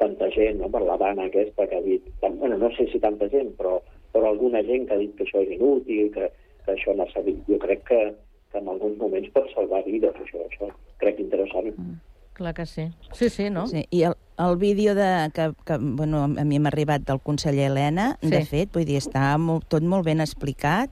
tanta 0.00 0.30
gent, 0.32 0.60
no? 0.62 0.68
per 0.72 0.80
la 0.86 0.96
dana 1.00 1.26
aquesta 1.28 1.66
que 1.68 1.76
ha 1.76 1.82
dit, 1.84 2.04
tan- 2.22 2.38
bueno, 2.38 2.56
no 2.58 2.70
sé 2.76 2.86
si 2.92 3.00
tanta 3.02 3.28
gent, 3.28 3.50
però, 3.58 3.80
però 4.14 4.30
alguna 4.30 4.62
gent 4.64 4.86
que 4.88 4.94
ha 4.94 5.00
dit 5.02 5.14
que 5.18 5.26
això 5.26 5.42
és 5.44 5.50
inútil, 5.58 6.08
que, 6.14 6.30
que 6.64 6.72
això 6.76 6.94
no 6.96 7.04
s'ha 7.10 7.20
dit. 7.26 7.42
Jo 7.48 7.58
crec 7.60 7.82
que, 7.90 8.00
que 8.52 8.58
en 8.62 8.68
alguns 8.72 8.96
moments 8.98 9.28
pot 9.34 9.50
salvar 9.52 9.82
vides, 9.84 10.16
això, 10.24 10.46
això 10.46 10.70
crec 11.02 11.20
interessant. 11.20 11.74
Clar 12.40 12.54
que 12.56 12.64
sí. 12.64 12.86
Sí, 13.12 13.28
sí, 13.28 13.50
no? 13.52 13.66
Sí, 13.68 13.84
i 13.92 14.02
el, 14.08 14.14
el 14.40 14.56
vídeo 14.56 14.94
de, 14.96 15.10
que, 15.36 15.50
que 15.68 15.76
bueno, 15.76 16.24
a 16.24 16.44
mi 16.48 16.58
m'ha 16.58 16.70
arribat 16.72 17.04
del 17.04 17.20
conseller 17.20 17.68
Helena, 17.68 18.14
sí. 18.22 18.30
de 18.32 18.40
fet, 18.48 18.72
vull 18.72 18.86
dir, 18.88 18.96
està 19.02 19.34
molt, 19.36 19.66
tot 19.68 19.84
molt 19.84 20.06
ben 20.08 20.24
explicat 20.24 20.88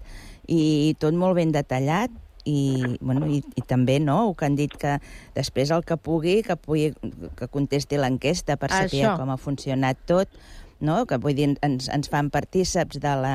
i 0.49 0.95
tot 1.01 1.17
molt 1.17 1.39
ben 1.41 1.53
detallat 1.55 2.13
i, 2.49 2.97
bueno, 3.01 3.29
i, 3.29 3.43
i 3.57 3.65
també 3.69 3.99
no, 4.01 4.33
que 4.39 4.49
han 4.49 4.57
dit 4.59 4.75
que 4.81 4.97
després 5.37 5.73
el 5.75 5.85
que 5.87 5.99
pugui, 6.01 6.41
que 6.47 6.57
pugui 6.57 6.93
que 7.39 7.51
contesti 7.53 8.01
l'enquesta 8.01 8.57
per 8.61 8.73
saber 8.73 9.05
Això. 9.05 9.17
com 9.21 9.35
ha 9.35 9.41
funcionat 9.41 10.01
tot, 10.09 10.33
no? 10.81 11.03
que 11.07 11.21
vull 11.21 11.37
dir, 11.37 11.53
ens, 11.67 11.91
ens 11.93 12.11
fan 12.11 12.33
partíceps 12.35 13.03
de 13.03 13.19
la 13.25 13.35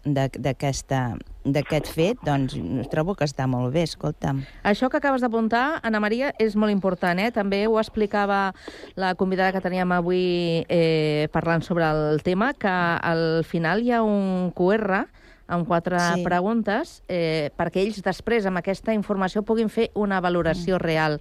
d'aquest 0.00 1.88
fet, 1.92 2.20
doncs 2.24 2.54
trobo 2.88 3.12
que 3.16 3.26
està 3.28 3.44
molt 3.50 3.72
bé, 3.74 3.82
escolta'm. 3.84 4.40
Això 4.64 4.88
que 4.88 4.96
acabes 4.96 5.20
d'apuntar, 5.20 5.80
Anna 5.84 6.00
Maria, 6.00 6.30
és 6.40 6.56
molt 6.56 6.72
important, 6.72 7.20
eh? 7.20 7.28
També 7.32 7.66
ho 7.68 7.76
explicava 7.80 8.54
la 8.96 9.12
convidada 9.14 9.52
que 9.52 9.60
teníem 9.60 9.92
avui 9.92 10.64
eh, 10.68 11.28
parlant 11.32 11.60
sobre 11.60 11.84
el 11.84 12.24
tema, 12.24 12.54
que 12.54 12.72
al 12.72 13.44
final 13.44 13.84
hi 13.84 13.92
ha 13.92 14.02
un 14.02 14.52
QR 14.56 15.04
amb 15.50 15.68
quatre 15.68 15.98
Sí. 16.00 16.24
preguntes 16.24 17.00
eh, 17.08 17.50
perquè 17.58 17.82
ells 17.82 18.00
després, 18.02 18.46
amb 18.46 18.60
aquesta 18.62 18.94
informació, 18.96 19.42
puguin 19.42 19.68
fer 19.68 19.90
una 19.94 20.20
valoració 20.22 20.78
mm. 20.78 20.84
real 20.84 21.18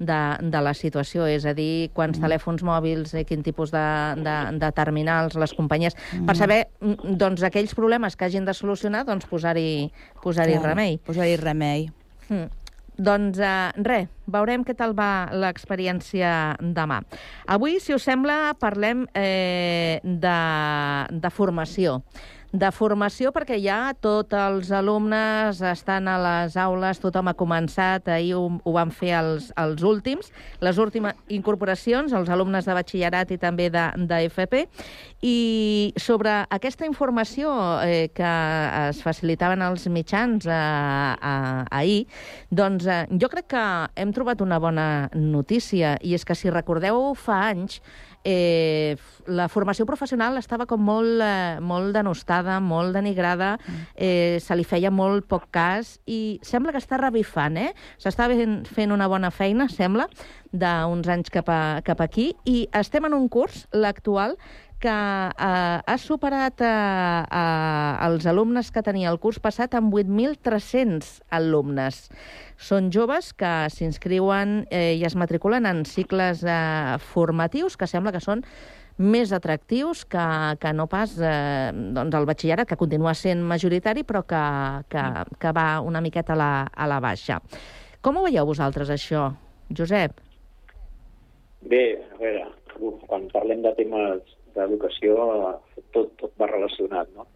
de, 0.00 0.20
de 0.40 0.60
la 0.64 0.72
situació, 0.74 1.26
és 1.28 1.44
a 1.44 1.52
dir, 1.54 1.90
quants 1.96 2.18
mm. 2.18 2.24
telèfons 2.24 2.64
mòbils, 2.64 3.12
eh, 3.14 3.24
quin 3.28 3.44
tipus 3.44 3.72
de, 3.74 3.84
de, 4.24 4.36
de 4.58 4.70
terminals, 4.76 5.36
les 5.36 5.52
companyies, 5.56 5.96
mm. 5.96 6.24
per 6.26 6.36
saber 6.38 6.62
mm, 6.80 7.18
doncs, 7.20 7.44
aquells 7.46 7.76
problemes 7.76 8.16
que 8.16 8.26
hagin 8.28 8.48
de 8.48 8.56
solucionar, 8.56 9.04
doncs 9.08 9.28
posar-hi 9.30 9.90
posar 10.24 10.48
Clar, 10.48 10.72
remei. 10.72 10.96
Posar-hi 11.04 11.36
remei. 11.40 11.90
Mm. 12.30 12.48
Doncs 13.00 13.38
uh, 13.40 13.70
res, 13.80 14.10
veurem 14.28 14.64
què 14.66 14.74
tal 14.76 14.92
va 14.96 15.30
l'experiència 15.32 16.56
demà. 16.60 17.00
Avui, 17.48 17.78
si 17.80 17.94
us 17.96 18.04
sembla, 18.04 18.52
parlem 18.60 19.06
eh, 19.16 20.00
de, 20.04 20.36
de 21.08 21.30
formació. 21.32 22.00
De 22.50 22.66
formació 22.74 23.30
perquè 23.30 23.60
ja 23.62 23.92
tots 24.02 24.34
els 24.34 24.72
alumnes 24.74 25.60
estan 25.70 26.08
a 26.10 26.16
les 26.18 26.56
aules, 26.58 26.98
tothom 26.98 27.30
ha 27.30 27.34
començat, 27.38 28.08
ahir 28.10 28.34
ho, 28.34 28.48
ho 28.66 28.72
van 28.74 28.90
fer 28.90 29.12
els, 29.20 29.52
els 29.60 29.84
últims, 29.86 30.32
les 30.58 30.80
últimes 30.82 31.14
incorporacions, 31.30 32.10
els 32.10 32.32
alumnes 32.34 32.66
de 32.66 32.74
batxillerat 32.74 33.30
i 33.30 33.38
també 33.38 33.68
de, 33.70 33.84
de 34.02 34.18
FP, 34.32 34.64
i 35.22 35.36
sobre 35.94 36.40
aquesta 36.50 36.90
informació 36.90 37.54
eh, 37.86 38.10
que 38.18 38.34
es 38.88 39.04
facilitaven 39.06 39.62
als 39.62 39.86
mitjans 39.86 40.50
eh, 40.50 40.58
eh, 40.58 41.64
ahir, 41.70 42.02
doncs 42.50 42.90
eh, 42.90 43.04
jo 43.14 43.30
crec 43.30 43.52
que 43.54 43.66
hem 43.94 44.10
trobat 44.16 44.42
una 44.42 44.58
bona 44.58 44.88
notícia, 45.14 46.00
i 46.02 46.18
és 46.18 46.26
que 46.26 46.34
si 46.34 46.50
recordeu 46.50 47.12
fa 47.14 47.44
anys 47.52 47.78
eh, 48.24 48.96
la 49.26 49.48
formació 49.48 49.86
professional 49.88 50.36
estava 50.40 50.66
com 50.66 50.82
molt, 50.84 51.20
eh, 51.24 51.58
molt 51.60 51.94
denostada, 51.94 52.58
molt 52.60 52.94
denigrada, 52.94 53.58
eh, 53.94 54.38
se 54.40 54.56
li 54.56 54.64
feia 54.64 54.90
molt 54.90 55.26
poc 55.26 55.48
cas 55.50 55.98
i 56.06 56.38
sembla 56.42 56.72
que 56.72 56.82
està 56.82 56.98
revifant, 57.00 57.56
eh? 57.56 57.72
S'està 57.98 58.28
fent, 58.28 58.66
fent 58.66 58.92
una 58.92 59.08
bona 59.08 59.30
feina, 59.30 59.68
sembla, 59.68 60.08
d'uns 60.52 61.08
anys 61.08 61.30
cap, 61.30 61.48
a, 61.48 61.80
cap 61.86 62.00
aquí 62.00 62.34
i 62.44 62.66
estem 62.72 63.06
en 63.06 63.14
un 63.14 63.28
curs, 63.28 63.66
l'actual, 63.72 64.36
que 64.80 64.88
eh, 64.90 65.78
ha 65.86 65.96
superat 66.00 66.62
eh, 66.64 66.70
eh, 66.70 68.06
els 68.06 68.26
alumnes 68.30 68.72
que 68.72 68.82
tenia 68.82 69.12
el 69.12 69.20
curs 69.22 69.38
passat 69.42 69.76
amb 69.78 69.94
8.300 69.94 71.20
alumnes. 71.36 72.02
Són 72.56 72.90
joves 72.90 73.30
que 73.36 73.52
s'inscriuen 73.72 74.64
eh, 74.70 74.96
i 74.98 75.04
es 75.06 75.16
matriculen 75.16 75.68
en 75.68 75.84
cicles 75.88 76.42
eh, 76.42 76.98
formatius 77.12 77.76
que 77.76 77.88
sembla 77.90 78.14
que 78.16 78.24
són 78.24 78.44
més 79.00 79.32
atractius 79.32 80.04
que, 80.04 80.24
que 80.60 80.72
no 80.76 80.88
pas 80.90 81.14
eh, 81.24 81.70
doncs 81.72 82.16
el 82.16 82.26
batxillerat, 82.28 82.68
que 82.68 82.80
continua 82.80 83.14
sent 83.16 83.44
majoritari, 83.44 84.04
però 84.04 84.24
que, 84.28 84.42
que, 84.92 85.04
que 85.40 85.52
va 85.56 85.68
una 85.80 86.02
miqueta 86.04 86.36
a 86.36 86.40
la, 86.40 86.50
a 86.68 86.88
la 86.90 87.00
baixa. 87.00 87.40
Com 88.00 88.16
ho 88.16 88.26
veieu 88.26 88.48
vosaltres, 88.48 88.92
això, 88.92 89.30
Josep? 89.76 90.20
Bé, 91.68 91.84
a 92.12 92.20
veure, 92.20 92.44
quan 93.08 93.26
parlem 93.32 93.64
de 93.64 93.72
temes 93.76 94.36
d'educació, 94.56 95.16
tot, 95.94 96.12
tot 96.22 96.32
va 96.40 96.50
relacionat, 96.50 97.10
no? 97.16 97.26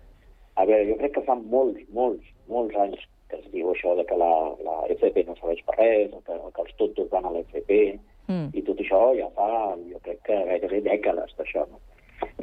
A 0.54 0.66
veure, 0.68 0.86
jo 0.90 0.98
crec 1.00 1.16
que 1.16 1.26
fa 1.26 1.34
molts, 1.40 1.82
molts, 1.94 2.30
molts 2.50 2.76
anys 2.78 3.02
que 3.30 3.38
es 3.40 3.46
diu 3.52 3.70
això 3.72 3.94
de 3.98 4.04
que 4.08 4.18
la, 4.20 4.30
la 4.66 4.76
FP 4.94 5.24
no 5.26 5.34
serveix 5.38 5.62
per 5.66 5.78
res, 5.78 6.12
que, 6.26 6.36
que 6.36 6.64
els 6.66 6.76
tontos 6.80 7.08
van 7.10 7.26
a 7.26 7.32
la 7.34 7.42
FP, 7.46 7.80
mm. 8.28 8.46
i 8.54 8.62
tot 8.66 8.80
això 8.84 9.00
ja 9.18 9.30
fa, 9.38 9.48
jo 9.90 10.00
crec 10.04 10.22
que 10.28 10.38
gairebé 10.50 10.82
dècades 10.86 11.34
d'això, 11.38 11.66
no? 11.70 11.80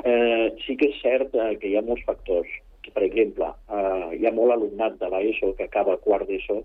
Eh, 0.04 0.52
sí 0.66 0.76
que 0.78 0.90
és 0.92 1.00
cert 1.02 1.36
eh, 1.36 1.54
que 1.62 1.70
hi 1.70 1.78
ha 1.78 1.86
molts 1.86 2.04
factors. 2.08 2.50
Per 2.92 3.04
exemple, 3.06 3.48
eh, 3.72 4.08
hi 4.18 4.26
ha 4.28 4.34
molt 4.36 4.56
alumnat 4.56 4.98
de 5.00 5.10
l'ESO 5.14 5.54
que 5.58 5.68
acaba 5.70 6.00
quart 6.06 6.28
d'ESO 6.30 6.60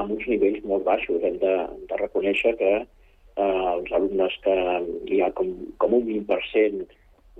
amb 0.00 0.14
uns 0.16 0.26
nivells 0.30 0.64
molt 0.66 0.86
baixos. 0.88 1.22
Hem 1.26 1.36
de, 1.42 1.52
de 1.90 2.00
reconèixer 2.00 2.56
que 2.60 2.72
eh, 2.80 3.44
els 3.44 3.92
alumnes 3.96 4.36
que 4.46 4.56
hi 5.12 5.20
ha 5.22 5.30
com, 5.36 5.52
com 5.82 5.96
un 6.00 6.08
20% 6.08 6.88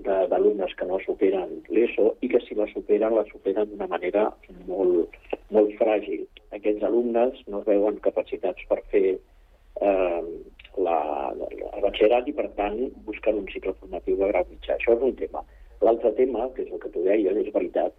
d'alumnes 0.05 0.73
que 0.77 0.87
no 0.89 0.99
superen 1.05 1.57
l'ESO 1.69 2.15
i 2.21 2.29
que 2.31 2.41
si 2.45 2.57
la 2.57 2.67
superen, 2.71 3.15
la 3.15 3.25
superen 3.29 3.69
d'una 3.69 3.87
manera 3.91 4.27
molt, 4.67 5.17
molt 5.55 5.73
fràgil. 5.79 6.25
Aquests 6.57 6.83
alumnes 6.87 7.39
no 7.47 7.63
veuen 7.67 7.99
capacitats 8.05 8.65
per 8.69 8.79
fer 8.93 9.05
eh, 9.15 10.23
la, 10.77 10.97
el 11.37 11.81
batxillerat 11.85 12.29
i, 12.29 12.35
per 12.37 12.47
tant, 12.59 12.77
busquen 13.07 13.41
un 13.41 13.49
cicle 13.53 13.75
formatiu 13.79 14.19
de 14.19 14.31
grau 14.31 14.47
mitjà. 14.49 14.77
Això 14.77 14.95
és 14.97 15.05
un 15.09 15.15
tema. 15.19 15.43
L'altre 15.81 16.13
tema, 16.17 16.47
que 16.55 16.65
és 16.65 16.71
el 16.71 16.81
que 16.81 16.91
tu 16.93 17.03
deies, 17.05 17.37
és 17.43 17.53
veritat. 17.53 17.95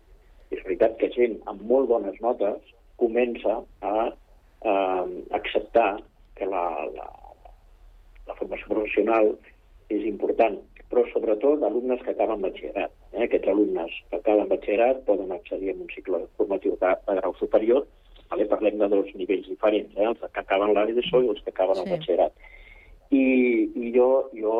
És 0.52 0.60
veritat 0.66 0.98
que 1.00 1.10
gent 1.16 1.38
amb 1.50 1.62
molt 1.68 1.88
bones 1.90 2.18
notes 2.24 2.74
comença 3.00 3.60
a 3.80 3.94
eh, 4.08 5.06
acceptar 5.38 5.96
que 6.36 6.46
la, 6.48 6.66
la, 6.96 7.08
la 8.28 8.36
formació 8.38 8.68
professional 8.74 9.32
és 9.92 10.04
important 10.08 10.58
però 10.92 11.06
sobretot 11.08 11.62
alumnes 11.64 12.02
que 12.04 12.12
acaben 12.12 12.42
batxillerat. 12.44 12.92
Eh? 13.16 13.24
Aquests 13.24 13.48
alumnes 13.48 13.92
que 14.10 14.18
acaben 14.18 14.50
batxillerat 14.50 15.04
poden 15.08 15.32
accedir 15.32 15.72
a 15.72 15.76
un 15.78 15.88
cicle 15.94 16.20
formatiu 16.36 16.76
de, 16.82 16.90
de 17.06 17.14
grau 17.20 17.32
superior. 17.40 17.86
Vale? 18.30 18.48
Parlem 18.50 18.76
de 18.80 18.88
dos 18.92 19.08
nivells 19.16 19.48
diferents, 19.48 19.94
eh? 19.96 20.10
els 20.10 20.20
que 20.20 20.42
acaben 20.42 20.74
l'àrea 20.76 20.96
de 20.98 21.04
SOI 21.08 21.30
i 21.30 21.32
els 21.32 21.40
que 21.46 21.54
acaben 21.54 21.80
sí. 21.80 21.86
el 21.86 21.94
batxillerat. 21.94 22.50
I, 23.12 23.24
i 23.76 23.92
jo, 23.96 24.08
jo 24.36 24.52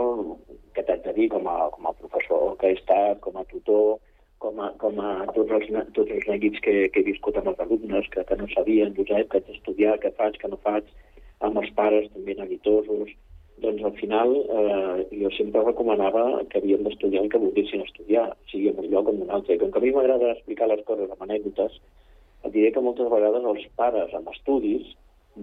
què 0.76 0.84
t'haig 0.88 1.04
de 1.04 1.12
dir, 1.18 1.28
com 1.32 1.46
a, 1.48 1.58
com 1.76 1.88
a 1.88 1.92
professor 2.00 2.56
que 2.60 2.72
he 2.72 2.78
estat, 2.78 3.20
com 3.24 3.36
a 3.36 3.44
tutor, 3.52 3.98
com 4.44 4.60
a, 4.60 4.70
com 4.80 5.00
a 5.00 5.12
tots, 5.36 5.52
els, 5.58 5.68
tots 5.96 6.16
els 6.16 6.28
neguits 6.28 6.64
que, 6.64 6.74
que 6.92 7.00
he 7.00 7.08
viscut 7.12 7.36
amb 7.40 7.52
els 7.52 7.60
alumnes, 7.64 8.08
que, 8.12 8.24
que 8.28 8.40
no 8.40 8.48
sabien, 8.52 8.96
Josep, 8.96 9.28
que 9.28 9.40
haig 9.40 9.50
d'estudiar, 9.50 9.98
què 10.02 10.12
faig, 10.16 10.40
què 10.40 10.50
no 10.52 10.60
faig, 10.64 10.88
amb 11.44 11.60
els 11.60 11.70
pares 11.76 12.08
també 12.16 12.36
neguitosos, 12.38 13.12
doncs 13.62 13.84
al 13.86 13.94
final 13.98 14.34
eh, 14.42 15.06
jo 15.22 15.30
sempre 15.36 15.62
recomanava 15.64 16.24
que 16.50 16.60
havíem 16.60 16.82
d'estudiar 16.86 17.24
el 17.24 17.30
que 17.32 17.40
volguessin 17.42 17.84
estudiar, 17.86 18.28
sigui 18.50 18.72
en 18.72 18.82
un 18.82 18.90
lloc 18.90 19.08
o 19.08 19.14
en 19.14 19.22
un 19.26 19.32
altre. 19.38 19.56
I 19.56 19.62
com 19.62 19.72
que 19.72 19.80
a 19.80 19.84
mi 19.84 19.94
m'agrada 19.94 20.34
explicar 20.34 20.68
les 20.70 20.84
coses 20.88 21.10
amb 21.10 21.24
anècdotes, 21.26 21.78
et 22.42 22.52
diré 22.52 22.72
que 22.74 22.84
moltes 22.84 23.10
vegades 23.10 23.48
els 23.54 23.66
pares 23.78 24.14
amb 24.18 24.30
estudis 24.34 24.92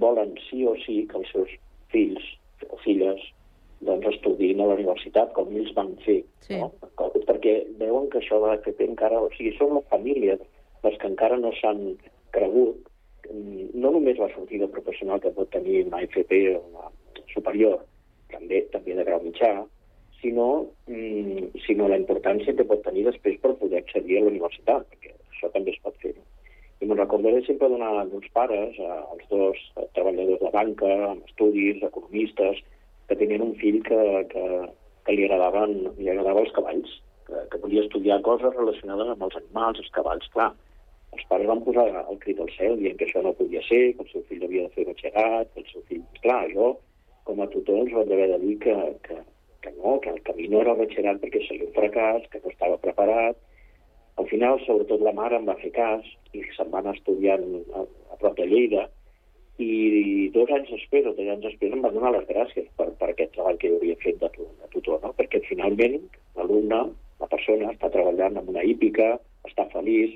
volen 0.03 0.35
sí 0.49 0.65
o 0.67 0.75
sí 0.85 1.01
que 1.09 1.17
els 1.21 1.31
seus 1.33 1.55
fills 1.93 2.25
o 2.67 2.77
filles 2.83 3.23
doncs, 3.79 4.05
estudin 4.11 4.59
a 4.59 4.67
la 4.67 4.75
universitat, 4.75 5.31
com 5.33 5.51
ells 5.55 5.71
van 5.77 5.93
fer. 6.03 6.19
Sí. 6.43 6.59
No? 6.59 6.69
Perquè 6.99 7.55
veuen 7.79 8.09
que 8.11 8.19
això 8.19 8.41
de 8.43 8.51
l'FP 8.51 8.89
encara... 8.89 9.21
O 9.23 9.29
sigui, 9.37 9.53
són 9.57 9.77
les 9.77 9.87
famílies 9.91 10.43
les 10.83 10.95
que 10.99 11.07
encara 11.07 11.37
no 11.39 11.51
s'han 11.59 11.81
cregut 12.35 12.87
mm, 13.29 13.71
no 13.83 13.91
només 13.95 14.19
la 14.19 14.29
sortida 14.33 14.67
professional 14.71 15.21
que 15.23 15.31
pot 15.35 15.49
tenir 15.55 15.85
una 15.87 16.03
FP 16.07 16.41
o 16.55 16.61
una 16.71 16.91
superior, 17.33 17.81
també 18.31 18.61
també 18.73 18.95
de 18.97 19.05
grau 19.07 19.23
mitjà, 19.39 19.65
sinó, 20.21 20.67
mm, 20.87 21.59
sinó 21.65 21.87
la 21.87 21.97
importància 21.97 22.55
que 22.55 22.65
pot 22.65 22.83
tenir 22.83 23.05
després 23.05 23.39
per 23.39 23.55
poder 23.55 23.79
accedir 23.79 24.17
a 24.17 24.21
la 24.23 24.31
universitat, 24.31 24.85
perquè 24.89 25.13
això 25.31 25.51
també 25.53 25.71
es 25.71 25.79
pot 25.81 25.95
fer. 26.01 26.13
I 26.81 26.85
me'n 26.85 26.97
recordaré 26.97 27.41
sempre 27.45 27.67
d'uns 27.69 28.27
pares, 28.33 28.75
eh, 28.77 29.01
els 29.13 29.29
dos 29.29 29.57
treballadors 29.93 30.39
de 30.39 30.51
banca, 30.51 31.11
amb 31.11 31.25
estudis, 31.25 31.83
economistes, 31.83 32.57
que 33.07 33.15
tenien 33.15 33.41
un 33.41 33.55
fill 33.55 33.81
que, 33.83 34.27
que, 34.29 34.69
que 35.05 35.13
li, 35.13 35.25
agradaven, 35.25 35.95
li 35.97 36.09
agradaven 36.09 36.45
els 36.45 36.53
cavalls, 36.53 37.01
que, 37.27 37.35
que 37.51 37.57
volia 37.57 37.83
estudiar 37.83 38.21
coses 38.21 38.55
relacionades 38.55 39.07
amb 39.07 39.23
els 39.23 39.35
animals, 39.35 39.79
els 39.79 39.91
cavalls, 39.91 40.27
clar. 40.29 40.53
Els 41.11 41.25
pares 41.27 41.47
van 41.47 41.63
posar 41.63 41.87
el 41.89 42.19
crit 42.19 42.39
al 42.39 42.51
cel 42.55 42.77
dient 42.77 42.95
que 42.97 43.05
això 43.05 43.21
no 43.23 43.33
podia 43.33 43.61
ser, 43.67 43.95
que 43.95 44.03
el 44.03 44.11
seu 44.11 44.21
fill 44.29 44.43
havia 44.43 44.67
de 44.67 44.75
fer 44.75 44.85
batxillerat, 44.85 45.51
que 45.53 45.59
el 45.63 45.71
seu 45.71 45.81
fill... 45.89 46.03
Clar, 46.21 46.45
jo 46.53 46.77
com 47.29 47.41
a 47.43 47.47
tutor 47.53 47.83
ens 47.83 47.93
van 47.93 48.09
haver 48.09 48.27
de 48.31 48.37
dir 48.41 48.55
que, 48.63 48.75
que, 49.05 49.17
que 49.61 49.71
no, 49.77 49.99
que 49.99 50.09
el 50.09 50.21
camí 50.23 50.47
no 50.47 50.61
era 50.61 50.73
el 50.73 51.19
perquè 51.23 51.41
seria 51.47 51.67
un 51.67 51.75
fracàs, 51.75 52.27
que 52.31 52.41
no 52.43 52.51
estava 52.51 52.77
preparat. 52.77 53.37
Al 54.19 54.27
final, 54.27 54.59
sobretot 54.65 55.01
la 55.01 55.13
mare 55.15 55.37
em 55.37 55.45
va 55.47 55.59
fer 55.59 55.71
cas 55.71 56.05
i 56.33 56.43
se'n 56.55 56.71
van 56.71 56.87
estudiant 56.91 57.45
a, 57.73 57.83
a 58.13 58.19
prop 58.19 58.35
de 58.37 58.45
Lleida 58.45 58.87
i 59.59 60.29
dos 60.35 60.49
anys 60.55 60.71
després 60.71 61.07
o 61.07 61.13
tres 61.15 61.29
anys 61.33 61.43
després 61.43 61.73
em 61.75 61.83
va 61.83 61.91
donar 61.91 62.13
les 62.15 62.25
gràcies 62.29 62.67
per, 62.79 62.87
per 62.99 63.09
aquest 63.11 63.33
treball 63.35 63.59
que 63.59 63.71
jo 63.71 63.79
havia 63.79 63.99
fet 64.03 64.19
de, 64.21 64.29
de 64.31 64.69
tutor, 64.75 65.01
no? 65.03 65.11
perquè 65.17 65.41
finalment 65.47 65.99
l'alumne, 66.37 66.79
la 67.19 67.27
persona, 67.27 67.73
està 67.73 67.91
treballant 67.91 68.39
en 68.39 68.51
una 68.53 68.63
hípica, 68.63 69.17
està 69.47 69.67
feliç 69.73 70.15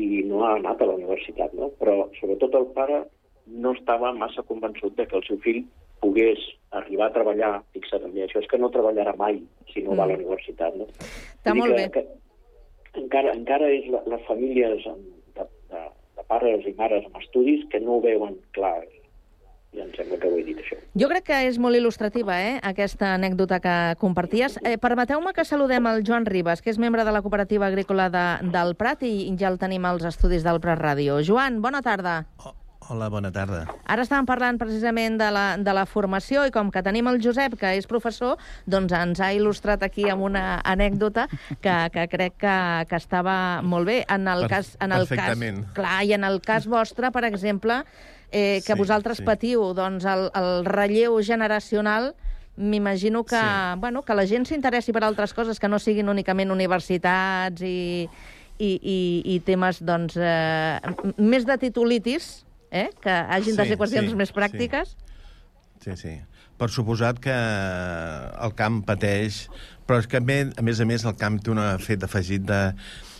i 0.00 0.22
no 0.24 0.44
ha 0.46 0.54
anat 0.56 0.80
a 0.80 0.88
la 0.88 0.96
universitat, 0.96 1.52
no? 1.58 1.68
però 1.80 2.06
sobretot 2.20 2.56
el 2.56 2.68
pare 2.76 3.02
no 3.48 3.74
estava 3.76 4.14
massa 4.16 4.44
convençut 4.48 4.96
de 4.96 5.08
que 5.08 5.16
el 5.20 5.26
seu 5.28 5.40
fill 5.44 5.64
pogués 6.02 6.40
arribar 6.76 7.08
a 7.08 7.14
treballar, 7.14 7.52
fixa't 7.72 8.02
també, 8.04 8.24
això 8.24 8.42
és 8.42 8.48
que 8.50 8.60
no 8.60 8.72
treballarà 8.72 9.14
mai 9.16 9.40
si 9.72 9.82
no 9.84 9.94
mm. 9.94 9.98
va 9.98 10.04
a 10.04 10.10
la 10.10 10.16
mm. 10.16 10.24
universitat. 10.24 10.76
No? 10.76 10.88
Està 11.38 11.56
molt 11.56 11.74
que, 11.74 11.80
bé. 11.80 11.88
Que 11.94 13.02
encara, 13.04 13.32
encara 13.36 13.70
és 13.72 13.88
la, 13.92 14.02
les 14.10 14.22
famílies 14.28 14.84
de, 14.84 15.48
de, 15.72 15.82
de 16.18 16.28
pares 16.28 16.68
i 16.68 16.76
mares 16.78 17.08
amb 17.08 17.20
estudis 17.22 17.64
que 17.72 17.80
no 17.84 17.98
ho 17.98 18.04
veuen 18.04 18.38
clar. 18.56 18.80
Ja 19.76 19.82
em 19.84 19.90
sembla 19.92 20.16
que 20.16 20.28
ho 20.30 20.36
he 20.40 20.44
dit, 20.46 20.60
això. 20.62 20.78
Jo 20.96 21.10
crec 21.10 21.26
que 21.28 21.38
és 21.44 21.58
molt 21.60 21.76
il·lustrativa, 21.76 22.38
eh, 22.40 22.54
aquesta 22.64 23.12
anècdota 23.18 23.58
que 23.60 23.74
comparties. 24.00 24.56
Eh, 24.64 24.78
Permeteu-me 24.80 25.34
que 25.36 25.44
saludem 25.44 25.90
el 25.90 26.06
Joan 26.08 26.24
Ribas, 26.26 26.64
que 26.64 26.72
és 26.72 26.80
membre 26.80 27.04
de 27.04 27.12
la 27.12 27.20
cooperativa 27.20 27.68
agrícola 27.68 28.08
de, 28.12 28.24
del 28.54 28.74
Prat 28.80 29.04
i 29.04 29.28
ja 29.38 29.52
el 29.52 29.60
tenim 29.60 29.84
als 29.84 30.08
estudis 30.08 30.46
del 30.46 30.62
Prat 30.64 30.80
Ràdio. 30.80 31.20
Joan, 31.20 31.60
bona 31.60 31.84
tarda. 31.84 32.22
Oh. 32.40 32.57
Hola, 32.88 33.10
bona 33.12 33.28
tarda. 33.28 33.66
Ara 33.84 34.04
estàvem 34.06 34.24
parlant 34.24 34.56
precisament 34.56 35.18
de 35.20 35.26
la, 35.34 35.44
de 35.60 35.72
la 35.76 35.84
formació 35.84 36.46
i 36.48 36.52
com 36.54 36.70
que 36.72 36.80
tenim 36.84 37.10
el 37.10 37.18
Josep, 37.20 37.58
que 37.60 37.74
és 37.76 37.88
professor, 37.90 38.38
doncs 38.64 38.94
ens 38.96 39.20
ha 39.20 39.28
il·lustrat 39.36 39.84
aquí 39.84 40.06
amb 40.08 40.24
una 40.24 40.44
anècdota 40.64 41.26
que, 41.60 41.74
que 41.92 42.06
crec 42.08 42.38
que, 42.40 42.54
que 42.88 42.96
estava 42.96 43.34
molt 43.60 43.90
bé. 43.90 43.98
En 44.08 44.24
el 44.32 44.46
per, 44.46 44.50
cas, 44.54 44.72
en 44.80 44.96
el 44.96 45.04
cas, 45.10 45.44
clar, 45.76 45.98
i 46.08 46.16
en 46.16 46.24
el 46.24 46.40
cas 46.40 46.70
vostre, 46.70 47.12
per 47.12 47.26
exemple, 47.28 47.82
eh, 48.32 48.62
que 48.64 48.72
sí, 48.72 48.78
vosaltres 48.80 49.20
sí. 49.20 49.28
patiu 49.28 49.68
doncs, 49.76 50.08
el, 50.08 50.30
el 50.32 50.64
relleu 50.64 51.20
generacional 51.20 52.14
m'imagino 52.56 53.22
que, 53.22 53.36
sí. 53.36 53.78
bueno, 53.84 54.02
que 54.02 54.16
la 54.16 54.24
gent 54.26 54.48
s'interessi 54.48 54.96
per 54.96 55.04
altres 55.04 55.36
coses 55.36 55.60
que 55.60 55.68
no 55.68 55.78
siguin 55.78 56.08
únicament 56.08 56.50
universitats 56.50 57.60
i, 57.60 58.08
i, 58.58 58.74
i, 58.80 58.98
i 59.36 59.40
temes 59.44 59.84
doncs, 59.84 60.16
eh, 60.16 60.80
més 61.20 61.44
de 61.44 61.60
titulitis, 61.68 62.47
eh? 62.70 62.88
que 63.02 63.10
hagin 63.10 63.54
sí, 63.54 63.60
de 63.60 63.68
ser 63.70 63.78
qüestions 63.80 64.12
sí, 64.12 64.18
més 64.18 64.32
pràctiques? 64.34 64.94
Sí. 65.82 65.94
sí, 65.94 65.96
sí. 66.02 66.14
Per 66.58 66.68
suposat 66.74 67.20
que 67.22 67.34
el 67.34 68.54
camp 68.58 68.80
pateix, 68.86 69.44
però 69.86 70.00
és 70.02 70.08
que 70.10 70.18
a 70.18 70.24
més 70.26 70.80
a 70.82 70.86
més 70.88 71.04
el 71.06 71.14
camp 71.20 71.38
té 71.38 71.52
un 71.54 71.60
fet 71.82 72.02
afegit 72.02 72.42
de, 72.48 72.62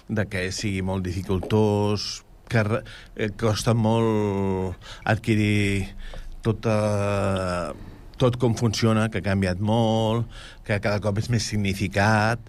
de 0.08 0.24
que 0.26 0.48
sigui 0.54 0.82
molt 0.82 1.06
dificultós, 1.06 2.08
que 2.48 2.64
eh, 2.80 3.28
costa 3.38 3.76
molt 3.76 4.74
adquirir 5.04 5.94
tota 6.42 7.74
tot 8.18 8.34
com 8.42 8.56
funciona, 8.58 9.06
que 9.12 9.20
ha 9.20 9.28
canviat 9.28 9.60
molt, 9.62 10.26
que 10.66 10.80
cada 10.82 10.98
cop 11.04 11.20
és 11.22 11.28
més 11.30 11.46
significat, 11.46 12.42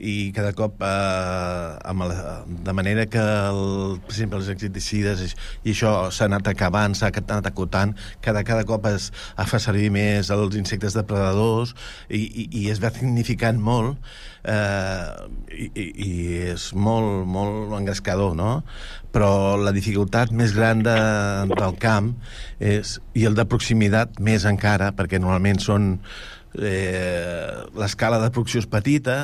i 0.00 0.32
cada 0.36 0.52
cop 0.56 0.80
eh, 0.80 1.90
amb 1.90 2.06
la, 2.08 2.40
de 2.48 2.72
manera 2.76 3.04
que 3.10 3.20
el, 3.20 3.98
per 4.00 4.14
exemple 4.14 4.40
els 4.40 4.48
insecticides 4.54 5.22
i 5.28 5.74
això 5.74 5.92
s'ha 6.14 6.26
anat 6.30 6.48
acabant, 6.50 6.96
s'ha 6.96 7.12
anat 7.12 7.50
acotant 7.50 7.92
cada, 8.24 8.42
cada 8.48 8.64
cop 8.68 8.88
es, 8.90 9.10
es 9.12 9.52
fa 9.52 9.60
servir 9.60 9.90
més 9.92 10.32
els 10.32 10.56
insectes 10.56 10.96
depredadors 10.96 11.74
i, 12.08 12.22
i, 12.24 12.48
i 12.62 12.66
es 12.72 12.80
va 12.82 12.92
significant 12.96 13.60
molt 13.60 14.00
eh, 14.48 15.28
i, 15.68 15.68
i 15.84 16.10
és 16.54 16.70
molt, 16.72 17.28
molt 17.28 17.76
engrescador 17.76 18.34
no? 18.38 18.52
però 19.12 19.58
la 19.60 19.74
dificultat 19.76 20.32
més 20.32 20.56
gran 20.56 20.84
de, 20.86 20.98
del 21.52 21.78
camp 21.82 22.14
és, 22.58 22.98
i 23.12 23.26
el 23.28 23.36
de 23.36 23.46
proximitat 23.48 24.20
més 24.24 24.48
encara 24.48 24.94
perquè 24.96 25.20
normalment 25.20 25.60
són 25.60 25.96
eh, 26.58 27.62
l'escala 27.78 28.18
de 28.22 28.30
producció 28.34 28.62
és 28.62 28.68
petita 28.70 29.16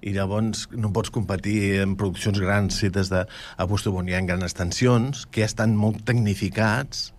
i 0.00 0.14
llavors 0.16 0.66
no 0.72 0.92
pots 0.96 1.12
competir 1.12 1.80
en 1.84 1.96
produccions 2.00 2.40
grans 2.40 2.80
fetes 2.80 3.12
de, 3.12 3.24
a 3.26 3.68
Bustobon 3.68 4.08
hi 4.08 4.16
ha 4.16 4.24
grans 4.26 4.46
extensions 4.48 5.26
que 5.30 5.44
estan 5.46 5.76
molt 5.76 6.04
tecnificats 6.08 7.10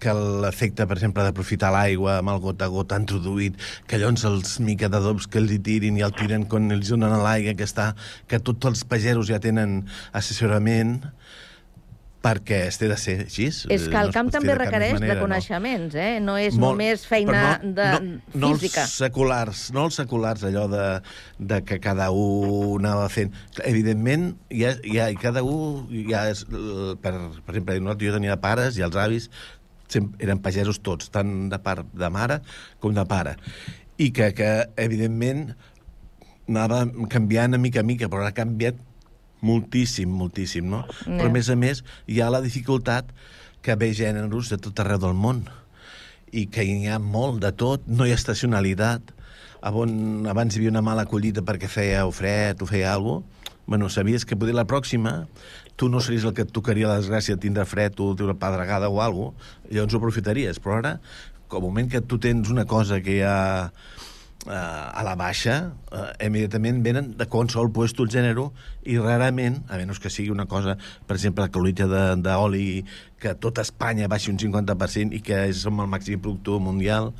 que 0.00 0.14
l'efecte, 0.16 0.86
per 0.88 0.96
exemple, 0.96 1.24
d'aprofitar 1.26 1.68
l'aigua 1.74 2.16
amb 2.22 2.32
el 2.32 2.40
gota 2.40 2.64
a 2.66 2.72
gota 2.72 2.96
introduït, 2.96 3.58
que 3.86 4.00
llavors 4.00 4.24
els 4.24 4.54
mica 4.64 4.88
d'adobs 4.88 5.28
que 5.28 5.38
els 5.42 5.52
hi 5.52 5.58
tirin 5.60 5.98
i 6.00 6.04
el 6.06 6.14
tiren 6.16 6.46
quan 6.48 6.72
els 6.72 6.88
donen 6.88 7.12
a 7.12 7.20
l'aigua, 7.20 7.52
que, 7.58 7.68
està, 7.68 7.90
que 8.26 8.40
tots 8.40 8.70
els 8.70 8.86
pageros 8.88 9.28
ja 9.28 9.42
tenen 9.44 9.82
assessorament, 10.16 11.02
perquè 12.20 12.66
es 12.68 12.76
té 12.80 12.88
de 12.90 12.96
ser 13.00 13.14
així. 13.24 13.46
És 13.48 13.86
que 13.88 13.96
el 13.96 14.10
no 14.10 14.14
camp 14.14 14.30
també 14.32 14.54
requereix 14.58 14.98
manera, 14.98 15.14
de 15.16 15.22
coneixements, 15.22 15.94
eh? 15.96 16.10
No 16.20 16.36
és 16.40 16.58
Molt, 16.60 16.76
només 16.76 17.06
feina 17.08 17.36
però 17.62 17.70
de 17.78 17.86
no 18.34 18.50
física. 18.54 18.84
els 18.84 18.96
seculars, 19.00 19.62
no 19.76 19.86
els 19.88 19.96
seculars, 20.02 20.44
allò 20.44 20.66
de, 20.72 20.84
de 21.38 21.62
que 21.64 21.80
cada 21.80 22.10
un 22.12 22.84
anava 22.84 23.08
fent. 23.12 23.32
Evidentment, 23.64 24.34
hi 24.52 24.66
ha, 24.68 24.74
hi 24.84 25.00
ha, 25.00 25.08
i 25.14 25.16
cada 25.20 25.44
un, 25.46 25.86
hi 25.88 26.12
ha, 26.12 26.26
per, 27.00 27.14
per 27.46 27.56
exemple, 27.56 27.80
jo 28.04 28.14
tenia 28.18 28.36
pares 28.42 28.76
i 28.76 28.84
els 28.84 29.00
avis 29.00 29.30
sempre 29.90 30.22
eren 30.22 30.38
pagesos 30.38 30.78
tots, 30.86 31.08
tant 31.10 31.48
de 31.50 31.58
part 31.58 31.88
de 31.96 32.12
mare 32.12 32.40
com 32.78 32.94
de 32.94 33.04
pare. 33.10 33.34
I 34.00 34.12
que, 34.16 34.30
que 34.36 34.50
evidentment, 34.80 35.50
anava 36.50 36.84
canviant 37.10 37.56
a 37.56 37.60
mica 37.62 37.82
a 37.82 37.86
mica, 37.86 38.08
però 38.12 38.26
ha 38.26 38.36
canviat 38.36 38.78
moltíssim, 39.46 40.10
moltíssim, 40.10 40.68
no? 40.70 40.84
Ja. 41.04 41.16
Però, 41.16 41.28
a 41.30 41.34
més 41.34 41.50
a 41.50 41.56
més, 41.58 41.84
hi 42.06 42.20
ha 42.20 42.30
la 42.32 42.42
dificultat 42.44 43.10
que 43.64 43.76
ve 43.76 43.92
gèneres 43.96 44.52
de 44.52 44.60
tot 44.60 44.80
arreu 44.80 45.00
del 45.02 45.16
món 45.16 45.44
i 46.32 46.46
que 46.46 46.64
hi 46.64 46.86
ha 46.88 47.00
molt 47.02 47.40
de 47.42 47.50
tot, 47.52 47.84
no 47.86 48.06
hi 48.06 48.14
ha 48.14 48.20
estacionalitat. 48.20 49.14
On, 49.76 49.90
abans 50.30 50.54
hi 50.54 50.60
havia 50.60 50.72
una 50.72 50.84
mala 50.84 51.04
collita 51.04 51.44
perquè 51.44 51.68
feia 51.68 52.06
o 52.08 52.14
fred 52.14 52.62
o 52.62 52.68
feia 52.68 52.94
alguna 52.94 53.20
cosa, 53.20 53.36
bueno, 53.70 53.86
sabies 53.92 54.24
que 54.26 54.34
poder 54.34 54.56
la 54.56 54.64
pròxima 54.66 55.28
tu 55.80 55.88
no 55.88 56.00
series 56.04 56.24
el 56.28 56.32
que 56.36 56.42
et 56.42 56.50
tocaria 56.52 56.88
la 56.90 56.98
desgràcia 56.98 57.36
de 57.36 57.40
tindre 57.40 57.62
fred 57.64 57.94
o 58.02 58.10
una 58.12 58.34
pedregada 58.36 58.90
o 58.90 58.98
alguna 59.00 59.30
cosa, 59.30 59.68
llavors 59.70 59.94
ho 59.94 60.00
aprofitaries. 60.00 60.58
Però 60.60 60.74
ara, 60.76 60.90
com 61.48 61.64
moment 61.64 61.88
que 61.88 62.02
tu 62.04 62.18
tens 62.20 62.50
una 62.52 62.66
cosa 62.68 62.98
que 63.00 63.20
ja 63.22 63.70
eh, 64.46 64.52
a 64.52 65.02
la 65.04 65.14
baixa, 65.18 65.56
eh, 65.92 66.26
immediatament 66.26 66.80
venen 66.84 67.12
de 67.18 67.26
qualsevol 67.28 67.72
puesto 67.72 68.06
el 68.06 68.12
gènere 68.12 68.46
i 68.88 68.96
rarament, 68.98 69.60
a 69.68 69.76
menys 69.80 70.00
que 70.00 70.10
sigui 70.12 70.30
una 70.30 70.46
cosa, 70.46 70.76
per 71.06 71.16
exemple, 71.18 71.44
la 71.44 71.52
colita 71.52 71.88
d'oli 72.16 72.84
que 73.20 73.34
tot 73.36 73.60
Espanya 73.60 74.08
baixi 74.08 74.32
un 74.32 74.40
50% 74.40 75.16
i 75.16 75.20
que 75.20 75.42
som 75.52 75.80
el 75.80 75.90
màxim 75.92 76.20
productor 76.20 76.60
mundial, 76.60 77.12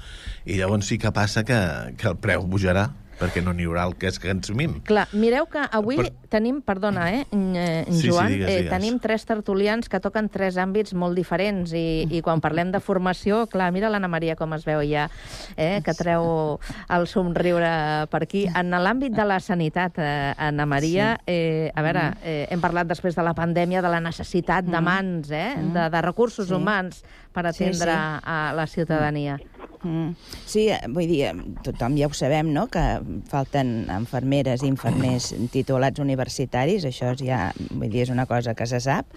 i 0.47 0.57
llavors 0.61 0.89
sí 0.89 0.99
que 0.99 1.13
passa 1.13 1.45
que, 1.45 1.61
que 1.97 2.09
el 2.09 2.17
preu 2.17 2.47
pujarà 2.49 2.89
perquè 3.21 3.43
no 3.45 3.53
n'hi 3.53 3.67
haurà 3.69 3.85
el 3.87 3.95
que 4.01 4.11
que 4.11 4.29
consumim. 4.33 4.81
Clar, 4.89 5.07
mireu 5.13 5.45
que 5.47 5.61
avui 5.71 5.97
Per- 5.97 6.13
tenim, 6.33 6.63
perdona, 6.63 7.05
eh, 7.13 7.27
en 7.31 7.85
Sí, 7.93 8.01
sí, 8.03 8.09
Joan, 8.09 8.29
digues, 8.33 8.49
eh, 8.51 8.57
digues. 8.63 8.71
tenim 8.73 8.99
tres 8.99 9.25
tertulians 9.27 9.89
que 9.89 10.01
toquen 10.01 10.29
tres 10.29 10.57
àmbits 10.57 10.95
molt 10.95 11.15
diferents 11.17 11.73
i, 11.73 12.07
i 12.11 12.23
quan 12.23 12.41
parlem 12.41 12.73
de 12.73 12.81
formació, 12.81 13.47
clar, 13.47 13.71
mira 13.73 13.91
l'Anna 13.91 14.09
Maria 14.09 14.37
com 14.37 14.53
es 14.55 14.65
veu 14.65 14.81
ja, 14.89 15.09
eh, 15.57 15.81
que 15.85 15.95
treu 15.95 16.59
el 16.89 17.07
somriure 17.07 18.07
per 18.11 18.23
aquí. 18.25 18.47
En 18.49 18.71
l'àmbit 18.71 19.13
de 19.15 19.25
la 19.25 19.39
sanitat, 19.41 19.99
eh, 19.99 20.35
Anna 20.39 20.67
Maria, 20.67 21.21
eh, 21.27 21.71
a 21.75 21.83
veure, 21.83 22.07
eh, 22.25 22.47
hem 22.51 22.61
parlat 22.61 22.87
després 22.89 23.15
de 23.15 23.23
la 23.23 23.35
pandèmia 23.35 23.83
de 23.83 23.89
la 23.89 24.01
necessitat 24.01 24.65
de 24.65 24.81
mans, 24.81 25.31
eh, 25.31 25.55
de, 25.61 25.89
de 25.91 26.03
recursos 26.03 26.49
Sí. 26.49 26.55
humans 26.55 27.05
per 27.33 27.47
Sí, 27.53 27.65
atendre 27.65 27.93
sí. 27.93 28.21
a 28.25 28.53
la 28.55 28.67
ciutadania. 28.67 29.39
Mm. 29.83 30.11
Sí, 30.45 30.67
eh, 30.69 30.81
vull 30.93 31.09
dir, 31.09 31.23
eh, 31.31 31.35
tothom 31.65 31.95
ja 31.97 32.07
ho 32.11 32.13
sabem, 32.13 32.51
no?, 32.53 32.67
que 32.69 32.83
falten 33.31 33.87
infermeres 33.89 34.63
i 34.63 34.69
infermers 34.69 35.31
titulats 35.55 36.03
universitaris, 36.03 36.85
això 36.85 37.15
és 37.15 37.23
ja, 37.25 37.47
vull 37.71 37.89
dir, 37.89 38.03
és 38.05 38.13
una 38.13 38.27
cosa 38.29 38.53
que 38.55 38.67
se 38.69 38.81
sap, 38.85 39.09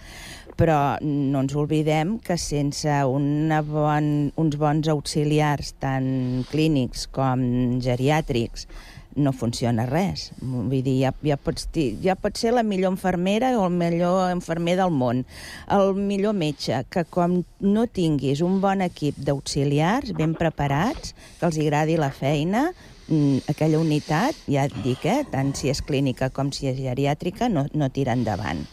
però 0.56 0.96
no 1.02 1.42
ens 1.44 1.56
oblidem 1.60 2.16
que 2.24 2.38
sense 2.40 2.96
una 3.10 3.62
bon, 3.66 4.32
uns 4.40 4.56
bons 4.62 4.88
auxiliars, 4.88 5.74
tant 5.84 6.46
clínics 6.52 7.08
com 7.12 7.44
geriàtrics, 7.84 8.68
no 9.16 9.34
funciona 9.34 9.86
res. 9.90 10.30
Vull 10.42 10.82
dir, 10.86 10.96
ja, 11.02 11.12
ja, 11.26 11.38
pots, 11.38 11.68
ja 12.04 12.16
pot 12.20 12.38
ser 12.40 12.54
la 12.56 12.64
millor 12.64 12.94
infermera 12.94 13.54
o 13.60 13.66
el 13.68 13.76
millor 13.78 14.32
infermer 14.34 14.78
del 14.80 14.94
món, 14.94 15.24
el 15.72 15.94
millor 15.98 16.36
metge, 16.38 16.84
que 16.94 17.06
com 17.10 17.42
no 17.60 17.86
tinguis 17.88 18.44
un 18.46 18.60
bon 18.64 18.84
equip 18.86 19.18
d'auxiliars 19.18 20.14
ben 20.18 20.36
preparats, 20.40 21.14
que 21.40 21.50
els 21.50 21.60
agradi 21.62 21.98
la 21.98 22.12
feina, 22.14 22.70
mm, 23.08 23.50
aquella 23.54 23.82
unitat, 23.82 24.38
ja 24.48 24.66
et 24.70 24.78
dic, 24.84 25.06
eh, 25.06 25.24
tant 25.32 25.54
si 25.56 25.70
és 25.70 25.82
clínica 25.82 26.30
com 26.30 26.52
si 26.52 26.68
és 26.68 26.80
geriàtrica, 26.80 27.50
no, 27.50 27.68
no 27.74 27.90
tira 27.90 28.14
endavant. 28.14 28.66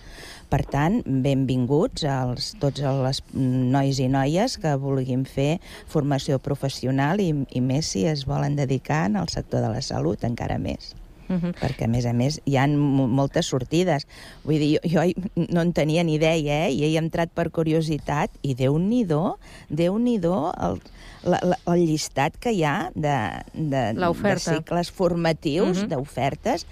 Per 0.50 0.64
tant, 0.66 1.00
benvinguts 1.06 2.02
als 2.10 2.54
tots 2.58 2.82
els 2.82 3.20
nois 3.34 4.00
i 4.02 4.08
noies 4.10 4.56
que 4.58 4.72
vulguin 4.82 5.22
fer 5.24 5.60
formació 5.86 6.40
professional 6.42 7.22
i, 7.22 7.30
i 7.54 7.60
més 7.62 7.92
si 7.94 8.02
es 8.10 8.26
volen 8.26 8.56
dedicar 8.58 9.04
al 9.14 9.30
sector 9.30 9.62
de 9.62 9.70
la 9.70 9.80
salut, 9.80 10.24
encara 10.26 10.58
més. 10.58 10.96
Mhm. 11.30 11.52
Perquè, 11.60 11.86
a 11.86 11.88
més 11.88 12.06
a 12.10 12.12
més, 12.12 12.40
hi 12.44 12.56
ha 12.58 12.64
moltes 12.66 13.46
sortides. 13.46 14.08
Vull 14.42 14.58
dir, 14.58 14.70
jo, 14.82 15.04
jo 15.06 15.44
no 15.54 15.62
en 15.62 15.70
tenia 15.72 16.02
ni 16.02 16.16
idea, 16.18 16.64
eh? 16.66 16.72
I 16.74 16.82
he 16.88 16.98
entrat 16.98 17.30
per 17.30 17.52
curiositat 17.54 18.34
i 18.42 18.56
Déu-n'hi-do, 18.58 19.36
Déu-n'hi-do 19.70 20.34
el, 20.58 20.80
la, 21.22 21.38
la, 21.52 21.58
el 21.70 21.84
llistat 21.86 22.34
que 22.42 22.50
hi 22.50 22.64
ha 22.66 22.90
de, 22.96 23.14
de, 23.54 23.84
de 23.94 24.34
cicles 24.42 24.90
formatius, 24.90 25.84
Mhm. 25.84 25.92
d'ofertes, 25.94 26.66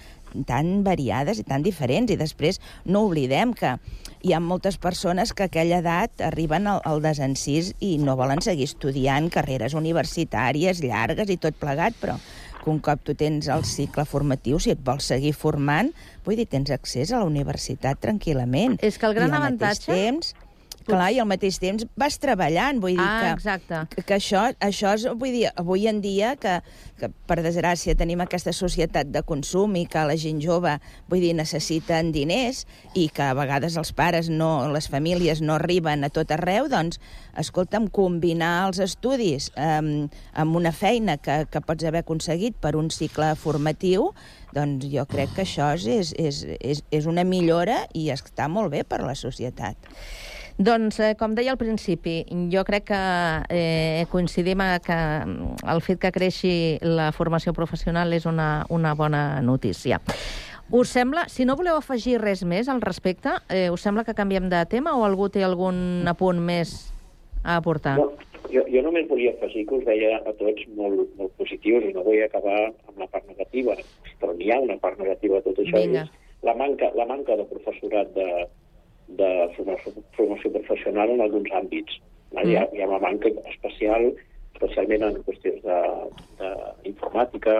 tan 0.47 0.83
variades 0.83 1.39
i 1.39 1.45
tan 1.47 1.63
diferents. 1.65 2.11
I 2.11 2.19
després 2.19 2.59
no 2.85 3.05
oblidem 3.07 3.53
que 3.57 3.75
hi 4.21 4.33
ha 4.33 4.41
moltes 4.43 4.77
persones 4.77 5.33
que 5.33 5.45
a 5.45 5.49
aquella 5.49 5.79
edat 5.79 6.21
arriben 6.25 6.67
al, 6.67 6.81
al 6.83 7.01
desencís 7.03 7.73
i 7.79 7.97
no 8.01 8.17
volen 8.19 8.41
seguir 8.43 8.67
estudiant 8.69 9.29
carreres 9.33 9.75
universitàries 9.77 10.83
llargues 10.83 11.29
i 11.29 11.39
tot 11.41 11.55
plegat, 11.59 11.95
però 12.01 12.17
que 12.59 12.69
un 12.69 12.81
cop 12.83 12.99
tu 13.07 13.15
tens 13.15 13.47
el 13.47 13.63
cicle 13.63 14.03
formatiu, 14.05 14.59
si 14.59 14.73
et 14.73 14.81
vols 14.83 15.07
seguir 15.07 15.31
formant, 15.33 15.93
vull 16.25 16.35
dir, 16.35 16.47
tens 16.51 16.71
accés 16.75 17.13
a 17.13 17.21
la 17.21 17.29
universitat 17.29 18.01
tranquil·lament. 18.03 18.75
És 18.83 18.99
que 18.99 19.07
el 19.07 19.15
gran 19.15 19.33
avantatge- 19.33 19.93
temps, 19.93 20.33
clar, 20.89 21.09
i 21.15 21.19
al 21.21 21.27
mateix 21.29 21.59
temps 21.61 21.85
vas 21.99 22.17
treballant, 22.21 22.81
vull 22.83 22.97
dir 22.97 23.05
Ah, 23.05 23.21
que 23.23 23.31
exacte. 23.37 23.81
que, 23.95 24.03
que 24.03 24.17
això, 24.17 24.47
això 24.59 24.93
és, 24.97 25.05
vull 25.19 25.33
dir, 25.35 25.47
avui 25.59 25.87
en 25.91 26.01
dia 26.01 26.35
que, 26.39 26.59
que 26.99 27.11
per 27.29 27.39
desgràcia 27.45 27.95
tenim 27.99 28.21
aquesta 28.25 28.53
societat 28.55 29.11
de 29.13 29.23
consum 29.23 29.75
i 29.79 29.85
que 29.89 30.03
la 30.09 30.17
gent 30.19 30.41
jove, 30.43 30.75
vull 31.09 31.23
dir, 31.23 31.33
necessiten 31.37 32.11
diners 32.15 32.65
i 32.95 33.07
que 33.13 33.29
a 33.29 33.35
vegades 33.37 33.77
els 33.79 33.93
pares, 33.95 34.29
no, 34.29 34.69
les 34.73 34.89
famílies 34.91 35.41
no 35.41 35.55
arriben 35.59 36.03
a 36.03 36.11
tot 36.13 36.31
arreu, 36.35 36.67
doncs, 36.71 36.99
escolta'm, 37.39 37.87
combinar 37.93 38.67
els 38.67 38.81
estudis 38.83 39.51
eh, 39.55 40.07
amb 40.33 40.59
una 40.59 40.73
feina 40.75 41.17
que, 41.17 41.45
que 41.51 41.61
pots 41.61 41.85
haver 41.87 42.03
aconseguit 42.03 42.57
per 42.59 42.75
un 42.79 42.89
cicle 42.93 43.33
formatiu, 43.39 44.11
doncs 44.55 44.87
jo 44.89 45.05
crec 45.09 45.35
que 45.35 45.45
això 45.45 45.71
és, 45.77 46.13
és, 46.17 46.41
és, 46.59 46.83
és 46.89 47.05
una 47.09 47.23
millora 47.23 47.83
i 47.93 48.09
està 48.13 48.49
molt 48.49 48.73
bé 48.73 48.83
per 48.83 49.03
la 49.05 49.15
societat. 49.17 49.77
Doncs, 50.59 50.97
eh, 50.99 51.13
com 51.15 51.31
deia 51.37 51.53
al 51.53 51.57
principi, 51.57 52.25
jo 52.51 52.65
crec 52.67 52.89
que 52.89 52.97
eh, 53.47 54.03
coincidim 54.11 54.59
a 54.59 54.81
que 54.83 54.97
mm, 54.97 55.61
el 55.71 55.79
fet 55.79 56.01
que 56.03 56.11
creixi 56.11 56.51
la 56.83 57.13
formació 57.15 57.53
professional 57.55 58.11
és 58.11 58.27
una, 58.27 58.65
una 58.67 58.91
bona 58.91 59.39
notícia. 59.39 60.01
Us 60.75 60.91
sembla, 60.91 61.29
si 61.31 61.47
no 61.47 61.55
voleu 61.55 61.79
afegir 61.79 62.17
res 62.19 62.43
més 62.43 62.67
al 62.67 62.83
respecte, 62.83 63.37
eh, 63.47 63.69
us 63.71 63.87
sembla 63.87 64.03
que 64.03 64.17
canviem 64.17 64.51
de 64.51 64.59
tema 64.67 64.97
o 64.99 65.07
algú 65.07 65.31
té 65.31 65.47
algun 65.47 66.03
apunt 66.11 66.43
més 66.43 66.91
a 67.39 67.55
aportar? 67.55 67.95
No, 67.95 68.11
jo, 68.51 68.67
jo 68.67 68.83
només 68.83 69.07
volia 69.07 69.31
afegir 69.39 69.63
que 69.63 69.79
us 69.79 69.87
veia 69.87 70.19
a 70.19 70.35
tots 70.43 70.67
molt, 70.75 71.07
molt 71.15 71.39
positius 71.39 71.87
i 71.87 71.95
no 71.95 72.03
vull 72.03 72.19
acabar 72.27 72.65
amb 72.67 72.97
la 72.99 73.07
part 73.07 73.31
negativa, 73.31 73.79
però 74.19 74.35
n'hi 74.35 74.51
ha 74.51 74.59
una 74.67 74.75
part 74.83 74.99
negativa 74.99 75.39
de 75.39 75.47
tot 75.47 75.63
això. 75.63 75.79
Vinga. 75.79 76.03
és 76.03 76.43
La 76.43 76.59
manca, 76.59 76.91
la 76.99 77.07
manca 77.07 77.39
de 77.39 77.47
professorat 77.47 78.11
de, 78.11 78.27
de 79.17 79.29
formació, 79.55 79.93
formació 80.17 80.51
professional 80.53 81.13
en 81.13 81.21
alguns 81.25 81.51
àmbits. 81.55 81.99
Mm. 82.31 82.45
Hi, 82.45 82.55
ha, 82.55 82.65
hi 82.73 82.81
ha 82.81 82.89
una 82.89 83.01
manca 83.03 83.31
especial, 83.51 84.11
especialment 84.55 85.05
en 85.07 85.21
qüestions 85.25 85.63
d'informàtica, 85.65 87.55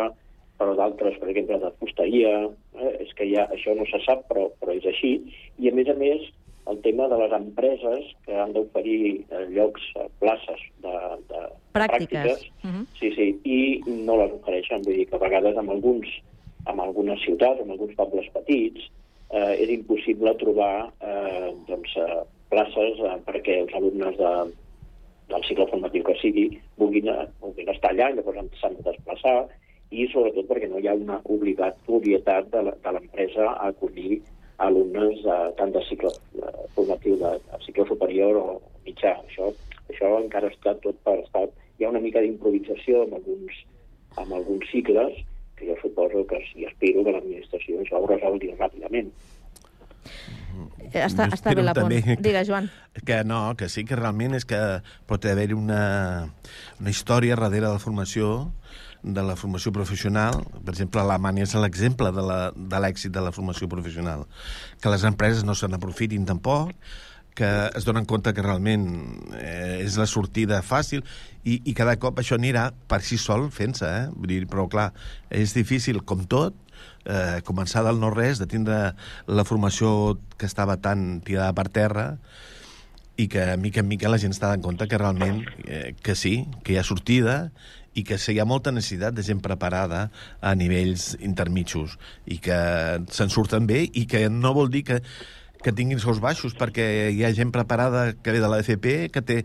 però 0.59 0.75
d'altres, 0.75 1.15
per 1.21 1.29
exemple, 1.31 1.57
de 1.61 1.71
fusteria, 1.79 2.33
eh? 2.75 2.91
és 3.05 3.13
que 3.15 3.29
ja 3.31 3.47
això 3.55 3.73
no 3.77 3.87
se 3.87 4.01
sap, 4.03 4.25
però, 4.29 4.49
però 4.59 4.75
és 4.75 4.85
així. 4.91 5.15
I, 5.57 5.71
a 5.71 5.75
més 5.75 5.89
a 5.89 5.95
més, 5.97 6.27
el 6.69 6.81
tema 6.83 7.07
de 7.09 7.17
les 7.21 7.31
empreses 7.33 8.09
que 8.25 8.35
han 8.35 8.51
d'oferir 8.53 9.23
eh, 9.23 9.45
llocs, 9.55 9.85
eh, 9.95 10.09
places 10.21 10.65
de, 10.83 10.95
de 11.31 11.45
Pràctiques. 11.73 12.11
pràctiques 12.11 12.49
Uh 12.59 12.69
-huh. 12.69 12.85
sí, 12.99 13.07
sí, 13.15 13.27
i 13.43 13.81
no 13.87 14.17
les 14.19 14.33
ofereixen. 14.33 14.83
Vull 14.83 14.97
dir 14.99 15.07
que 15.07 15.15
a 15.15 15.25
vegades 15.25 15.57
en 15.57 15.69
alguns 15.69 16.07
en 16.67 16.79
algunes 16.79 17.21
ciutats, 17.23 17.61
en 17.61 17.71
alguns 17.71 17.95
pobles 17.95 18.27
petits, 18.33 18.89
eh, 19.31 19.53
és 19.63 19.69
impossible 19.77 20.33
trobar 20.41 20.89
eh, 21.01 21.53
doncs, 21.67 21.95
eh, 21.97 22.19
places 22.49 22.99
eh, 23.05 23.15
perquè 23.27 23.61
els 23.63 23.75
alumnes 23.77 24.17
de, 24.17 24.33
del 25.29 25.45
cicle 25.47 25.67
formatiu 25.69 26.05
que 26.07 26.17
sigui 26.21 26.47
vulguin, 26.81 27.09
eh, 27.13 27.27
vulguin 27.43 27.69
estar 27.73 27.93
allà, 27.93 28.09
llavors 28.15 28.59
s'han 28.61 28.77
de 28.79 28.85
desplaçar, 28.89 29.37
i 29.89 30.05
sobretot 30.11 30.49
perquè 30.49 30.69
no 30.69 30.81
hi 30.81 30.89
ha 30.89 30.97
una 30.97 31.17
obligatorietat 31.35 32.51
de 32.53 32.65
de 32.69 32.91
l'empresa 32.95 33.47
a 33.55 33.71
acollir 33.73 34.19
alumnes 34.65 35.23
eh, 35.25 35.47
tant 35.57 35.73
de 35.73 35.81
cicle 35.87 36.11
formatiu, 36.75 37.17
de, 37.21 37.31
de 37.47 37.63
cicle 37.65 37.87
superior 37.89 38.37
o 38.37 38.45
mitjà. 38.85 39.15
Això, 39.29 39.49
això 39.89 40.13
encara 40.19 40.51
està 40.53 40.75
tot 40.83 40.97
per 41.05 41.19
estar... 41.23 41.47
Hi 41.79 41.85
ha 41.87 41.93
una 41.93 42.01
mica 42.03 42.19
d'improvisació 42.19 43.05
en 43.05 43.13
alguns, 43.15 43.61
en 44.19 44.33
alguns 44.35 44.65
cicles 44.67 45.21
que 45.59 45.67
jo 45.69 45.75
suposo 45.81 46.25
que 46.29 46.39
sí, 46.51 46.65
espero 46.65 47.03
que 47.03 47.11
l'administració 47.15 47.81
això 47.83 47.99
ho 48.01 48.07
resolgui 48.07 48.53
ràpidament. 48.57 49.11
Eh, 50.91 51.03
Està, 51.05 51.27
Jo 51.29 51.35
està 51.37 51.53
bé 51.53 51.61
la 51.63 51.73
punt. 51.77 51.91
també 51.93 52.15
Digues, 52.19 52.47
Joan. 52.49 52.69
Que 53.05 53.23
no, 53.23 53.53
que 53.55 53.67
sí, 53.69 53.83
que 53.85 53.95
realment 53.99 54.33
és 54.39 54.45
que 54.49 54.57
pot 55.07 55.25
haver-hi 55.29 55.53
una, 55.53 56.29
una 56.79 56.89
història 56.89 57.35
darrere 57.37 57.67
de 57.67 57.73
la 57.75 57.79
formació 57.83 58.51
de 59.01 59.23
la 59.23 59.37
formació 59.39 59.71
professional. 59.71 60.41
Per 60.65 60.73
exemple, 60.73 60.99
Alemanya 60.99 61.45
és 61.45 61.53
l'exemple 61.55 62.09
de 62.11 62.21
la- 62.25 62.51
de 62.55 62.79
l'èxit 62.83 63.11
de, 63.13 63.19
de 63.19 63.25
la 63.29 63.31
formació 63.31 63.69
professional. 63.69 64.25
Que 64.81 64.89
les 64.91 65.05
empreses 65.07 65.45
no 65.45 65.55
se 65.55 65.69
n'aprofitin 65.71 66.25
tampoc, 66.25 66.73
que 67.39 67.49
es 67.77 67.85
donen 67.87 68.07
compte 68.09 68.33
que 68.35 68.43
realment 68.43 68.85
eh, 69.39 69.79
és 69.85 69.95
la 69.99 70.07
sortida 70.11 70.59
fàcil 70.65 71.05
i, 71.47 71.61
i 71.63 71.75
cada 71.77 71.95
cop 72.01 72.19
això 72.19 72.35
anirà 72.35 72.69
per 72.91 72.99
si 73.05 73.19
sol 73.21 73.47
fent-se, 73.55 73.87
eh? 73.87 74.09
Vull 74.11 74.33
dir, 74.33 74.41
però 74.51 74.67
clar, 74.71 74.89
és 75.31 75.55
difícil, 75.55 76.01
com 76.03 76.25
tot, 76.27 76.57
eh, 77.05 77.39
començar 77.47 77.85
del 77.87 78.01
no-res, 78.01 78.43
de 78.43 78.49
tindre 78.51 78.79
la 79.27 79.47
formació 79.47 80.17
que 80.37 80.49
estava 80.49 80.77
tan 80.83 81.21
tirada 81.23 81.55
per 81.55 81.69
terra, 81.71 82.07
i 83.19 83.27
que, 83.31 83.45
mica 83.59 83.83
en 83.83 83.87
mica, 83.87 84.11
la 84.11 84.19
gent 84.19 84.35
està 84.35 84.53
en 84.55 84.63
compte 84.63 84.87
que 84.87 84.99
realment 84.99 85.41
eh, 85.67 85.95
que 86.03 86.15
sí, 86.15 86.43
que 86.63 86.75
hi 86.75 86.79
ha 86.79 86.87
sortida 86.87 87.41
i 87.97 88.05
que 88.07 88.19
hi 88.19 88.39
ha 88.39 88.47
molta 88.47 88.71
necessitat 88.71 89.15
de 89.15 89.25
gent 89.25 89.41
preparada 89.43 90.05
a 90.39 90.53
nivells 90.55 91.13
intermitjos 91.19 91.97
i 92.27 92.37
que 92.43 92.59
se'n 93.11 93.31
surten 93.33 93.67
bé 93.67 93.85
i 93.91 94.05
que 94.07 94.27
no 94.31 94.53
vol 94.55 94.71
dir 94.71 94.85
que, 94.87 95.01
que 95.63 95.73
tinguin 95.75 95.99
sous 95.99 96.21
baixos 96.23 96.55
perquè 96.57 97.09
hi 97.11 97.25
ha 97.25 97.33
gent 97.35 97.51
preparada 97.55 98.13
que 98.13 98.35
ve 98.35 98.39
de 98.43 98.51
la 98.51 98.61
FP 98.63 99.09
que 99.13 99.23
té 99.25 99.41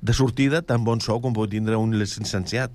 de 0.00 0.14
sortida 0.14 0.62
tan 0.62 0.84
bon 0.86 1.02
sou 1.02 1.20
com 1.20 1.34
pot 1.34 1.50
tindre 1.50 1.80
un 1.80 1.96
llicenciat 1.98 2.74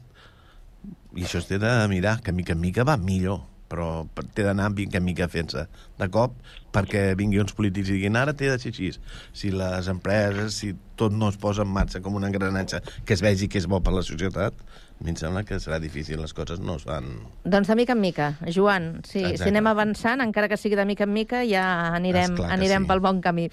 i 1.15 1.23
això 1.23 1.39
es 1.39 1.47
té 1.47 1.59
de 1.61 1.71
mirar, 1.87 2.19
que 2.25 2.33
mica 2.33 2.55
en 2.57 2.61
mica 2.61 2.83
va 2.87 2.97
millor 2.97 3.43
però 3.73 4.05
té 4.35 4.45
d'anar 4.45 4.69
mica 4.73 4.99
en 4.99 5.05
mica 5.07 5.27
fent-se. 5.31 5.65
De 5.97 6.07
cop 6.13 6.35
perquè 6.75 7.13
vingui 7.17 7.41
uns 7.41 7.55
polítics 7.57 7.89
i 7.89 7.97
diguin 7.97 8.19
ara 8.19 8.35
té 8.37 8.51
de 8.51 8.59
ser 8.61 8.73
així. 8.73 8.91
Si 9.33 9.49
les 9.53 9.89
empreses, 9.89 10.59
si 10.61 10.73
tot 10.99 11.15
no 11.15 11.31
es 11.33 11.39
posa 11.41 11.65
en 11.65 11.73
marxa 11.73 12.01
com 12.05 12.19
un 12.19 12.27
engranatge 12.27 12.83
que 13.07 13.17
es 13.17 13.23
vegi 13.25 13.49
que 13.49 13.61
és 13.61 13.69
bo 13.69 13.81
per 13.81 13.95
la 13.95 14.05
societat 14.05 14.57
a 15.03 15.05
mi 15.05 15.11
em 15.11 15.17
sembla 15.19 15.41
que 15.43 15.57
serà 15.59 15.81
difícil, 15.83 16.15
les 16.23 16.31
coses 16.31 16.61
no 16.63 16.77
es 16.79 16.85
van... 16.87 17.03
Doncs 17.43 17.67
de 17.67 17.75
mica 17.75 17.91
en 17.91 17.99
mica, 17.99 18.27
Joan. 18.47 19.01
Sí, 19.03 19.19
Exacte. 19.19 19.41
si 19.41 19.49
anem 19.51 19.67
avançant, 19.67 20.21
encara 20.23 20.47
que 20.47 20.55
sigui 20.55 20.77
de 20.79 20.85
mica 20.87 21.03
en 21.03 21.11
mica, 21.11 21.41
ja 21.43 21.65
anirem, 21.91 22.37
anirem 22.47 22.85
sí. 22.85 22.87
pel 22.87 23.01
bon 23.03 23.19
camí. 23.19 23.49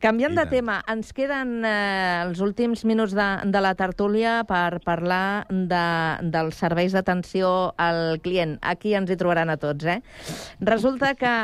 Canviant 0.00 0.32
I 0.32 0.38
de 0.38 0.44
tant. 0.46 0.54
tema, 0.54 0.76
ens 0.88 1.12
queden 1.12 1.58
eh, 1.68 2.22
els 2.22 2.40
últims 2.40 2.86
minuts 2.88 3.12
de, 3.12 3.26
de 3.52 3.60
la 3.60 3.74
tertúlia 3.76 4.38
per 4.48 4.80
parlar 4.86 5.44
de, 5.50 5.82
dels 6.32 6.56
serveis 6.56 6.96
d'atenció 6.96 7.74
al 7.76 8.16
client. 8.24 8.56
Aquí 8.64 8.96
ens 8.96 9.12
hi 9.12 9.18
trobaran 9.20 9.52
a 9.52 9.58
tots, 9.60 9.84
eh? 9.84 9.98
Resulta 10.64 11.12
que 11.20 11.34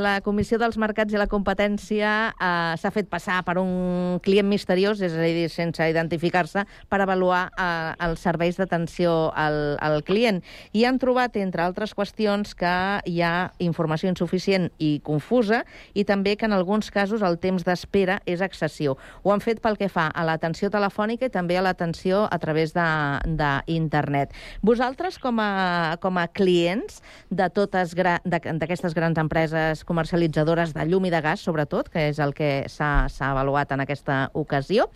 la 0.00 0.14
Comissió 0.24 0.56
dels 0.56 0.80
Mercats 0.80 1.12
i 1.12 1.20
la 1.20 1.28
Competència 1.28 2.14
eh, 2.32 2.72
s'ha 2.80 2.94
fet 2.96 3.12
passar 3.12 3.42
per 3.44 3.58
un 3.60 4.16
client 4.24 4.48
misteriós, 4.48 5.04
és 5.04 5.12
a 5.12 5.28
dir, 5.28 5.50
sense 5.52 5.92
identificar-se, 5.92 6.64
per 6.88 7.04
avaluar 7.04 7.50
eh, 7.52 8.08
els 8.08 8.24
serveis 8.24 8.56
d'atenció 8.56 9.09
al, 9.34 9.76
al 9.80 10.02
client. 10.06 10.40
I 10.76 10.84
han 10.88 10.98
trobat, 11.02 11.36
entre 11.40 11.64
altres 11.64 11.94
qüestions, 11.96 12.54
que 12.58 12.74
hi 13.08 13.20
ha 13.24 13.50
informació 13.62 14.10
insuficient 14.10 14.70
i 14.78 14.98
confusa 15.06 15.62
i 15.94 16.04
també 16.08 16.36
que 16.36 16.48
en 16.48 16.54
alguns 16.56 16.90
casos 16.94 17.22
el 17.26 17.38
temps 17.42 17.64
d'espera 17.66 18.20
és 18.26 18.42
excessiu. 18.44 18.96
Ho 19.22 19.32
han 19.34 19.42
fet 19.44 19.60
pel 19.62 19.78
que 19.80 19.90
fa 19.92 20.08
a 20.08 20.24
l'atenció 20.26 20.70
telefònica 20.72 21.28
i 21.28 21.34
també 21.34 21.58
a 21.58 21.64
l'atenció 21.64 22.26
a 22.30 22.38
través 22.42 22.74
d'internet. 22.74 24.34
Vosaltres, 24.62 25.18
com 25.22 25.40
a, 25.42 25.96
com 26.02 26.18
a 26.18 26.26
clients 26.28 27.00
de 27.30 27.48
totes 27.54 27.94
d'aquestes 27.96 28.94
grans 28.96 29.18
empreses 29.20 29.84
comercialitzadores 29.88 30.74
de 30.76 30.86
llum 30.86 31.08
i 31.08 31.14
de 31.14 31.20
gas, 31.24 31.42
sobretot, 31.44 31.90
que 31.90 32.08
és 32.10 32.20
el 32.22 32.34
que 32.36 32.68
s'ha 32.70 33.08
avaluat 33.30 33.72
en 33.72 33.84
aquesta 33.84 34.28
ocasió, 34.34 34.88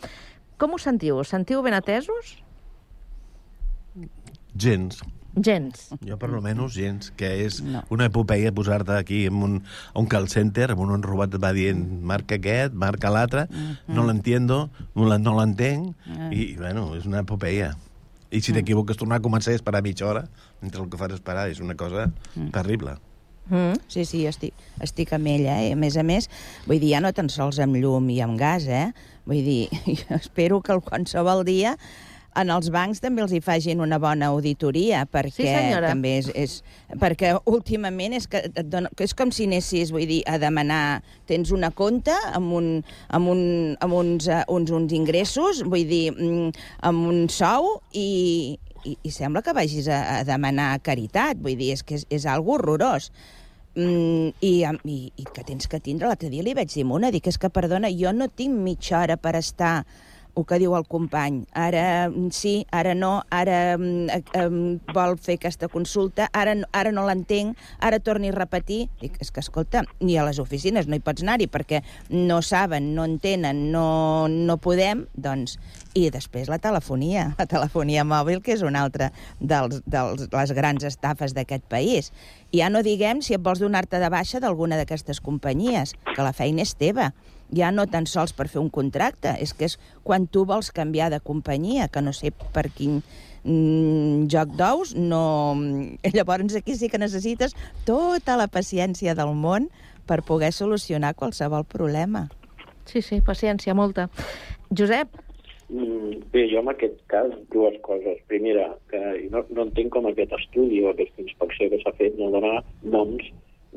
com 0.58 0.76
us 0.76 0.86
sentiu? 0.86 1.18
Us 1.18 1.32
sentiu 1.34 1.62
ben 1.66 1.74
atesos? 1.74 2.38
Gens. 4.56 5.00
Gens. 5.34 5.88
Jo, 6.06 6.14
per 6.16 6.28
almenys, 6.30 6.76
gens, 6.76 7.08
que 7.18 7.26
és 7.42 7.56
no. 7.66 7.80
una 7.90 8.06
epopeia 8.06 8.52
posar-te 8.54 8.94
aquí 8.94 9.24
en 9.26 9.40
un, 9.42 9.56
un 9.98 10.06
call 10.06 10.28
center, 10.30 10.68
amb 10.70 10.84
un 10.84 11.02
robot 11.02 11.34
va 11.42 11.50
dient 11.56 11.80
marca 12.06 12.36
aquest, 12.38 12.72
marca 12.78 13.10
l'altre, 13.10 13.48
no 13.88 14.04
l'entiendo, 14.06 14.68
no 14.94 15.08
la- 15.10 15.18
no 15.18 15.34
l'entenc, 15.40 15.96
Ah. 16.06 16.28
i, 16.30 16.54
bueno, 16.56 16.94
és 16.94 17.06
una 17.10 17.24
epopeia. 17.26 17.72
I 18.30 18.40
si 18.42 18.52
t'equivoques, 18.54 18.96
tornar 18.96 19.18
a 19.18 19.22
començar 19.22 19.50
a 19.52 19.58
esperar 19.58 19.82
mitja 19.82 20.06
hora, 20.06 20.28
mentre 20.62 20.82
el 20.82 20.88
que 20.88 20.98
fas 20.98 21.12
esperar 21.12 21.48
és 21.50 21.58
una 21.60 21.74
cosa 21.74 22.12
terrible. 22.52 22.94
Mm. 23.50 23.74
Sí, 23.88 24.04
sí, 24.06 24.22
estic, 24.26 24.54
estic 24.80 25.12
amb 25.12 25.26
ella, 25.28 25.58
eh? 25.62 25.72
A 25.74 25.76
més 25.76 25.98
a 25.98 26.02
més, 26.06 26.30
vull 26.66 26.78
dir, 26.80 26.94
ja 26.94 27.00
no 27.04 27.10
tan 27.12 27.28
sols 27.28 27.58
amb 27.60 27.76
llum 27.76 28.06
i 28.10 28.20
amb 28.24 28.38
gas, 28.40 28.64
eh? 28.70 28.92
Vull 29.26 29.42
dir, 29.44 29.68
jo 29.98 30.14
espero 30.16 30.62
que 30.62 30.78
qualsevol 30.80 31.44
dia 31.44 31.74
en 32.40 32.50
els 32.50 32.70
bancs 32.74 33.00
també 33.02 33.22
els 33.24 33.32
hi 33.34 33.40
facin 33.44 33.80
una 33.84 33.98
bona 34.02 34.28
auditoria, 34.34 35.04
perquè 35.10 35.36
Sí, 35.36 35.46
senyora. 35.48 35.92
també 35.92 36.16
és, 36.18 36.30
és... 36.34 36.56
Perquè 37.00 37.34
últimament 37.50 38.16
és, 38.18 38.26
que 38.30 38.42
et 38.48 38.66
dona, 38.70 38.90
és 39.00 39.14
com 39.14 39.30
si 39.34 39.46
anessis, 39.48 39.92
vull 39.94 40.06
dir, 40.10 40.22
a 40.26 40.38
demanar... 40.42 41.02
Tens 41.30 41.52
una 41.56 41.70
compta 41.72 42.16
amb, 42.36 42.52
un, 42.52 42.66
amb, 43.08 43.30
un, 43.32 43.44
amb 43.80 43.96
uns, 43.96 44.26
uh, 44.28 44.42
uns, 44.52 44.70
uns 44.74 44.92
ingressos, 44.92 45.62
vull 45.64 45.86
dir, 45.88 46.10
mm, 46.12 46.50
amb 46.84 47.06
un 47.08 47.22
sou 47.32 47.78
i, 47.96 48.58
i, 48.84 48.96
i 49.00 49.14
sembla 49.14 49.40
que 49.46 49.54
vagis 49.56 49.88
a, 49.88 50.02
a 50.18 50.24
demanar 50.28 50.74
caritat. 50.84 51.40
Vull 51.40 51.56
dir, 51.56 51.72
és 51.78 51.82
que 51.86 51.96
és, 51.96 52.04
és 52.12 52.26
algo 52.28 52.58
horrorós. 52.58 53.08
Mm, 53.74 54.34
i, 54.44 54.52
i, 54.62 54.98
I 55.18 55.24
que 55.34 55.42
tens 55.46 55.66
que 55.66 55.80
tindre, 55.82 56.06
l'altre 56.06 56.28
dia 56.30 56.44
li 56.46 56.52
vaig 56.54 56.70
dir 56.70 56.84
una, 56.86 57.10
dic, 57.10 57.26
és 57.26 57.38
que, 57.40 57.50
perdona, 57.50 57.88
jo 57.90 58.12
no 58.14 58.28
tinc 58.30 58.54
mitja 58.54 59.00
hora 59.00 59.16
per 59.18 59.32
estar 59.40 59.80
el 60.36 60.46
que 60.46 60.58
diu 60.62 60.74
el 60.76 60.86
company. 60.90 61.42
Ara 61.54 62.08
mm, 62.10 62.30
sí, 62.34 62.54
ara 62.74 62.94
no, 62.98 63.22
ara 63.34 63.58
em, 63.74 64.78
vol 64.94 65.16
fer 65.22 65.38
aquesta 65.38 65.68
consulta, 65.72 66.28
ara, 66.32 66.56
ara 66.72 66.92
no 66.94 67.06
l'entenc, 67.06 67.58
ara 67.80 68.00
torni 68.02 68.30
a 68.30 68.36
repetir. 68.36 68.84
Dic, 69.02 69.16
és 69.22 69.30
que, 69.30 69.44
escolta, 69.44 69.84
ni 70.00 70.18
a 70.18 70.26
les 70.26 70.40
oficines 70.42 70.88
no 70.90 70.98
hi 70.98 71.04
pots 71.04 71.24
anar-hi 71.24 71.48
perquè 71.50 71.82
no 72.10 72.40
saben, 72.42 72.92
no 72.96 73.06
entenen, 73.08 73.68
no, 73.74 74.26
no 74.28 74.58
podem, 74.58 75.06
doncs... 75.14 75.58
I 75.94 76.08
després 76.10 76.48
la 76.50 76.56
telefonia, 76.58 77.28
la 77.38 77.44
telefonia 77.46 78.02
mòbil, 78.02 78.40
que 78.42 78.56
és 78.56 78.64
una 78.66 78.80
altra 78.82 79.12
de 79.38 79.60
dels, 79.86 80.26
les 80.32 80.52
grans 80.56 80.84
estafes 80.84 81.34
d'aquest 81.36 81.68
país. 81.70 82.10
Ja 82.54 82.70
no 82.70 82.82
diguem 82.82 83.22
si 83.22 83.36
et 83.36 83.42
vols 83.44 83.62
donar-te 83.62 84.00
de 84.02 84.10
baixa 84.10 84.40
d'alguna 84.42 84.78
d'aquestes 84.80 85.22
companyies, 85.22 85.94
que 86.10 86.26
la 86.26 86.34
feina 86.34 86.66
és 86.66 86.74
teva 86.78 87.12
ja 87.52 87.70
no 87.74 87.86
tan 87.90 88.06
sols 88.10 88.32
per 88.36 88.48
fer 88.48 88.60
un 88.62 88.70
contracte, 88.72 89.34
és 89.40 89.54
que 89.54 89.68
és 89.68 89.78
quan 90.06 90.26
tu 90.26 90.44
vols 90.48 90.70
canviar 90.74 91.10
de 91.12 91.20
companyia, 91.20 91.88
que 91.88 92.02
no 92.02 92.14
sé 92.16 92.32
per 92.54 92.68
quin 92.70 93.02
mm, 93.44 94.26
joc 94.32 94.54
d'ous, 94.58 94.94
no... 94.96 95.56
Llavors 96.14 96.56
aquí 96.60 96.78
sí 96.78 96.88
que 96.88 97.02
necessites 97.02 97.56
tota 97.88 98.38
la 98.40 98.48
paciència 98.48 99.16
del 99.18 99.34
món 99.34 99.68
per 100.06 100.22
poder 100.22 100.52
solucionar 100.52 101.14
qualsevol 101.16 101.64
problema. 101.64 102.28
Sí, 102.84 103.00
sí, 103.00 103.22
paciència, 103.24 103.72
molta. 103.74 104.10
Josep, 104.68 105.24
Mm, 105.68 106.20
Bé, 106.32 106.44
jo 106.50 106.60
en 106.60 106.68
aquest 106.68 106.98
cas 107.08 107.30
dues 107.52 107.76
coses. 107.82 108.18
Primera, 108.28 108.66
que 108.90 109.00
no, 109.32 109.44
no 109.56 109.64
entenc 109.64 109.92
com 109.94 110.06
aquest 110.10 110.34
estudi 110.36 110.82
o 110.84 110.90
aquesta 110.92 111.24
inspecció 111.24 111.70
que 111.72 111.80
s'ha 111.80 111.94
fet 111.96 112.18
no 112.20 112.28
dona 112.34 112.58
noms 112.82 113.30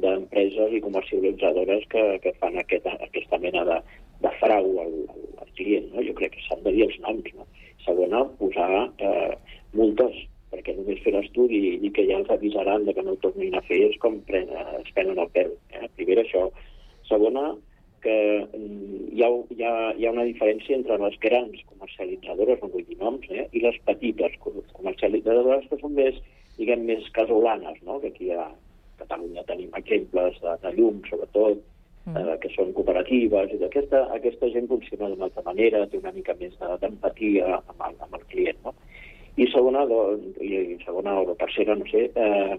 d'empreses 0.03 0.73
i 0.73 0.83
comercialitzadores 0.83 1.85
que, 1.91 2.03
que 2.23 2.33
fan 2.41 2.57
aquest, 2.61 2.87
aquesta 3.07 3.39
mena 3.43 3.63
de, 3.67 3.77
de 4.23 4.31
frau 4.41 4.71
al, 4.83 4.95
al, 5.41 5.51
client. 5.57 5.91
No? 5.93 6.05
Jo 6.05 6.15
crec 6.17 6.35
que 6.35 6.43
s'han 6.47 6.63
de 6.65 6.73
dir 6.75 6.87
els 6.87 6.97
noms. 7.03 7.29
No? 7.37 7.47
Segona, 7.85 8.23
posar 8.41 8.69
eh, 9.03 9.35
multes, 9.77 10.17
perquè 10.51 10.75
només 10.77 11.01
fer 11.03 11.13
l'estudi 11.15 11.61
i 11.69 11.77
dir 11.81 11.93
que 11.95 12.05
ja 12.07 12.19
els 12.21 12.29
avisaran 12.33 12.85
de 12.87 12.93
que 12.95 13.03
no 13.03 13.15
ho 13.15 13.21
tornin 13.23 13.55
a 13.57 13.63
fer 13.67 13.81
és 13.89 13.97
com 14.03 14.19
pren, 14.29 14.51
es 14.81 14.93
prenen 14.95 15.19
el 15.23 15.31
pèl. 15.35 15.53
Eh? 15.73 15.89
Primera, 15.99 16.23
això. 16.23 16.47
Segona, 17.07 17.51
que 18.03 18.15
mm, 18.45 19.09
hi 19.15 19.23
ha, 19.25 19.29
hi, 19.55 19.63
ha, 19.63 19.73
hi 19.97 20.07
ha 20.07 20.13
una 20.13 20.27
diferència 20.27 20.77
entre 20.77 20.99
les 21.01 21.17
grans 21.23 21.63
comercialitzadores, 21.73 22.61
no 22.61 22.71
vull 22.73 22.85
dir 22.87 22.99
noms, 23.01 23.27
eh? 23.31 23.47
i 23.51 23.63
les 23.63 23.77
petites 23.89 24.37
comercialitzadores 24.43 25.67
que 25.71 25.79
són 25.81 25.95
més, 25.97 26.21
diguem, 26.59 26.85
més 26.89 27.09
casolanes, 27.17 27.81
no? 27.87 27.99
que 28.03 28.13
aquí 28.13 28.31
a 28.31 28.47
Catalunya 29.01 29.43
tenim 29.47 29.73
exemples 29.79 30.39
de, 30.43 30.53
de 30.63 30.73
llum, 30.77 31.01
sobretot, 31.09 31.63
eh, 32.15 32.37
que 32.43 32.51
són 32.55 32.71
cooperatives, 32.77 33.53
i 33.53 33.59
aquesta, 33.67 34.05
aquesta 34.15 34.49
gent 34.53 34.69
funciona 34.71 35.11
d'una 35.11 35.27
altra 35.29 35.43
manera, 35.47 35.85
té 35.91 35.99
una 35.99 36.15
mica 36.15 36.35
més 36.39 36.55
d'empatia 36.83 37.59
amb, 37.59 37.83
el, 37.89 37.99
amb 38.07 38.17
el 38.19 38.25
client. 38.31 38.63
No? 38.65 38.73
I 39.37 39.45
segona, 39.53 39.85
doncs, 39.89 40.39
i 40.41 40.79
segona 40.85 41.19
o 41.21 41.35
tercera, 41.37 41.75
no 41.77 41.85
sé, 41.91 42.07
eh, 42.09 42.57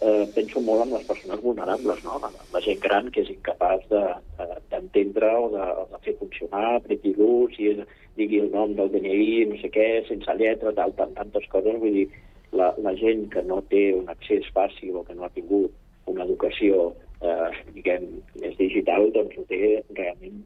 eh, 0.00 0.24
penso 0.34 0.62
molt 0.64 0.86
en 0.86 0.94
les 0.96 1.06
persones 1.06 1.42
vulnerables, 1.42 2.02
no? 2.06 2.18
la, 2.22 2.30
la 2.54 2.62
gent 2.64 2.80
gran 2.82 3.10
que 3.14 3.22
és 3.24 3.32
incapaç 3.34 3.86
d'entendre 3.90 5.30
de, 5.30 5.34
de, 5.34 5.42
o, 5.44 5.50
de, 5.54 5.68
de 5.92 6.02
fer 6.06 6.16
funcionar, 6.22 6.64
apretir 6.76 7.14
l'ús, 7.18 7.58
i 7.58 7.74
digui 8.18 8.42
el 8.42 8.50
nom 8.54 8.74
del 8.78 8.90
DNI, 8.94 9.44
no 9.52 9.60
sé 9.62 9.70
què, 9.74 9.88
sense 10.08 10.38
lletra, 10.40 10.74
tal, 10.74 10.94
tant, 10.98 11.14
tantes 11.18 11.46
coses. 11.52 11.78
Vull 11.82 12.00
dir, 12.00 12.08
la, 12.52 12.72
la 12.82 12.94
gent 12.96 13.28
que 13.32 13.42
no 13.46 13.60
té 13.72 13.90
un 13.96 14.08
accés 14.12 14.46
fàcil 14.54 14.96
o 14.96 15.04
que 15.04 15.16
no 15.16 15.26
ha 15.26 15.34
tingut 15.34 15.74
una 16.08 16.24
educació, 16.24 16.92
eh, 17.20 17.50
diguem, 17.74 18.06
més 18.40 18.56
digital, 18.60 19.10
doncs 19.14 19.36
ho 19.36 19.44
té 19.50 19.82
realment 19.96 20.40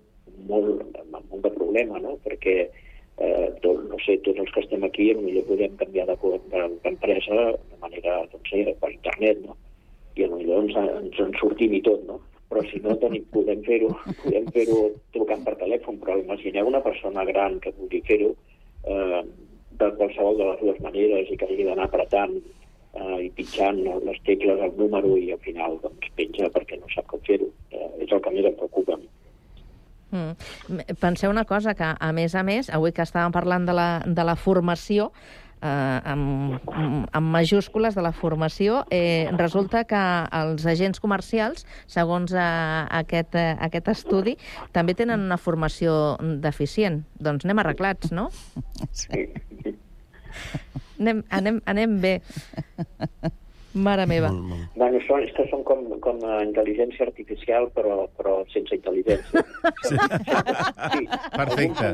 molt, 0.48 0.82
molt 1.12 1.42
de 1.44 1.52
problema, 1.54 2.00
no? 2.02 2.16
Perquè 2.24 2.56
eh, 2.64 3.48
tot, 3.62 3.84
no 3.88 4.00
sé, 4.02 4.18
tots 4.26 4.42
els 4.42 4.50
que 4.54 4.64
estem 4.64 4.84
aquí 4.88 5.12
potser 5.12 5.44
podem 5.48 5.76
canviar 5.80 6.08
d'empresa 6.10 7.38
de, 7.38 7.46
de 7.70 7.80
manera, 7.84 8.18
doncs, 8.32 8.52
eh, 8.58 8.74
per 8.80 8.92
internet, 8.92 9.42
no? 9.46 9.56
I 10.16 10.26
potser 10.28 10.60
ens, 10.60 10.76
ens 10.76 11.20
en 11.24 11.34
sortim 11.40 11.74
i 11.78 11.82
tot, 11.84 12.02
no? 12.08 12.20
Però 12.52 12.60
si 12.68 12.82
no 12.84 12.92
tenim, 13.00 13.24
podem 13.32 13.62
fer-ho 13.64 13.94
podem 14.24 14.48
fer-ho 14.52 14.80
trucant 15.14 15.44
per 15.46 15.54
telèfon, 15.60 16.00
però 16.02 16.18
imagineu 16.20 16.68
una 16.68 16.82
persona 16.84 17.24
gran 17.28 17.56
que 17.64 17.72
vulgui 17.78 18.02
fer-ho 18.08 18.34
qualsevol 20.22 20.38
de 20.38 20.44
les 20.50 20.60
dues 20.60 20.80
maneres 20.82 21.30
i 21.30 21.36
que 21.36 21.46
hagi 21.46 21.66
d'anar 21.66 21.88
apretant 21.88 22.34
eh, 22.38 23.18
i 23.26 23.30
pitjant 23.36 23.82
les 24.06 24.22
tecles 24.26 24.60
al 24.60 24.74
número 24.78 25.16
i 25.18 25.32
al 25.32 25.40
final 25.42 25.78
doncs, 25.82 26.10
penja 26.16 26.50
perquè 26.54 26.78
no 26.78 26.90
sap 26.94 27.06
com 27.10 27.20
fer-ho. 27.26 27.50
Eh, 27.72 28.04
és 28.04 28.12
el 28.12 28.22
que 28.22 28.34
més 28.34 28.46
em 28.46 28.56
preocupa. 28.58 28.98
Mm. 30.12 30.96
Penseu 31.00 31.30
una 31.30 31.46
cosa, 31.48 31.74
que 31.74 31.94
a 31.98 32.12
més 32.12 32.34
a 32.34 32.42
més, 32.44 32.68
avui 32.70 32.92
que 32.92 33.02
estàvem 33.02 33.32
parlant 33.32 33.64
de 33.66 33.76
la, 33.76 33.88
de 34.06 34.26
la 34.28 34.36
formació, 34.36 35.10
eh, 35.62 36.00
amb, 36.12 36.58
amb 36.68 37.32
majúscules 37.32 37.96
de 37.96 38.04
la 38.04 38.12
formació, 38.12 38.82
eh, 38.90 39.30
resulta 39.38 39.84
que 39.88 40.02
els 40.42 40.66
agents 40.68 41.00
comercials, 41.00 41.64
segons 41.86 42.34
eh, 42.34 42.44
aquest, 43.00 43.38
eh, 43.40 43.56
aquest 43.68 43.88
estudi, 43.94 44.36
també 44.76 44.94
tenen 44.98 45.24
una 45.24 45.40
formació 45.40 46.18
deficient. 46.20 47.06
Doncs 47.16 47.48
anem 47.48 47.64
arreglats, 47.64 48.12
no? 48.12 48.28
Sí. 48.92 49.30
Anem, 51.02 51.24
anem, 51.30 51.62
anem 51.66 51.96
bé. 52.02 52.18
Mare 53.72 54.04
meva. 54.04 54.28
Molt, 54.28 54.48
molt. 54.50 54.64
Bueno, 54.76 54.98
són, 55.06 55.22
és 55.24 55.32
que 55.32 55.46
són 55.48 55.62
com, 55.64 55.80
com 56.04 56.18
a 56.28 56.42
intel·ligència 56.44 57.06
artificial, 57.06 57.70
però, 57.72 58.02
però 58.18 58.42
sense 58.52 58.76
intel·ligència. 58.76 59.44
Sí. 59.82 59.96
sí. 59.98 61.06
Perfecte. 61.34 61.88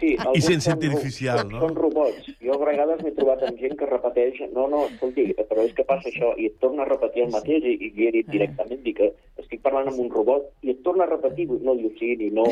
Sí, 0.00 0.08
I 0.16 0.40
sense 0.42 0.70
artificial, 0.72 1.42
no? 1.50 1.60
Són 1.62 1.76
robots. 1.76 2.30
Jo 2.42 2.56
a 2.56 2.60
vegades 2.64 3.02
m'he 3.04 3.12
trobat 3.14 3.44
amb 3.46 3.60
gent 3.60 3.76
que 3.78 3.88
repeteix 3.88 4.40
no, 4.54 4.64
no, 4.72 4.82
escolti, 4.88 5.28
però 5.36 5.66
és 5.66 5.74
que 5.76 5.84
passa 5.86 6.08
això, 6.10 6.32
i 6.40 6.48
et 6.50 6.56
torna 6.62 6.82
a 6.82 6.88
repetir 6.88 7.26
el 7.26 7.32
mateix, 7.34 7.66
i, 7.68 7.76
i 7.76 7.92
li 7.94 8.08
he 8.08 8.14
dit 8.16 8.32
directament, 8.32 8.80
dic 8.86 8.98
que 8.98 9.10
estic 9.42 9.62
parlant 9.62 9.92
amb 9.92 10.00
un 10.02 10.10
robot, 10.14 10.48
i 10.66 10.72
et 10.74 10.82
torna 10.86 11.06
a 11.06 11.12
repetir, 11.12 11.46
no 11.52 11.76
diu 11.78 11.92
sí, 12.00 12.14
ni 12.18 12.32
no, 12.34 12.46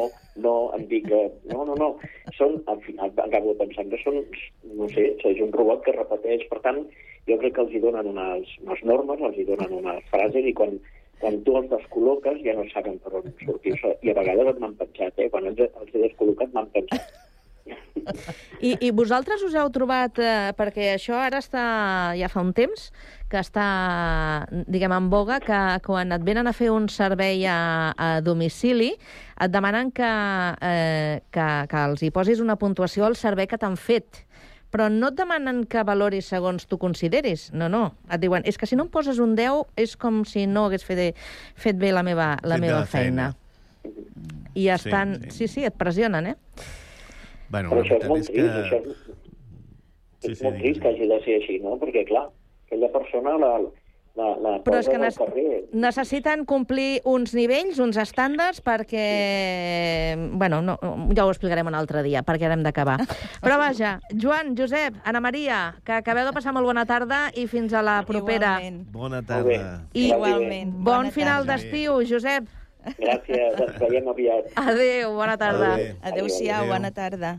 no, 0.44 0.54
em 0.76 0.86
dic 0.90 1.06
que 1.08 1.20
no, 1.52 1.64
no, 1.68 1.76
no. 1.78 1.90
Són, 2.36 2.58
al 2.72 2.80
final, 2.86 3.12
acabo 3.24 3.54
pensant 3.60 3.92
que 3.92 4.00
són, 4.02 4.20
no 4.78 4.88
sé, 4.94 5.10
és 5.32 5.42
un 5.44 5.52
robot 5.56 5.84
que 5.86 5.96
repeteix, 5.96 6.46
per 6.52 6.60
tant, 6.66 6.82
jo 7.28 7.38
crec 7.40 7.56
que 7.56 7.64
els 7.66 7.76
hi 7.76 7.82
donen 7.84 8.10
unes, 8.12 8.56
unes 8.64 8.84
normes, 8.92 9.24
els 9.28 9.38
hi 9.38 9.46
donen 9.48 9.78
unes 9.80 10.04
frases 10.12 10.46
i 10.46 10.54
quan, 10.56 10.76
quan 11.22 11.40
tu 11.46 11.56
els 11.60 11.70
descol·loques 11.72 12.40
ja 12.46 12.56
no 12.58 12.66
saben 12.72 13.00
per 13.04 13.16
on 13.20 13.32
sortir. 13.44 13.76
I 14.02 14.12
a 14.12 14.20
vegades 14.20 14.60
m'han 14.60 14.78
pensat, 14.80 15.18
eh? 15.18 15.28
quan 15.32 15.50
els, 15.52 15.66
els 15.68 15.92
he 15.94 16.06
descol·locat 16.06 16.56
m'han 16.56 16.70
pensat. 16.76 17.10
I, 18.60 18.74
I 18.80 18.90
vosaltres 18.96 19.42
us 19.46 19.54
heu 19.56 19.68
trobat, 19.72 20.18
eh, 20.20 20.50
perquè 20.56 20.94
això 20.94 21.16
ara 21.20 21.40
està, 21.40 21.62
ja 22.18 22.28
fa 22.32 22.42
un 22.44 22.52
temps, 22.56 22.88
que 23.30 23.40
està, 23.40 23.66
diguem, 24.66 24.92
en 24.96 25.08
boga, 25.12 25.38
que 25.44 25.60
quan 25.86 26.12
et 26.16 26.24
venen 26.26 26.50
a 26.50 26.54
fer 26.56 26.70
un 26.74 26.88
servei 26.92 27.44
a, 27.48 27.60
a 27.94 28.10
domicili, 28.24 28.92
et 29.40 29.52
demanen 29.52 29.90
que, 29.96 30.10
eh, 30.60 31.20
que, 31.32 31.48
que 31.70 31.84
els 31.90 32.02
hi 32.04 32.10
posis 32.14 32.42
una 32.44 32.58
puntuació 32.60 33.06
al 33.06 33.16
servei 33.16 33.48
que 33.50 33.58
t'han 33.60 33.78
fet 33.80 34.24
però 34.70 34.86
no 34.92 35.10
et 35.10 35.16
demanen 35.18 35.64
que 35.66 35.82
valoris 35.82 36.28
segons 36.30 36.66
tu 36.70 36.78
consideris. 36.78 37.48
No, 37.52 37.66
no. 37.68 37.82
Et 38.06 38.20
diuen, 38.22 38.44
és 38.46 38.58
que 38.58 38.68
si 38.70 38.78
no 38.78 38.86
em 38.86 38.90
poses 38.92 39.18
un 39.22 39.34
10 39.38 39.64
és 39.82 39.96
com 39.98 40.22
si 40.28 40.46
no 40.46 40.68
hagués 40.68 40.86
fet, 40.86 41.18
fet 41.58 41.78
bé 41.78 41.90
la 41.90 42.04
meva, 42.06 42.36
la 42.46 42.54
fet 42.54 42.66
meva 42.68 42.84
feina. 42.86 43.32
feina. 43.34 44.50
I 44.54 44.68
estan... 44.76 45.16
Sí, 45.24 45.30
sí. 45.30 45.36
sí, 45.36 45.48
sí, 45.54 45.64
et 45.66 45.74
pressionen, 45.74 46.30
eh? 46.30 46.36
Bueno, 47.50 47.72
però 47.72 47.82
això 47.82 47.98
és 47.98 48.06
molt 48.06 48.30
trist, 48.30 48.34
que... 48.36 48.62
això 48.62 48.78
és, 48.78 49.00
sí, 50.22 50.34
sí, 50.36 50.44
molt 50.46 50.60
trist 50.62 50.82
que 50.82 50.92
hagi 50.92 51.10
de 51.10 51.20
ser 51.24 51.38
així, 51.40 51.58
no? 51.64 51.74
Perquè, 51.82 52.04
clar, 52.06 52.28
aquella 52.68 52.90
persona 52.94 53.34
la, 53.42 53.52
la, 54.20 54.30
la 54.44 54.52
Però 54.64 54.80
és 54.80 54.88
que 54.90 54.98
ne 55.00 55.10
necessiten 55.86 56.44
complir 56.48 57.00
uns 57.08 57.32
nivells, 57.36 57.80
uns 57.82 57.98
estàndards, 58.00 58.60
perquè... 58.64 59.06
Bueno, 60.36 60.60
no, 60.64 60.76
ja 61.16 61.24
ho 61.24 61.32
explicarem 61.32 61.70
un 61.70 61.78
altre 61.78 62.04
dia, 62.06 62.22
perquè 62.26 62.50
hem 62.50 62.64
d'acabar. 62.66 62.98
Però 63.44 63.58
vaja, 63.60 63.96
Joan, 64.12 64.54
Josep, 64.58 65.00
Anna 65.04 65.22
Maria, 65.24 65.60
que 65.84 65.96
acabeu 65.98 66.28
de 66.28 66.36
passar 66.36 66.54
molt 66.56 66.68
bona 66.68 66.86
tarda 66.88 67.26
i 67.34 67.46
fins 67.50 67.74
a 67.74 67.84
la 67.86 68.00
propera. 68.06 68.58
Igualment. 68.60 68.80
Bona 68.92 69.22
tarda. 69.26 69.60
I 69.94 70.08
Igualment. 70.10 70.74
Bon 70.80 70.90
bona 70.90 71.14
final 71.14 71.46
d'estiu, 71.48 72.00
Josep. 72.06 72.48
Gràcies, 72.96 73.60
ens 73.60 73.76
veiem 73.80 74.08
aviat. 74.08 74.50
Adéu, 74.60 75.14
bona 75.18 75.36
tarda. 75.40 75.76
Adéu-siau, 76.12 76.68
bona 76.70 76.92
tarda. 76.96 77.38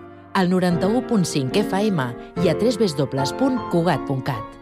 al 0.33 0.49
91.5 0.49 1.55
FM 1.67 2.15
i 2.43 2.49
a 2.49 2.55
www.cugat.cat. 2.55 4.61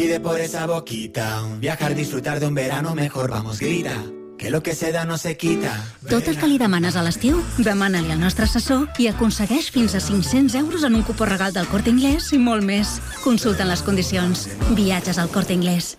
Pide 0.00 0.20
por 0.20 0.40
esa 0.40 0.66
boquita, 0.66 1.42
viajar, 1.58 1.94
disfrutar 1.94 2.40
de 2.40 2.46
un 2.46 2.54
verano 2.54 2.94
mejor, 2.94 3.30
vamos, 3.30 3.60
grita. 3.60 4.02
Que 4.38 4.50
lo 4.50 4.62
que 4.62 4.74
se 4.74 4.92
da 4.92 5.04
no 5.04 5.18
se 5.18 5.36
quita. 5.36 5.76
Tot 6.08 6.26
el 6.26 6.38
que 6.40 6.48
li 6.48 6.56
demanes 6.56 6.96
a 6.96 7.02
l'estiu, 7.04 7.36
demana-li 7.60 8.08
al 8.08 8.22
nostre 8.22 8.46
assessor 8.48 8.86
i 8.96 9.10
aconsegueix 9.10 9.68
fins 9.68 9.92
a 9.94 10.00
500 10.00 10.56
euros 10.56 10.86
en 10.88 10.96
un 10.96 11.04
cupó 11.04 11.28
regal 11.28 11.52
del 11.52 11.68
Corte 11.68 11.92
Inglés 11.92 12.32
i 12.32 12.40
molt 12.40 12.64
més. 12.64 12.96
Consulta 13.20 13.68
les 13.68 13.84
condicions. 13.84 14.48
Viatges 14.72 15.20
al 15.20 15.28
Corte 15.28 15.52
Inglés. 15.52 15.98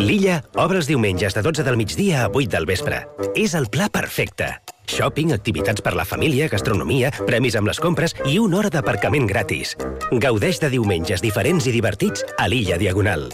L'Illa 0.00 0.38
obre 0.56 0.78
els 0.80 0.88
diumenges 0.88 1.34
de 1.36 1.42
12 1.44 1.64
del 1.66 1.76
migdia 1.76 2.24
a 2.24 2.28
8 2.30 2.48
del 2.54 2.66
vespre. 2.66 3.02
És 3.36 3.52
el 3.58 3.68
pla 3.68 3.90
perfecte. 3.92 4.48
Shopping, 4.88 5.32
activitats 5.32 5.84
per 5.84 5.92
la 5.96 6.06
família, 6.08 6.48
gastronomia, 6.52 7.12
premis 7.26 7.56
amb 7.56 7.68
les 7.68 7.80
compres 7.80 8.16
i 8.28 8.38
una 8.40 8.60
hora 8.60 8.72
d'aparcament 8.72 9.28
gratis. 9.28 9.76
Gaudeix 10.12 10.60
de 10.64 10.72
diumenges 10.72 11.22
diferents 11.24 11.68
i 11.68 11.76
divertits 11.76 12.24
a 12.38 12.48
l'Illa 12.48 12.80
Diagonal. 12.80 13.28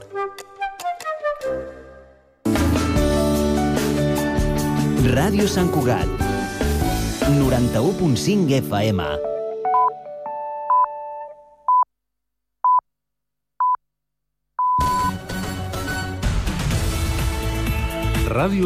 Ràdio 5.15 5.49
Sant 5.51 5.71
Cugat. 5.73 6.11
91.5 7.29 8.63
FM. 8.63 9.28
Ràdio 18.29 18.57